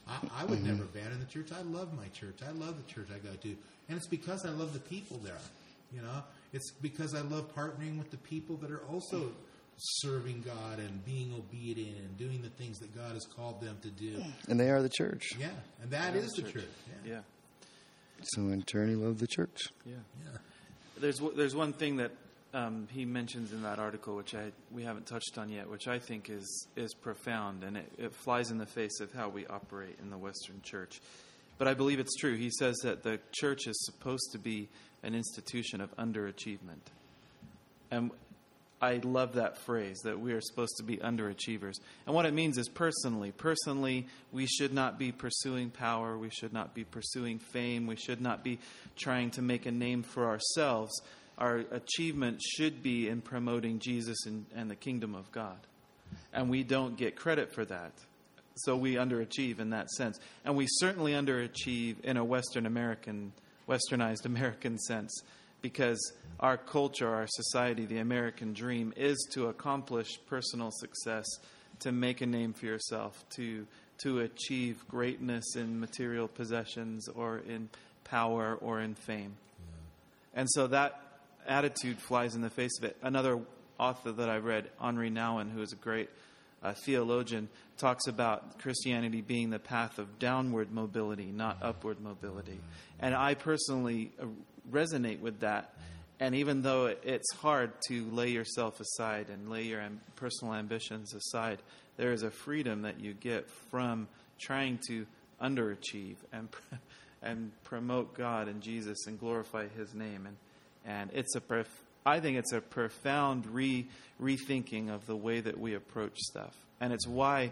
I, 0.07 0.41
I 0.41 0.45
would 0.45 0.57
mm-hmm. 0.57 0.67
never 0.69 0.83
abandon 0.85 1.19
the 1.19 1.27
church. 1.27 1.51
I 1.55 1.61
love 1.61 1.93
my 1.93 2.07
church. 2.07 2.39
I 2.43 2.49
love 2.49 2.83
the 2.83 2.91
church 2.91 3.09
I 3.13 3.19
go 3.19 3.35
to, 3.35 3.49
and 3.87 3.97
it's 3.97 4.07
because 4.07 4.47
I 4.47 4.49
love 4.49 4.73
the 4.73 4.79
people 4.79 5.17
there. 5.17 5.37
You 5.93 6.01
know, 6.01 6.23
it's 6.53 6.71
because 6.81 7.13
I 7.13 7.21
love 7.21 7.53
partnering 7.55 7.99
with 7.99 8.09
the 8.09 8.17
people 8.17 8.55
that 8.57 8.71
are 8.71 8.81
also 8.91 9.31
serving 9.77 10.41
God 10.41 10.79
and 10.79 11.05
being 11.05 11.31
obedient 11.37 11.99
and 11.99 12.17
doing 12.17 12.41
the 12.41 12.49
things 12.49 12.79
that 12.79 12.95
God 12.95 13.13
has 13.13 13.27
called 13.27 13.61
them 13.61 13.77
to 13.83 13.91
do. 13.91 14.23
And 14.47 14.59
they 14.59 14.71
are 14.71 14.81
the 14.81 14.89
church. 14.89 15.27
Yeah, 15.37 15.49
and 15.83 15.91
that 15.91 16.15
is 16.15 16.31
the 16.31 16.41
church. 16.41 16.65
Yeah. 17.05 17.11
Yeah. 17.11 17.19
So 18.23 18.47
in 18.47 18.63
turn, 18.63 18.89
you 18.89 18.97
love 18.97 19.19
the 19.19 19.27
church. 19.27 19.67
Yeah. 19.85 19.97
yeah. 20.25 20.39
There's 20.97 21.21
there's 21.35 21.55
one 21.55 21.73
thing 21.73 21.97
that 21.97 22.11
um, 22.53 22.87
he 22.91 23.05
mentions 23.05 23.51
in 23.51 23.63
that 23.63 23.79
article, 23.79 24.15
which 24.15 24.33
I 24.33 24.51
we 24.71 24.83
haven't 24.83 25.05
touched 25.05 25.37
on 25.37 25.49
yet, 25.49 25.69
which 25.69 25.87
I 25.87 25.99
think 25.99 26.29
is 26.29 26.67
is 26.75 26.93
profound, 26.93 27.63
and 27.63 27.77
it, 27.77 27.91
it 27.97 28.13
flies 28.13 28.51
in 28.51 28.57
the 28.57 28.65
face 28.65 28.99
of 28.99 29.13
how 29.13 29.29
we 29.29 29.45
operate 29.47 29.97
in 30.01 30.09
the 30.09 30.17
Western 30.17 30.61
Church. 30.63 31.01
But 31.57 31.67
I 31.67 31.73
believe 31.73 31.99
it's 31.99 32.15
true. 32.15 32.35
He 32.35 32.49
says 32.51 32.77
that 32.83 33.03
the 33.03 33.19
church 33.31 33.67
is 33.67 33.85
supposed 33.85 34.31
to 34.31 34.37
be 34.39 34.69
an 35.03 35.13
institution 35.13 35.81
of 35.81 35.95
underachievement, 35.97 36.81
and 37.91 38.11
I 38.81 39.01
love 39.03 39.33
that 39.33 39.57
phrase 39.57 39.99
that 40.03 40.19
we 40.19 40.31
are 40.31 40.41
supposed 40.41 40.77
to 40.77 40.83
be 40.83 40.97
underachievers. 40.97 41.75
And 42.05 42.15
what 42.15 42.25
it 42.25 42.33
means 42.33 42.57
is 42.57 42.69
personally, 42.69 43.31
personally, 43.31 44.07
we 44.31 44.47
should 44.47 44.73
not 44.73 44.97
be 44.97 45.11
pursuing 45.11 45.69
power, 45.69 46.17
we 46.17 46.29
should 46.29 46.53
not 46.53 46.73
be 46.73 46.85
pursuing 46.85 47.39
fame, 47.39 47.87
we 47.87 47.97
should 47.97 48.21
not 48.21 48.43
be 48.43 48.59
trying 48.95 49.31
to 49.31 49.41
make 49.41 49.65
a 49.65 49.71
name 49.71 50.03
for 50.03 50.27
ourselves. 50.27 51.01
Our 51.39 51.63
achievement 51.71 52.41
should 52.41 52.83
be 52.83 53.07
in 53.07 53.21
promoting 53.21 53.79
Jesus 53.79 54.25
and, 54.27 54.45
and 54.55 54.69
the 54.69 54.75
kingdom 54.75 55.15
of 55.15 55.31
God. 55.31 55.57
And 56.31 56.49
we 56.49 56.63
don't 56.63 56.97
get 56.97 57.15
credit 57.15 57.51
for 57.51 57.65
that. 57.65 57.93
So 58.57 58.75
we 58.75 58.95
underachieve 58.95 59.59
in 59.59 59.71
that 59.71 59.89
sense. 59.89 60.19
And 60.45 60.55
we 60.55 60.67
certainly 60.67 61.13
underachieve 61.13 62.01
in 62.01 62.17
a 62.17 62.23
Western 62.23 62.65
American, 62.65 63.31
westernized 63.67 64.25
American 64.25 64.77
sense 64.77 65.23
because 65.61 66.13
our 66.39 66.57
culture, 66.57 67.09
our 67.09 67.27
society, 67.27 67.85
the 67.85 67.97
American 67.97 68.53
dream 68.53 68.93
is 68.95 69.17
to 69.33 69.47
accomplish 69.47 70.19
personal 70.27 70.71
success, 70.71 71.25
to 71.79 71.91
make 71.91 72.21
a 72.21 72.25
name 72.25 72.53
for 72.53 72.65
yourself, 72.65 73.23
to 73.29 73.65
to 73.99 74.19
achieve 74.19 74.87
greatness 74.87 75.55
in 75.55 75.79
material 75.79 76.27
possessions 76.27 77.07
or 77.09 77.39
in 77.39 77.69
power 78.05 78.57
or 78.61 78.79
in 78.79 78.95
fame. 78.95 79.35
And 80.33 80.49
so 80.49 80.67
that 80.67 81.01
attitude 81.49 81.99
flies 81.99 82.35
in 82.35 82.41
the 82.41 82.49
face 82.49 82.77
of 82.79 82.85
it. 82.85 82.95
Another 83.01 83.39
author 83.77 84.11
that 84.11 84.29
I 84.29 84.37
read, 84.37 84.69
Henri 84.79 85.09
Nouwen, 85.09 85.51
who 85.51 85.61
is 85.61 85.73
a 85.73 85.77
great 85.77 86.09
uh, 86.61 86.73
theologian, 86.85 87.49
talks 87.77 88.07
about 88.07 88.59
Christianity 88.59 89.21
being 89.21 89.49
the 89.49 89.59
path 89.59 89.97
of 89.97 90.19
downward 90.19 90.71
mobility, 90.71 91.25
not 91.25 91.57
upward 91.61 91.99
mobility. 91.99 92.59
And 92.99 93.15
I 93.15 93.33
personally 93.33 94.11
uh, 94.21 94.25
resonate 94.71 95.19
with 95.19 95.39
that. 95.39 95.73
And 96.19 96.35
even 96.35 96.61
though 96.61 96.87
it's 96.87 97.33
hard 97.35 97.71
to 97.87 98.09
lay 98.11 98.29
yourself 98.29 98.79
aside 98.81 99.29
and 99.29 99.49
lay 99.49 99.63
your 99.63 99.81
personal 100.17 100.53
ambitions 100.53 101.13
aside, 101.13 101.59
there 101.95 102.11
is 102.11 102.23
a 102.23 102.31
freedom 102.31 102.81
that 102.81 102.99
you 102.99 103.13
get 103.13 103.49
from 103.71 104.07
trying 104.37 104.79
to 104.87 105.05
underachieve 105.41 106.17
and 106.31 106.49
and 107.21 107.51
promote 107.63 108.13
God 108.13 108.47
and 108.47 108.61
Jesus 108.61 109.07
and 109.07 109.19
glorify 109.19 109.67
His 109.67 109.93
name. 109.93 110.25
And 110.25 110.37
and 110.85 111.09
it's 111.13 111.35
a 111.35 111.41
prof- 111.41 111.83
I 112.05 112.19
think 112.19 112.37
it's 112.37 112.53
a 112.53 112.61
profound 112.61 113.45
re 113.47 113.87
rethinking 114.21 114.89
of 114.89 115.05
the 115.05 115.15
way 115.15 115.39
that 115.41 115.59
we 115.59 115.75
approach 115.75 116.17
stuff. 116.17 116.55
And 116.81 116.93
it's 116.93 117.07
why 117.07 117.51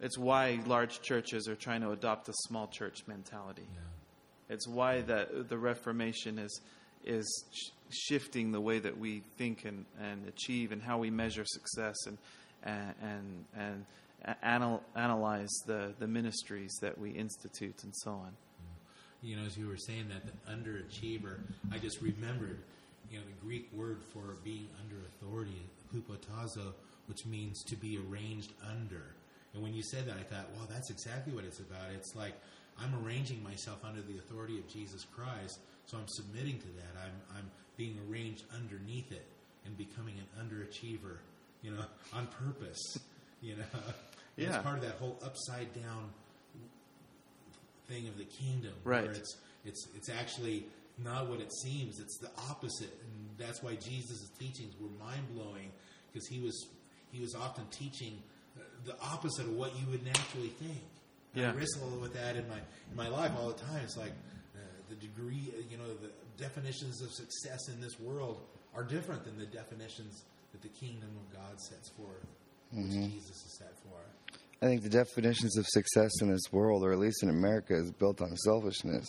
it's 0.00 0.16
why 0.16 0.60
large 0.66 1.02
churches 1.02 1.48
are 1.48 1.56
trying 1.56 1.82
to 1.82 1.90
adopt 1.90 2.28
a 2.28 2.32
small 2.48 2.68
church 2.68 3.06
mentality. 3.06 3.66
It's 4.48 4.66
why 4.66 5.02
that 5.02 5.48
the 5.48 5.58
Reformation 5.58 6.38
is 6.38 6.60
is 7.04 7.44
sh- 7.52 7.70
shifting 7.90 8.52
the 8.52 8.60
way 8.60 8.78
that 8.78 8.98
we 8.98 9.22
think 9.38 9.64
and, 9.64 9.84
and 10.00 10.26
achieve 10.28 10.72
and 10.72 10.82
how 10.82 10.98
we 10.98 11.10
measure 11.10 11.44
success 11.44 11.96
and 12.06 12.18
and 12.62 12.94
and, 13.02 13.44
and 14.24 14.36
anal, 14.42 14.82
analyze 14.94 15.52
the, 15.66 15.94
the 15.98 16.06
ministries 16.06 16.76
that 16.82 16.98
we 16.98 17.10
institute 17.10 17.82
and 17.84 17.94
so 17.96 18.10
on. 18.12 18.32
You 19.22 19.36
know, 19.36 19.42
as 19.44 19.56
you 19.56 19.68
were 19.68 19.76
saying 19.76 20.08
that, 20.08 20.22
the 20.24 20.50
underachiever, 20.50 21.40
I 21.72 21.78
just 21.78 22.00
remembered, 22.00 22.58
you 23.10 23.18
know, 23.18 23.24
the 23.24 23.46
Greek 23.46 23.68
word 23.72 23.98
for 24.12 24.36
being 24.44 24.68
under 24.82 24.96
authority, 25.06 25.62
hupotazo, 25.94 26.72
which 27.06 27.26
means 27.26 27.62
to 27.64 27.76
be 27.76 27.98
arranged 27.98 28.52
under. 28.68 29.14
And 29.52 29.62
when 29.62 29.74
you 29.74 29.82
said 29.82 30.06
that, 30.06 30.16
I 30.16 30.22
thought, 30.22 30.46
well, 30.56 30.66
that's 30.70 30.90
exactly 30.90 31.34
what 31.34 31.44
it's 31.44 31.58
about. 31.58 31.90
It's 31.94 32.14
like 32.14 32.34
I'm 32.78 32.94
arranging 33.04 33.42
myself 33.42 33.84
under 33.84 34.00
the 34.00 34.18
authority 34.18 34.58
of 34.58 34.68
Jesus 34.68 35.04
Christ, 35.04 35.58
so 35.86 35.98
I'm 35.98 36.08
submitting 36.08 36.58
to 36.58 36.66
that. 36.66 37.02
I'm, 37.04 37.36
I'm 37.38 37.50
being 37.76 37.98
arranged 38.08 38.44
underneath 38.54 39.12
it 39.12 39.26
and 39.66 39.76
becoming 39.76 40.14
an 40.18 40.46
underachiever, 40.46 41.18
you 41.62 41.72
know, 41.72 41.84
on 42.14 42.26
purpose, 42.28 42.98
you 43.42 43.56
know. 43.56 43.64
Yeah. 44.36 44.54
It's 44.54 44.64
part 44.64 44.78
of 44.78 44.84
that 44.84 44.94
whole 44.94 45.18
upside 45.22 45.74
down 45.74 46.08
thing 47.90 48.08
of 48.08 48.16
the 48.16 48.24
kingdom, 48.24 48.72
Right. 48.84 49.04
Where 49.04 49.12
it's 49.12 49.36
it's 49.64 49.88
it's 49.96 50.08
actually 50.08 50.64
not 51.02 51.28
what 51.28 51.40
it 51.40 51.52
seems. 51.52 51.98
It's 51.98 52.18
the 52.18 52.30
opposite, 52.50 52.92
and 53.02 53.28
that's 53.38 53.62
why 53.62 53.74
Jesus' 53.74 54.30
teachings 54.38 54.74
were 54.80 54.90
mind 55.04 55.26
blowing 55.34 55.70
because 56.12 56.26
he 56.28 56.40
was 56.40 56.68
he 57.10 57.20
was 57.20 57.34
often 57.34 57.66
teaching 57.70 58.22
uh, 58.58 58.62
the 58.84 58.96
opposite 59.02 59.46
of 59.46 59.52
what 59.52 59.72
you 59.78 59.86
would 59.90 60.04
naturally 60.04 60.48
think. 60.48 60.82
Yeah. 61.34 61.50
I 61.50 61.54
wrestle 61.54 61.88
with 62.00 62.14
that 62.14 62.36
in 62.36 62.48
my 62.48 62.58
in 62.90 62.96
my 62.96 63.08
life 63.08 63.32
all 63.38 63.48
the 63.48 63.60
time. 63.60 63.80
It's 63.84 63.96
like 63.96 64.12
uh, 64.54 64.58
the 64.88 64.96
degree, 64.96 65.52
uh, 65.56 65.62
you 65.70 65.76
know, 65.78 65.88
the 66.02 66.10
definitions 66.42 67.02
of 67.02 67.10
success 67.12 67.68
in 67.68 67.80
this 67.80 67.98
world 68.00 68.40
are 68.74 68.84
different 68.84 69.24
than 69.24 69.38
the 69.38 69.46
definitions 69.46 70.24
that 70.52 70.62
the 70.62 70.68
kingdom 70.68 71.10
of 71.16 71.36
God 71.36 71.60
sets 71.60 71.88
forth, 71.90 72.26
which 72.72 72.90
Jesus 72.90 73.42
has 73.42 73.58
set 73.58 73.74
forth. 73.88 74.29
I 74.62 74.66
think 74.66 74.82
the 74.82 74.90
definitions 74.90 75.56
of 75.56 75.66
success 75.66 76.10
in 76.20 76.30
this 76.30 76.52
world, 76.52 76.84
or 76.84 76.92
at 76.92 76.98
least 76.98 77.22
in 77.22 77.30
America, 77.30 77.74
is 77.74 77.90
built 77.92 78.20
on 78.20 78.36
selfishness, 78.36 79.06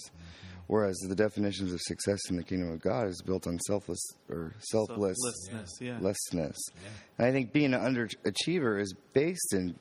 whereas 0.68 0.98
the 1.10 1.16
definitions 1.16 1.74
of 1.74 1.82
success 1.82 2.20
in 2.30 2.38
the 2.38 2.44
kingdom 2.44 2.72
of 2.72 2.80
God 2.80 3.08
is 3.08 3.22
built 3.22 3.48
on 3.48 3.60
selfless 3.60 4.02
or 4.30 4.54
selfless 4.60 5.18
Selflessness, 5.22 5.82
yeah. 5.82 5.98
lessness. 6.00 6.58
Yeah. 6.74 6.90
And 7.18 7.28
I 7.28 7.32
think 7.34 7.52
being 7.52 7.74
an 7.74 7.82
underachiever 7.82 8.80
is 8.80 8.94
based 9.12 9.54
in 9.54 9.76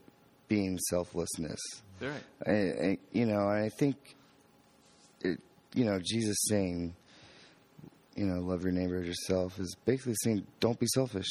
being 0.48 0.76
selflessness. 0.88 1.60
Right. 2.00 2.24
I, 2.44 2.50
I, 2.50 2.98
you 3.12 3.26
know, 3.26 3.48
and 3.48 3.64
I 3.64 3.68
think, 3.78 3.96
it, 5.20 5.38
you 5.74 5.84
know, 5.84 6.00
Jesus 6.02 6.36
saying, 6.48 6.96
you 8.16 8.26
know, 8.26 8.40
love 8.40 8.64
your 8.64 8.72
neighbor 8.72 8.96
as 8.96 9.06
yourself 9.06 9.60
is 9.60 9.76
basically 9.84 10.16
saying, 10.24 10.44
don't 10.58 10.80
be 10.80 10.86
selfish, 10.88 11.28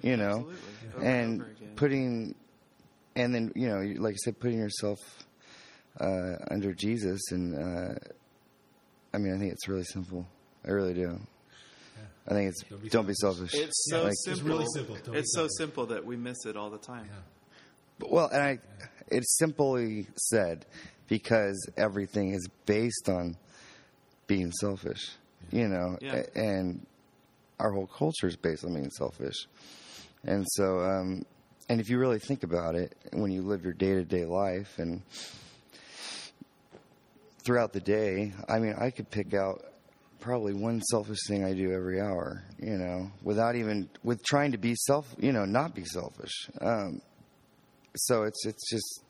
you 0.00 0.16
know, 0.16 0.48
and 1.02 1.44
putting, 1.76 2.34
and 3.16 3.34
then 3.34 3.52
you 3.54 3.68
know, 3.68 3.80
like 4.00 4.14
I 4.14 4.16
said, 4.24 4.38
putting 4.40 4.58
yourself 4.58 4.98
uh, 6.00 6.36
under 6.50 6.72
Jesus, 6.74 7.20
and 7.30 7.54
uh, 7.54 7.94
I 9.12 9.18
mean, 9.18 9.34
I 9.34 9.38
think 9.38 9.52
it's 9.52 9.68
really 9.68 9.84
simple. 9.84 10.26
I 10.66 10.70
really 10.70 10.94
do. 10.94 11.18
I 12.26 12.30
think 12.30 12.48
it's 12.48 12.62
Don't 12.70 12.82
be 12.82 12.88
don't 12.88 13.06
be 13.06 13.14
selfish. 13.14 13.52
It's 13.54 13.86
so 13.90 14.04
like- 14.04 14.14
it's 14.26 14.40
really 14.40 14.64
simple. 14.74 14.94
Don't 14.96 15.12
be 15.12 15.18
It's 15.18 15.34
so 15.34 15.40
selfish. 15.42 15.52
simple 15.58 15.86
that 15.86 16.06
we 16.06 16.16
miss 16.16 16.46
it 16.46 16.56
all 16.56 16.70
the 16.70 16.78
time. 16.78 17.04
Yeah. 17.06 17.20
But- 17.98 18.10
Well, 18.10 18.28
and 18.32 18.42
I, 18.42 18.58
it's 19.08 19.36
simply 19.38 20.06
said 20.16 20.64
because 21.06 21.68
everything 21.76 22.32
is 22.32 22.48
based 22.64 23.10
on 23.10 23.36
being 24.26 24.50
selfish, 24.52 25.02
you 25.52 25.68
know, 25.68 25.98
Yeah. 26.00 26.22
and 26.34 26.86
our 27.60 27.72
whole 27.72 27.86
culture 27.86 28.26
is 28.26 28.36
based 28.36 28.64
on 28.64 28.72
being 28.72 28.90
selfish. 28.90 29.46
And 30.22 30.46
so, 30.52 30.80
um, 30.80 31.26
and 31.68 31.80
if 31.80 31.88
you 31.88 31.98
really 31.98 32.18
think 32.18 32.42
about 32.42 32.74
it, 32.74 32.94
when 33.12 33.30
you 33.30 33.42
live 33.42 33.64
your 33.64 33.72
day 33.72 33.94
to 33.94 34.04
day 34.04 34.24
life 34.24 34.78
and 34.78 35.02
throughout 37.44 37.72
the 37.72 37.80
day, 37.80 38.32
I 38.48 38.58
mean, 38.58 38.74
I 38.78 38.90
could 38.90 39.10
pick 39.10 39.34
out 39.34 39.64
probably 40.20 40.54
one 40.54 40.80
selfish 40.80 41.18
thing 41.28 41.44
I 41.44 41.52
do 41.52 41.72
every 41.72 42.00
hour, 42.00 42.42
you 42.58 42.76
know, 42.78 43.10
without 43.22 43.56
even 43.56 43.88
with 44.02 44.24
trying 44.24 44.52
to 44.52 44.58
be 44.58 44.74
self, 44.74 45.14
you 45.18 45.32
know, 45.32 45.44
not 45.44 45.74
be 45.74 45.84
selfish. 45.84 46.48
Um, 46.60 47.00
so 47.96 48.22
it's 48.24 48.46
it's 48.46 48.70
just 48.70 49.00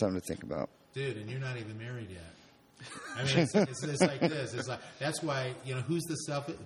something 0.00 0.20
to 0.20 0.26
think 0.26 0.42
about. 0.42 0.70
dude, 0.94 1.16
and 1.16 1.30
you're 1.30 1.40
not 1.40 1.56
even 1.56 1.78
married 1.78 2.10
yet. 2.10 2.88
I 3.16 3.24
mean, 3.24 3.38
it's, 3.38 3.54
it's, 3.54 3.84
it's 3.84 4.00
like 4.00 4.20
this. 4.20 4.54
It's 4.54 4.68
like 4.68 4.80
that's 4.98 5.22
why 5.22 5.54
you 5.64 5.74
know 5.74 5.82
who's 5.82 6.02
the 6.04 6.16
selfish 6.16 6.56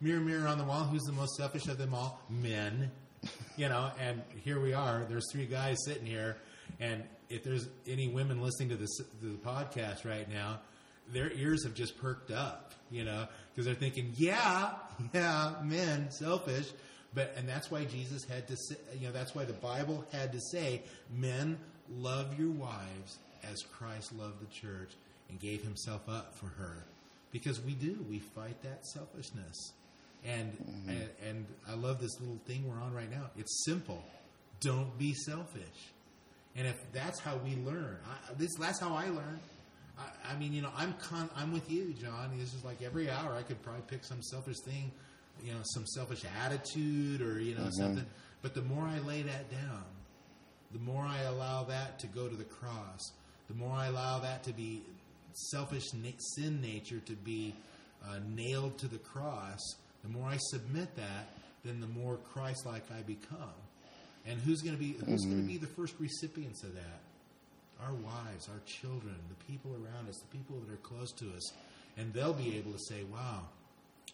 mirror, 0.00 0.20
mirror 0.20 0.46
on 0.46 0.58
the 0.58 0.64
wall. 0.64 0.84
Who's 0.84 1.02
the 1.02 1.12
most 1.12 1.36
selfish 1.36 1.66
of 1.68 1.78
them 1.78 1.94
all? 1.94 2.20
Men. 2.28 2.90
You 3.56 3.68
know, 3.68 3.90
and 4.00 4.22
here 4.44 4.60
we 4.60 4.74
are. 4.74 5.04
There's 5.08 5.30
three 5.32 5.46
guys 5.46 5.78
sitting 5.84 6.06
here, 6.06 6.36
and 6.80 7.02
if 7.28 7.44
there's 7.44 7.68
any 7.86 8.08
women 8.08 8.40
listening 8.42 8.70
to 8.70 8.76
this 8.76 8.96
to 8.96 9.26
the 9.26 9.38
podcast 9.38 10.04
right 10.04 10.28
now, 10.30 10.60
their 11.12 11.30
ears 11.32 11.64
have 11.64 11.74
just 11.74 11.98
perked 11.98 12.30
up, 12.30 12.72
you 12.90 13.04
know, 13.04 13.26
because 13.50 13.66
they're 13.66 13.74
thinking, 13.74 14.12
yeah, 14.16 14.70
yeah, 15.12 15.54
men 15.62 16.10
selfish, 16.10 16.70
but 17.14 17.34
and 17.36 17.48
that's 17.48 17.70
why 17.70 17.84
Jesus 17.84 18.24
had 18.24 18.46
to 18.48 18.56
say, 18.56 18.76
you 18.98 19.06
know, 19.06 19.12
that's 19.12 19.34
why 19.34 19.44
the 19.44 19.52
Bible 19.52 20.04
had 20.12 20.32
to 20.32 20.40
say, 20.40 20.82
men 21.14 21.58
love 21.90 22.38
your 22.38 22.50
wives 22.50 23.18
as 23.50 23.62
Christ 23.62 24.14
loved 24.16 24.40
the 24.40 24.46
church 24.46 24.92
and 25.28 25.40
gave 25.40 25.62
himself 25.62 26.02
up 26.08 26.34
for 26.34 26.46
her, 26.46 26.86
because 27.30 27.60
we 27.60 27.72
do, 27.72 28.04
we 28.08 28.18
fight 28.18 28.62
that 28.62 28.86
selfishness. 28.86 29.72
And, 30.24 30.56
and 30.86 31.08
and 31.28 31.46
I 31.68 31.74
love 31.74 32.00
this 32.00 32.20
little 32.20 32.40
thing 32.46 32.68
we're 32.68 32.80
on 32.80 32.94
right 32.94 33.10
now. 33.10 33.30
It's 33.36 33.64
simple. 33.64 34.04
Don't 34.60 34.96
be 34.96 35.14
selfish. 35.14 35.92
And 36.54 36.66
if 36.66 36.76
that's 36.92 37.18
how 37.18 37.36
we 37.38 37.56
learn, 37.56 37.98
I, 38.06 38.34
this 38.34 38.54
that's 38.58 38.78
how 38.78 38.94
I 38.94 39.06
learn. 39.06 39.40
I, 39.98 40.32
I 40.32 40.38
mean, 40.38 40.52
you 40.52 40.62
know, 40.62 40.70
I'm 40.76 40.92
con- 40.94 41.30
I'm 41.36 41.52
with 41.52 41.70
you, 41.70 41.94
John. 42.00 42.30
This 42.38 42.54
is 42.54 42.64
like 42.64 42.82
every 42.82 43.10
hour 43.10 43.34
I 43.34 43.42
could 43.42 43.60
probably 43.62 43.82
pick 43.88 44.04
some 44.04 44.22
selfish 44.22 44.60
thing, 44.64 44.92
you 45.42 45.52
know, 45.52 45.60
some 45.64 45.86
selfish 45.86 46.22
attitude 46.44 47.20
or 47.20 47.40
you 47.40 47.56
know 47.56 47.68
something. 47.70 48.06
But 48.42 48.54
the 48.54 48.62
more 48.62 48.84
I 48.84 48.98
lay 49.00 49.22
that 49.22 49.50
down, 49.50 49.84
the 50.72 50.78
more 50.78 51.04
I 51.04 51.22
allow 51.22 51.64
that 51.64 51.98
to 52.00 52.06
go 52.06 52.28
to 52.28 52.36
the 52.36 52.44
cross, 52.44 53.12
the 53.48 53.54
more 53.54 53.74
I 53.74 53.86
allow 53.86 54.18
that 54.20 54.44
to 54.44 54.52
be 54.52 54.82
selfish 55.32 55.84
sin 56.18 56.60
nature 56.60 57.00
to 57.00 57.12
be 57.12 57.54
uh, 58.04 58.18
nailed 58.34 58.78
to 58.78 58.88
the 58.88 58.98
cross, 58.98 59.60
the 60.02 60.08
more 60.08 60.28
I 60.28 60.36
submit 60.38 60.94
that, 60.96 61.28
then 61.64 61.80
the 61.80 61.86
more 61.86 62.16
Christ-like 62.32 62.84
I 62.96 63.02
become. 63.02 63.54
And 64.26 64.40
who's 64.40 64.62
going 64.62 64.76
to 64.76 64.80
be 64.80 64.92
who's 64.92 65.24
going 65.24 65.36
to 65.36 65.42
hmm. 65.42 65.46
be 65.46 65.58
the 65.58 65.66
first 65.66 65.94
recipients 65.98 66.62
of 66.62 66.74
that? 66.74 67.00
Our 67.84 67.94
wives, 67.94 68.48
our 68.48 68.60
children, 68.64 69.16
the 69.28 69.52
people 69.52 69.72
around 69.72 70.08
us, 70.08 70.18
the 70.18 70.36
people 70.36 70.60
that 70.60 70.72
are 70.72 70.76
close 70.76 71.10
to 71.12 71.26
us, 71.34 71.52
and 71.96 72.12
they'll 72.12 72.32
be 72.32 72.56
able 72.56 72.72
to 72.72 72.78
say, 72.78 73.02
"Wow, 73.02 73.46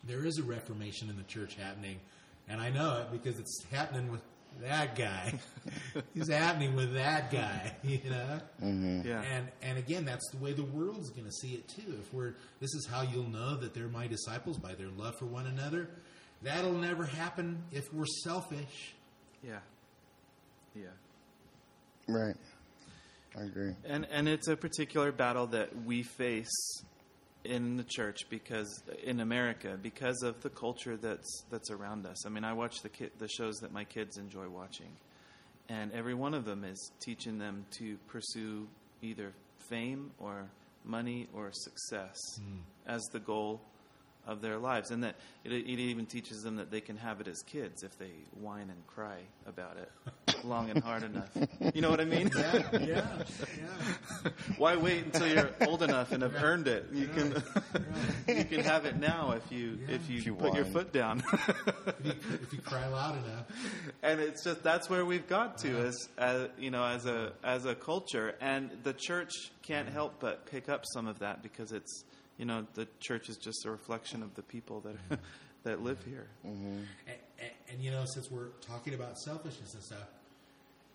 there 0.05 0.25
is 0.25 0.39
a 0.39 0.43
reformation 0.43 1.11
in 1.11 1.17
the 1.17 1.25
church 1.25 1.57
happening," 1.57 2.01
and 2.49 2.61
I 2.61 2.71
know 2.71 3.03
it 3.03 3.13
because 3.13 3.39
it's 3.39 3.63
happening 3.71 4.11
with 4.11 4.23
that 4.63 4.97
guy. 4.97 5.35
it's 6.15 6.31
happening 6.31 6.75
with 6.75 6.95
that 6.95 7.31
guy, 7.31 7.73
you 7.83 8.01
know. 8.11 8.41
Mm-hmm. 8.63 9.07
Yeah. 9.07 9.23
And 9.23 9.49
and 9.63 9.79
again, 9.79 10.05
that's 10.05 10.29
the 10.31 10.39
way 10.39 10.53
the 10.53 10.65
world's 10.65 11.11
going 11.11 11.27
to 11.27 11.33
see 11.33 11.55
it 11.55 11.69
too. 11.69 11.99
If 12.01 12.13
we're 12.13 12.35
this 12.61 12.75
is 12.75 12.87
how 12.87 13.03
you'll 13.03 13.29
know 13.29 13.57
that 13.57 13.75
they're 13.75 13.89
my 13.89 14.07
disciples 14.07 14.59
by 14.59 14.75
their 14.75 14.89
love 14.89 15.17
for 15.19 15.27
one 15.27 15.47
another. 15.47 15.91
That'll 16.43 16.73
never 16.73 17.05
happen 17.05 17.65
if 17.73 17.93
we're 17.93 18.07
selfish. 18.25 18.95
yeah. 19.43 19.59
Yeah. 20.75 20.85
Right. 22.07 22.37
I 23.37 23.43
agree. 23.43 23.75
And 23.85 24.07
and 24.11 24.29
it's 24.29 24.49
a 24.49 24.57
particular 24.57 25.13
battle 25.13 25.47
that 25.49 25.85
we 25.85 26.03
face 26.03 26.83
in 27.45 27.77
the 27.77 27.85
church 27.85 28.29
because 28.29 28.83
in 29.03 29.21
America 29.21 29.79
because 29.83 30.23
of 30.23 30.41
the 30.43 30.51
culture 30.51 30.97
that's 30.97 31.45
that's 31.51 31.71
around 31.71 32.07
us. 32.07 32.27
I 32.27 32.29
mean, 32.29 32.45
I 32.45 32.53
watch 32.53 32.83
the 32.83 32.89
ki- 32.89 33.11
the 33.19 33.29
shows 33.29 33.57
that 33.61 33.73
my 33.73 33.85
kids 33.85 34.19
enjoy 34.19 34.49
watching, 34.49 34.91
and 35.69 35.93
every 35.93 36.15
one 36.15 36.35
of 36.35 36.45
them 36.45 36.65
is 36.65 36.91
teaching 37.01 37.39
them 37.39 37.65
to 37.79 37.97
pursue 38.09 38.67
either 39.03 39.33
fame 39.69 40.11
or 40.19 40.51
money 40.85 41.29
or 41.35 41.51
success 41.53 42.19
mm. 42.41 42.61
as 42.87 43.03
the 43.13 43.21
goal 43.21 43.61
of 44.29 44.43
their 44.43 44.59
lives, 44.59 44.91
and 44.91 45.03
that 45.03 45.17
it, 45.43 45.53
it 45.53 45.67
even 45.67 46.07
teaches 46.07 46.43
them 46.43 46.57
that 46.57 46.71
they 46.71 46.81
can 46.81 46.97
have 46.97 47.21
it 47.21 47.27
as 47.27 47.43
kids 47.43 47.83
if 47.83 47.99
they 47.99 48.13
whine 48.39 48.71
and 48.71 48.87
cry 48.87 49.17
about 49.47 49.77
it 49.79 50.45
long 50.45 50.71
and 50.71 50.85
hard 50.85 51.03
enough. 51.03 51.31
You 51.75 51.81
know 51.81 51.91
what 51.91 52.01
I 52.01 52.05
mean? 52.05 52.31
Yeah, 52.37 52.63
yeah, 52.73 52.79
yeah. 52.85 54.31
Why 54.59 54.77
wait 54.77 55.07
until 55.07 55.27
you're 55.27 55.51
old 55.63 55.83
enough 55.83 56.13
and 56.13 56.23
have 56.23 56.35
earned 56.43 56.69
it? 56.69 56.87
You 56.93 57.09
can 57.09 57.43
you 58.29 58.45
can 58.45 58.61
have 58.61 58.85
it 58.85 58.97
now 58.97 59.33
if 59.33 59.51
you 59.51 59.79
if 59.89 60.09
you, 60.09 60.19
If 60.19 60.27
you 60.27 60.35
put 60.35 60.55
your 60.55 60.67
foot 60.67 60.93
down. 60.93 61.23
If 61.33 62.05
you, 62.05 62.13
if 62.43 62.53
you 62.53 62.59
cry 62.61 62.87
loud 62.87 63.17
enough, 63.25 63.47
and 64.03 64.21
it's 64.21 64.45
just 64.45 64.63
that's 64.63 64.91
where 64.91 65.05
we've 65.05 65.27
got 65.27 65.59
to 65.59 65.79
as, 65.79 66.09
as 66.19 66.49
you 66.59 66.71
know 66.71 66.85
as 66.85 67.07
a 67.07 67.33
as 67.43 67.65
a 67.65 67.75
culture 67.75 68.35
and 68.41 68.71
the 68.83 68.93
church 68.93 69.33
can't 69.63 69.89
help 69.89 70.15
but 70.21 70.47
pick 70.47 70.69
up 70.69 70.85
some 70.93 71.07
of 71.07 71.19
that 71.21 71.43
because 71.43 71.73
it's 71.73 72.05
you 72.39 72.45
know 72.45 72.67
the 72.75 72.89
church 73.01 73.29
is 73.29 73.37
just 73.37 73.67
a 73.67 73.71
reflection 73.71 74.23
of 74.23 74.35
the 74.35 74.43
people 74.43 74.81
that 74.81 74.95
mm-hmm. 74.95 75.15
that 75.65 75.83
live 75.83 76.03
here. 76.05 76.29
Mm-hmm. 76.47 76.79
and, 77.07 77.19
and, 77.39 77.51
and 77.71 77.83
you 77.83 77.91
know, 77.91 78.05
since 78.07 78.31
we're 78.31 78.49
talking 78.67 78.95
about 78.95 79.19
selfishness 79.19 79.75
and 79.75 79.83
stuff, 79.83 80.09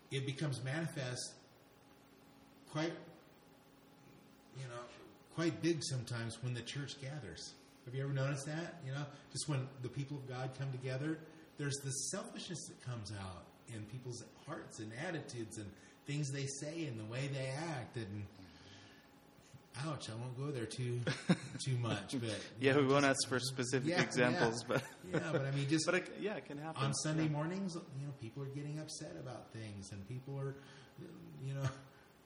it 0.09 0.25
becomes 0.25 0.63
manifest 0.63 1.33
quite, 2.71 2.93
you 4.57 4.65
know, 4.65 4.81
quite 5.35 5.61
big 5.61 5.83
sometimes 5.83 6.41
when 6.41 6.53
the 6.53 6.61
church 6.61 6.99
gathers. 7.01 7.53
Have 7.85 7.93
you 7.93 8.03
ever 8.03 8.13
noticed 8.13 8.45
that? 8.47 8.79
You 8.85 8.93
know, 8.93 9.05
just 9.31 9.49
when 9.49 9.67
the 9.81 9.89
people 9.89 10.17
of 10.17 10.27
God 10.27 10.51
come 10.57 10.71
together, 10.71 11.19
there's 11.57 11.77
this 11.83 12.09
selfishness 12.11 12.67
that 12.67 12.81
comes 12.89 13.11
out 13.11 13.43
in 13.67 13.83
people's 13.85 14.23
hearts 14.47 14.79
and 14.79 14.91
attitudes 15.07 15.57
and 15.57 15.69
things 16.07 16.31
they 16.31 16.45
say 16.45 16.85
and 16.85 16.99
the 16.99 17.05
way 17.11 17.29
they 17.33 17.51
act 17.69 17.97
and. 17.97 18.23
Ouch! 19.85 20.09
I 20.09 20.15
won't 20.15 20.37
go 20.37 20.51
there 20.51 20.65
too 20.65 20.99
too 21.65 21.77
much, 21.77 22.15
but 22.19 22.29
Yeah, 22.59 22.73
know, 22.73 22.81
we 22.81 22.87
won't 22.87 23.03
just- 23.05 23.21
ask 23.25 23.29
for 23.29 23.39
specific 23.39 23.89
Yeah, 23.89 24.01
examples, 24.01 24.63
yeah. 24.69 24.77
but 24.77 24.83
yeah, 25.11 25.29
but 25.31 25.45
I 25.45 25.51
mean, 25.51 25.67
just 25.67 25.85
but 25.87 25.95
it, 25.95 26.13
yeah, 26.21 26.35
it 26.35 26.45
can 26.45 26.57
happen 26.59 26.83
on 26.83 26.93
Sunday 26.93 27.23
Yeah. 27.23 27.29
mornings, 27.29 27.75
you 27.99 28.05
know, 28.05 28.13
people 28.21 28.43
are 28.43 28.47
getting 28.47 28.79
upset 28.79 29.15
about 29.19 29.51
things, 29.51 29.91
and 29.91 30.07
people 30.07 30.37
are, 30.39 30.55
you 31.45 31.53
know, 31.55 31.67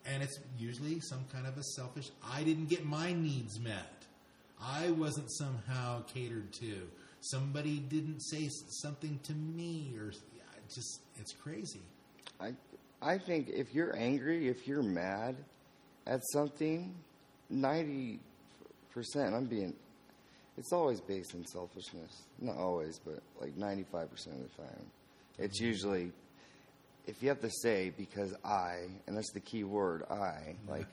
and 0.06 0.22
it's 0.22 0.38
usually 0.58 1.00
some 1.00 1.26
kind 1.32 1.48
of 1.48 1.58
a 1.58 1.64
selfish. 1.64 2.10
I 2.24 2.43
didn't 2.43 2.68
get 2.68 2.86
my 2.86 3.14
needs 3.14 3.60
met. 3.60 4.06
I 4.62 4.91
wasn't 4.91 5.32
somehow 5.32 6.02
catered 6.04 6.52
to. 6.62 6.88
Somebody 7.22 7.80
didn't 7.80 8.20
say 8.22 8.50
something 8.82 9.20
to 9.24 9.34
me, 9.34 9.93
or 9.98 10.12
just 10.74 11.02
it's 11.18 11.32
crazy. 11.34 11.82
I 12.41 12.54
I 13.02 13.18
think 13.18 13.48
if 13.50 13.74
you're 13.74 13.95
angry, 13.95 14.48
if 14.50 14.68
you're 14.68 14.84
mad 14.84 15.36
at 16.06 16.22
something, 16.32 16.95
ninety 17.50 18.20
percent, 18.91 19.34
I'm 19.36 19.45
being. 19.45 19.74
It's 20.58 20.74
always 20.74 21.00
based 21.02 21.34
in 21.36 21.45
selfishness. 21.45 22.24
Not 22.39 22.58
always, 22.58 23.00
but 23.04 23.20
like 23.39 23.56
ninety-five 23.58 24.10
percent 24.12 24.38
of 24.38 24.43
the 24.56 24.64
time, 24.64 24.86
it's 25.39 25.60
usually. 25.60 26.12
If 27.06 27.24
you 27.24 27.30
have 27.30 27.39
to 27.39 27.50
say 27.62 27.93
because 27.98 28.34
I, 28.43 28.80
and 29.08 29.16
that's 29.16 29.32
the 29.32 29.39
key 29.39 29.64
word, 29.64 30.04
I, 30.12 30.56
like, 30.68 30.88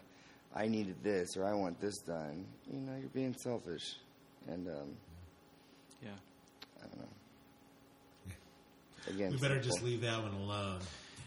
I 0.54 0.68
needed 0.68 0.94
this 1.02 1.36
or 1.36 1.44
I 1.44 1.54
want 1.54 1.80
this 1.80 1.98
done, 2.02 2.44
you 2.72 2.78
know, 2.78 2.92
you're 3.00 3.08
being 3.08 3.34
selfish, 3.34 3.96
and 4.46 4.68
um, 4.68 4.96
Yeah. 6.00 6.10
I 6.78 6.86
don't 6.86 6.98
know. 7.00 8.32
Again, 9.08 9.32
We 9.32 9.38
better 9.38 9.54
simple. 9.54 9.70
just 9.72 9.82
leave 9.82 10.02
that 10.02 10.22
one 10.22 10.34
alone 10.34 10.78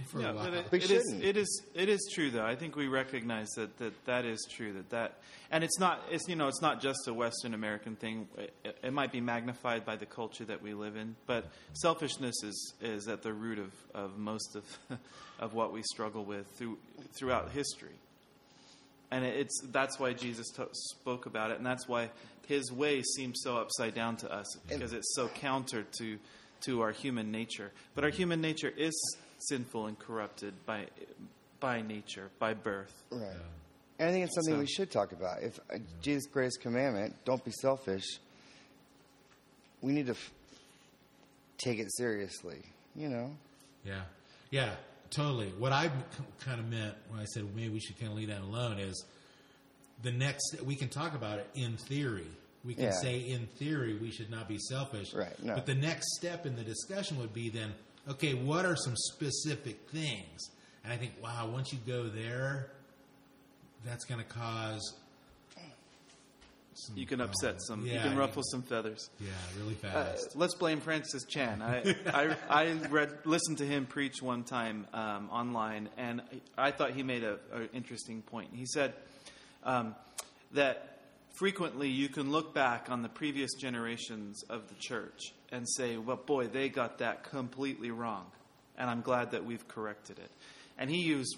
for 0.06 0.22
Yeah, 0.22 0.32
a 0.32 0.34
while. 0.36 0.44
but 0.46 0.54
it, 0.54 0.66
it 0.72 0.92
is, 0.92 1.04
shouldn't. 1.04 1.24
it 1.24 1.38
is 1.38 1.62
it 1.74 1.90
is 1.90 2.10
true 2.14 2.30
though. 2.32 2.46
I 2.46 2.56
think 2.56 2.76
we 2.76 2.88
recognize 2.88 3.50
that, 3.52 3.78
that 3.80 4.06
that 4.06 4.26
is 4.26 4.46
true. 4.50 4.74
That 4.74 4.90
that 4.92 5.18
and 5.52 5.64
it's 5.64 5.80
not 5.80 6.02
it's 6.12 6.28
you 6.28 6.36
know 6.36 6.48
it's 6.48 6.62
not 6.62 6.82
just 6.82 7.08
a 7.08 7.14
Western 7.14 7.54
American 7.54 7.96
thing. 7.96 8.28
It, 8.38 8.78
it 8.84 8.94
might 8.94 9.12
be 9.12 9.22
magnified 9.22 9.86
by 9.86 9.96
the 9.96 10.06
culture 10.06 10.46
that 10.46 10.62
we 10.62 10.74
live 10.74 10.96
in, 10.96 11.16
but 11.26 11.50
selfishness 11.74 12.44
is 12.44 12.74
is 12.82 13.08
at 13.08 13.24
the 13.24 13.34
root 13.34 13.60
of, 13.60 13.72
of 13.94 14.18
most 14.18 14.56
of 14.56 14.66
of 15.40 15.54
what 15.54 15.74
we 15.74 15.82
struggle 15.84 16.24
with 16.26 16.48
through 16.58 16.78
throughout 17.18 17.52
history. 17.52 17.96
And 19.10 19.24
it's 19.24 19.62
that's 19.72 20.00
why 20.00 20.14
Jesus 20.14 20.50
to 20.58 20.68
spoke 20.74 21.26
about 21.28 21.52
it, 21.52 21.58
and 21.58 21.66
that's 21.66 21.88
why 21.88 22.10
His 22.48 22.72
way 22.74 23.02
seems 23.02 23.40
so 23.42 23.58
upside 23.58 23.96
down 23.96 24.18
to 24.18 24.32
us 24.32 24.46
because 24.68 24.92
it's 24.94 25.16
so 25.16 25.30
counter 25.30 25.86
to 26.00 26.18
to 26.66 26.82
our 26.82 26.92
human 26.92 27.32
nature. 27.32 27.72
But 27.96 28.04
our 28.04 28.10
human 28.10 28.42
nature 28.42 28.68
is 28.76 28.94
sinful 29.40 29.88
and 29.88 29.98
corrupted 30.00 30.54
by 30.66 30.88
by 31.60 31.82
nature, 31.82 32.30
by 32.40 32.54
birth. 32.54 32.94
Right. 33.12 33.32
And 34.00 34.10
I 34.10 34.12
think 34.12 34.26
it's 34.26 34.36
something 34.36 34.54
So- 34.54 34.60
we 34.60 34.68
should 34.68 34.92
talk 34.92 35.12
about. 35.12 35.42
If 35.42 35.60
uh, 35.74 35.78
Jesus' 36.02 36.28
greatest 36.28 36.62
commandment, 36.62 37.16
don't 37.26 37.44
be 37.44 37.52
selfish, 37.52 38.06
we 39.82 39.92
need 39.92 40.06
to 40.08 40.12
f- 40.12 40.32
take 41.58 41.80
it 41.80 41.88
seriously, 41.96 42.62
you 42.96 43.10
know? 43.10 43.32
Yeah, 43.84 44.02
yeah, 44.52 44.76
totally. 45.10 45.50
What 45.58 45.72
I 45.72 45.90
kind 46.42 46.60
of 46.60 46.70
meant 46.70 46.94
when 47.10 47.20
I 47.20 47.26
said 47.26 47.44
maybe 47.56 47.70
we 47.70 47.80
should 47.80 47.98
kind 48.00 48.12
of 48.12 48.18
leave 48.18 48.28
that 48.28 48.42
alone 48.42 48.78
is 48.80 49.04
the 50.04 50.12
next. 50.12 50.62
We 50.64 50.76
can 50.76 50.90
talk 50.90 51.16
about 51.16 51.40
it 51.40 51.50
in 51.56 51.78
theory. 51.78 52.28
We 52.64 52.76
can 52.76 52.86
Yeah. 52.86 52.92
say 52.92 53.20
in 53.20 53.48
theory 53.58 53.98
we 53.98 54.12
should 54.12 54.30
not 54.30 54.48
be 54.48 54.58
selfish. 54.60 55.14
Right, 55.14 55.42
no. 55.44 55.56
But 55.56 55.66
the 55.66 55.76
next 55.76 56.16
step 56.18 56.46
in 56.46 56.56
the 56.56 56.64
discussion 56.64 57.18
would 57.18 57.34
be 57.34 57.50
then, 57.50 57.74
okay, 58.10 58.34
what 58.34 58.66
are 58.66 58.76
some 58.76 58.96
specific 58.96 59.90
things? 59.90 60.50
And 60.84 60.94
I 60.94 60.98
think, 60.98 61.14
wow, 61.22 61.50
once 61.52 61.72
you 61.74 61.80
go 61.86 62.08
there, 62.08 62.72
that's 63.86 64.06
going 64.06 64.20
to 64.24 64.28
cause 64.30 64.94
some 66.74 66.96
You 66.96 67.08
can 67.08 67.22
upset 67.22 67.60
some. 67.62 67.86
you 67.86 67.94
yeah, 67.94 68.04
can 68.04 68.16
ruffle 68.16 68.44
some 68.44 68.62
feathers. 68.62 69.10
Yeah, 69.20 69.30
really 69.60 69.76
Uh, 69.84 70.04
fast. 70.06 70.36
let's 70.36 70.54
blame 70.54 70.80
Francis 70.80 71.24
Chan. 71.26 71.62
I, 71.62 71.96
I, 72.14 72.36
I 72.50 72.72
read, 72.90 73.18
listened 73.26 73.58
to 73.58 73.66
him 73.66 73.88
preach 73.88 74.22
one 74.22 74.44
time 74.44 74.86
um, 74.94 75.28
online, 75.32 75.90
and 75.98 76.22
I 76.58 76.70
thought 76.72 76.92
he 76.92 77.02
made 77.02 77.24
a, 77.24 77.40
a 77.52 77.64
interesting 77.76 78.22
point. 78.22 78.50
He 78.54 78.66
said 78.68 78.94
um, 79.64 79.96
that 80.54 80.97
frequently 81.38 81.90
you 81.90 82.10
can 82.10 82.32
look 82.32 82.54
back 82.54 82.90
on 82.90 83.02
the 83.02 83.10
previous 83.10 83.54
generations 83.54 84.44
of 84.50 84.68
the 84.68 84.76
church 84.76 85.34
and 85.52 85.68
say, 85.70 85.98
"Well, 85.98 86.18
boy, 86.18 86.48
they 86.48 86.70
got 86.70 86.98
that 87.00 87.24
completely 87.24 87.92
wrong," 87.92 88.26
and 88.78 88.90
I'm 88.90 89.02
glad 89.02 89.32
that 89.32 89.46
we've 89.46 89.68
corrected 89.68 90.20
it. 90.20 90.32
And 90.78 90.90
he 90.90 91.02
used 91.02 91.36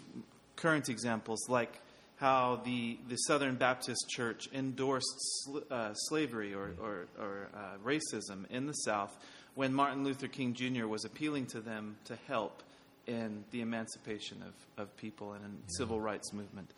current 0.56 0.90
examples 0.90 1.48
like 1.48 1.82
how 2.18 2.62
the, 2.66 2.98
the 3.08 3.16
Southern 3.16 3.56
Baptist 3.56 4.10
Church 4.10 4.50
endorsed 4.54 5.16
sl- 5.18 5.60
uh, 5.72 5.94
slavery 5.94 6.54
or, 6.54 6.74
or, 6.82 7.08
or 7.18 7.48
uh, 7.54 7.78
racism 7.84 8.46
in 8.50 8.68
the 8.68 8.74
South 8.74 9.18
when 9.56 9.74
Martin 9.74 10.04
Luther 10.04 10.28
King 10.28 10.54
Jr. 10.54 10.86
was 10.86 11.06
appealing 11.06 11.46
to 11.48 11.62
them 11.62 11.96
to 12.06 12.18
help 12.28 12.62
in 13.08 13.46
the 13.52 13.62
emancipation 13.62 14.44
of, 14.44 14.84
of 14.84 14.98
people 14.98 15.32
and 15.34 15.46
in 15.46 15.70
civil 15.70 16.00
rights 16.00 16.34
movement. 16.34 16.70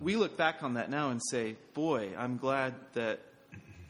We 0.00 0.16
look 0.16 0.36
back 0.36 0.62
on 0.62 0.74
that 0.74 0.90
now 0.90 1.10
and 1.10 1.20
say, 1.30 1.56
boy, 1.74 2.10
I'm 2.18 2.36
glad 2.36 2.74
that 2.94 3.20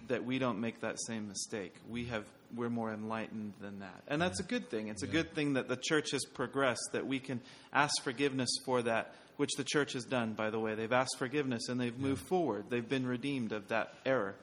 that 0.08 0.24
we 0.24 0.38
don't 0.38 0.60
make 0.60 0.80
that 0.80 1.00
same 1.06 1.28
mistake. 1.28 1.74
We 1.88 2.04
have 2.06 2.24
we're 2.54 2.68
more 2.68 2.92
enlightened 2.92 3.54
than 3.60 3.80
that. 3.80 4.02
And 4.08 4.20
that's 4.20 4.40
a 4.40 4.42
good 4.42 4.68
thing. 4.68 4.88
It's 4.88 5.02
a 5.02 5.06
good 5.06 5.34
thing 5.34 5.54
that 5.54 5.68
the 5.68 5.76
church 5.76 6.10
has 6.10 6.24
progressed 6.26 6.90
that 6.92 7.06
we 7.06 7.18
can 7.18 7.40
ask 7.72 8.02
forgiveness 8.02 8.50
for 8.66 8.82
that 8.82 9.14
which 9.38 9.52
the 9.56 9.64
church 9.64 9.94
has 9.94 10.04
done 10.04 10.34
by 10.34 10.50
the 10.50 10.58
way. 10.58 10.74
They've 10.74 10.92
asked 10.92 11.16
forgiveness 11.18 11.68
and 11.68 11.80
they've 11.80 11.98
moved 11.98 12.26
forward. 12.26 12.66
They've 12.68 12.86
been 12.86 13.06
redeemed 13.06 13.52
of 13.52 13.68
that 13.68 13.94
error. 14.04 14.34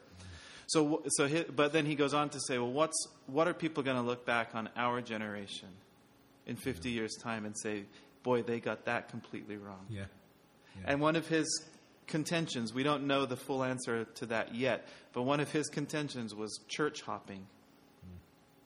So 0.68 1.03
so 1.10 1.28
he, 1.28 1.43
but 1.43 1.72
then 1.72 1.86
he 1.86 1.95
goes 1.95 2.14
on 2.14 2.30
to 2.30 2.39
say, 2.39 2.57
well 2.57 2.72
what's 2.72 3.07
what 3.28 3.47
are 3.47 3.53
people 3.53 3.84
going 3.84 3.97
to 3.97 4.03
look 4.03 4.26
back 4.26 4.55
on 4.55 4.70
our 4.76 5.01
generation 5.01 5.70
in 6.47 6.55
50 6.55 6.89
years 6.89 7.16
time 7.22 7.45
and 7.45 7.55
say, 7.55 7.84
boy, 8.24 8.41
they 8.41 8.60
got 8.60 8.86
that 8.86 9.10
completely 9.10 9.57
wrong. 9.57 9.86
yeah. 9.89 10.05
And 10.86 11.01
one 11.01 11.15
of 11.15 11.27
his 11.27 11.65
contentions, 12.07 12.73
we 12.73 12.84
don't 12.84 13.07
know 13.07 13.25
the 13.25 13.38
full 13.38 13.63
answer 13.63 14.05
to 14.15 14.25
that 14.27 14.55
yet, 14.55 14.88
but 15.13 15.23
one 15.23 15.39
of 15.39 15.51
his 15.51 15.67
contentions 15.69 16.34
was 16.34 16.59
church 16.67 17.01
hopping. 17.01 17.45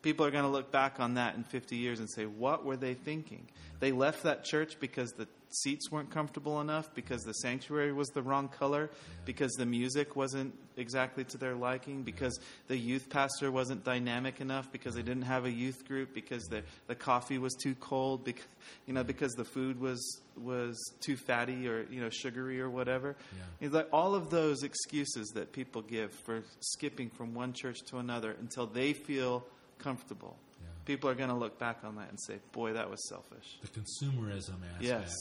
People 0.03 0.25
are 0.25 0.31
going 0.31 0.43
to 0.43 0.49
look 0.49 0.71
back 0.71 0.99
on 0.99 1.15
that 1.15 1.35
in 1.35 1.43
50 1.43 1.75
years 1.75 1.99
and 1.99 2.09
say, 2.09 2.25
what 2.25 2.63
were 2.63 2.77
they 2.77 2.93
thinking? 2.93 3.47
They 3.79 3.91
left 3.91 4.23
that 4.23 4.43
church 4.43 4.79
because 4.79 5.11
the 5.13 5.27
seats 5.49 5.91
weren't 5.91 6.09
comfortable 6.09 6.61
enough, 6.61 6.93
because 6.93 7.23
the 7.23 7.33
sanctuary 7.33 7.93
was 7.93 8.09
the 8.09 8.21
wrong 8.21 8.47
color, 8.47 8.89
because 9.25 9.51
the 9.53 9.65
music 9.65 10.15
wasn't 10.15 10.53
exactly 10.77 11.23
to 11.25 11.37
their 11.37 11.55
liking, 11.55 12.03
because 12.03 12.39
the 12.67 12.77
youth 12.77 13.09
pastor 13.09 13.51
wasn't 13.51 13.83
dynamic 13.83 14.41
enough, 14.41 14.71
because 14.71 14.95
they 14.95 15.01
didn't 15.01 15.23
have 15.23 15.45
a 15.45 15.51
youth 15.51 15.87
group, 15.87 16.13
because 16.13 16.43
the, 16.45 16.63
the 16.87 16.95
coffee 16.95 17.37
was 17.37 17.53
too 17.53 17.75
cold, 17.75 18.23
because, 18.23 18.45
you 18.87 18.93
know, 18.93 19.03
because 19.03 19.33
the 19.33 19.45
food 19.45 19.79
was, 19.79 20.21
was 20.37 20.77
too 20.99 21.15
fatty 21.15 21.67
or, 21.67 21.85
you 21.91 22.01
know, 22.01 22.09
sugary 22.09 22.59
or 22.59 22.69
whatever. 22.69 23.15
Yeah. 23.31 23.67
It's 23.67 23.73
like 23.73 23.89
all 23.93 24.15
of 24.15 24.29
those 24.29 24.63
excuses 24.63 25.29
that 25.35 25.51
people 25.51 25.81
give 25.81 26.11
for 26.11 26.43
skipping 26.59 27.09
from 27.09 27.33
one 27.33 27.53
church 27.53 27.79
to 27.87 27.97
another 27.97 28.35
until 28.39 28.65
they 28.65 28.93
feel 28.93 29.45
comfortable. 29.83 30.37
Yeah. 30.61 30.67
People 30.85 31.09
are 31.09 31.15
going 31.15 31.29
to 31.29 31.35
look 31.35 31.59
back 31.59 31.79
on 31.83 31.95
that 31.97 32.09
and 32.09 32.19
say, 32.21 32.39
"Boy, 32.51 32.73
that 32.73 32.89
was 32.89 33.07
selfish." 33.09 33.57
The 33.61 33.67
consumerism 33.79 34.55
aspect 34.65 34.81
Yes. 34.83 35.13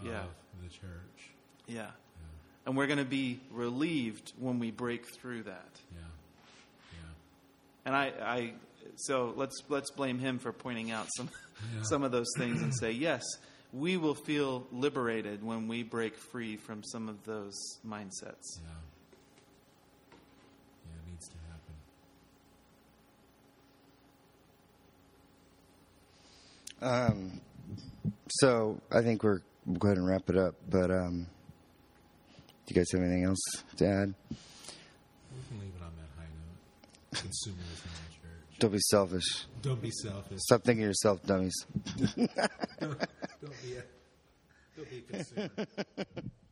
of 0.00 0.06
Yeah. 0.06 0.24
the 0.62 0.68
church. 0.68 1.30
Yeah. 1.66 1.90
And 2.64 2.76
we're 2.76 2.86
going 2.88 2.98
to 2.98 3.04
be 3.04 3.38
relieved 3.52 4.32
when 4.38 4.58
we 4.58 4.70
break 4.72 5.06
through 5.14 5.44
that. 5.44 5.70
Yeah. 5.92 5.98
Yeah. 6.92 6.98
And 7.84 7.94
I, 7.94 8.12
I 8.20 8.52
so 8.96 9.32
let's 9.36 9.62
let's 9.68 9.90
blame 9.92 10.18
him 10.18 10.38
for 10.38 10.52
pointing 10.52 10.90
out 10.90 11.06
some 11.16 11.28
Yeah. 11.74 11.82
some 11.82 12.02
of 12.02 12.10
those 12.12 12.26
things 12.36 12.60
and 12.62 12.74
say, 12.74 12.90
"Yes, 12.92 13.22
we 13.72 13.96
will 13.96 14.14
feel 14.16 14.66
liberated 14.72 15.42
when 15.44 15.68
we 15.68 15.82
break 15.84 16.16
free 16.16 16.56
from 16.56 16.82
some 16.82 17.08
of 17.08 17.24
those 17.24 17.54
mindsets." 17.86 18.58
Yeah. 18.58 18.72
Yeah, 20.84 21.02
it 21.04 21.10
needs 21.10 21.28
to 21.28 21.36
happen. 21.48 21.74
Um, 26.86 27.40
so 28.28 28.80
I 28.92 29.02
think 29.02 29.24
we're 29.24 29.40
we'll 29.66 29.78
go 29.78 29.88
ahead 29.88 29.98
and 29.98 30.06
wrap 30.06 30.30
it 30.30 30.36
up. 30.36 30.54
But 30.70 30.90
um, 30.90 31.26
do 32.66 32.74
you 32.74 32.76
guys 32.76 32.90
have 32.92 33.00
anything 33.00 33.24
else 33.24 33.40
to 33.78 33.86
add? 33.86 34.14
We 34.30 34.36
can 35.48 35.60
leave 35.60 35.72
it 35.76 35.82
on 35.82 35.92
that 35.96 36.10
high 36.16 36.30
note. 36.30 37.12
Consumerism 37.12 37.86
in 37.86 38.04
the 38.04 38.14
church. 38.14 38.58
Don't 38.60 38.72
be 38.72 38.78
selfish. 38.78 39.46
Don't 39.62 39.82
be 39.82 39.90
selfish. 39.90 40.38
Stop 40.42 40.62
thinking 40.62 40.84
of 40.84 40.88
yourself, 40.88 41.22
dummies. 41.24 41.66
Don't, 41.96 43.00
don't 43.40 43.62
be 43.62 43.76
a 43.76 43.82
don't 44.76 44.90
be 44.90 44.98
a 44.98 45.12
consumer. 45.12 45.50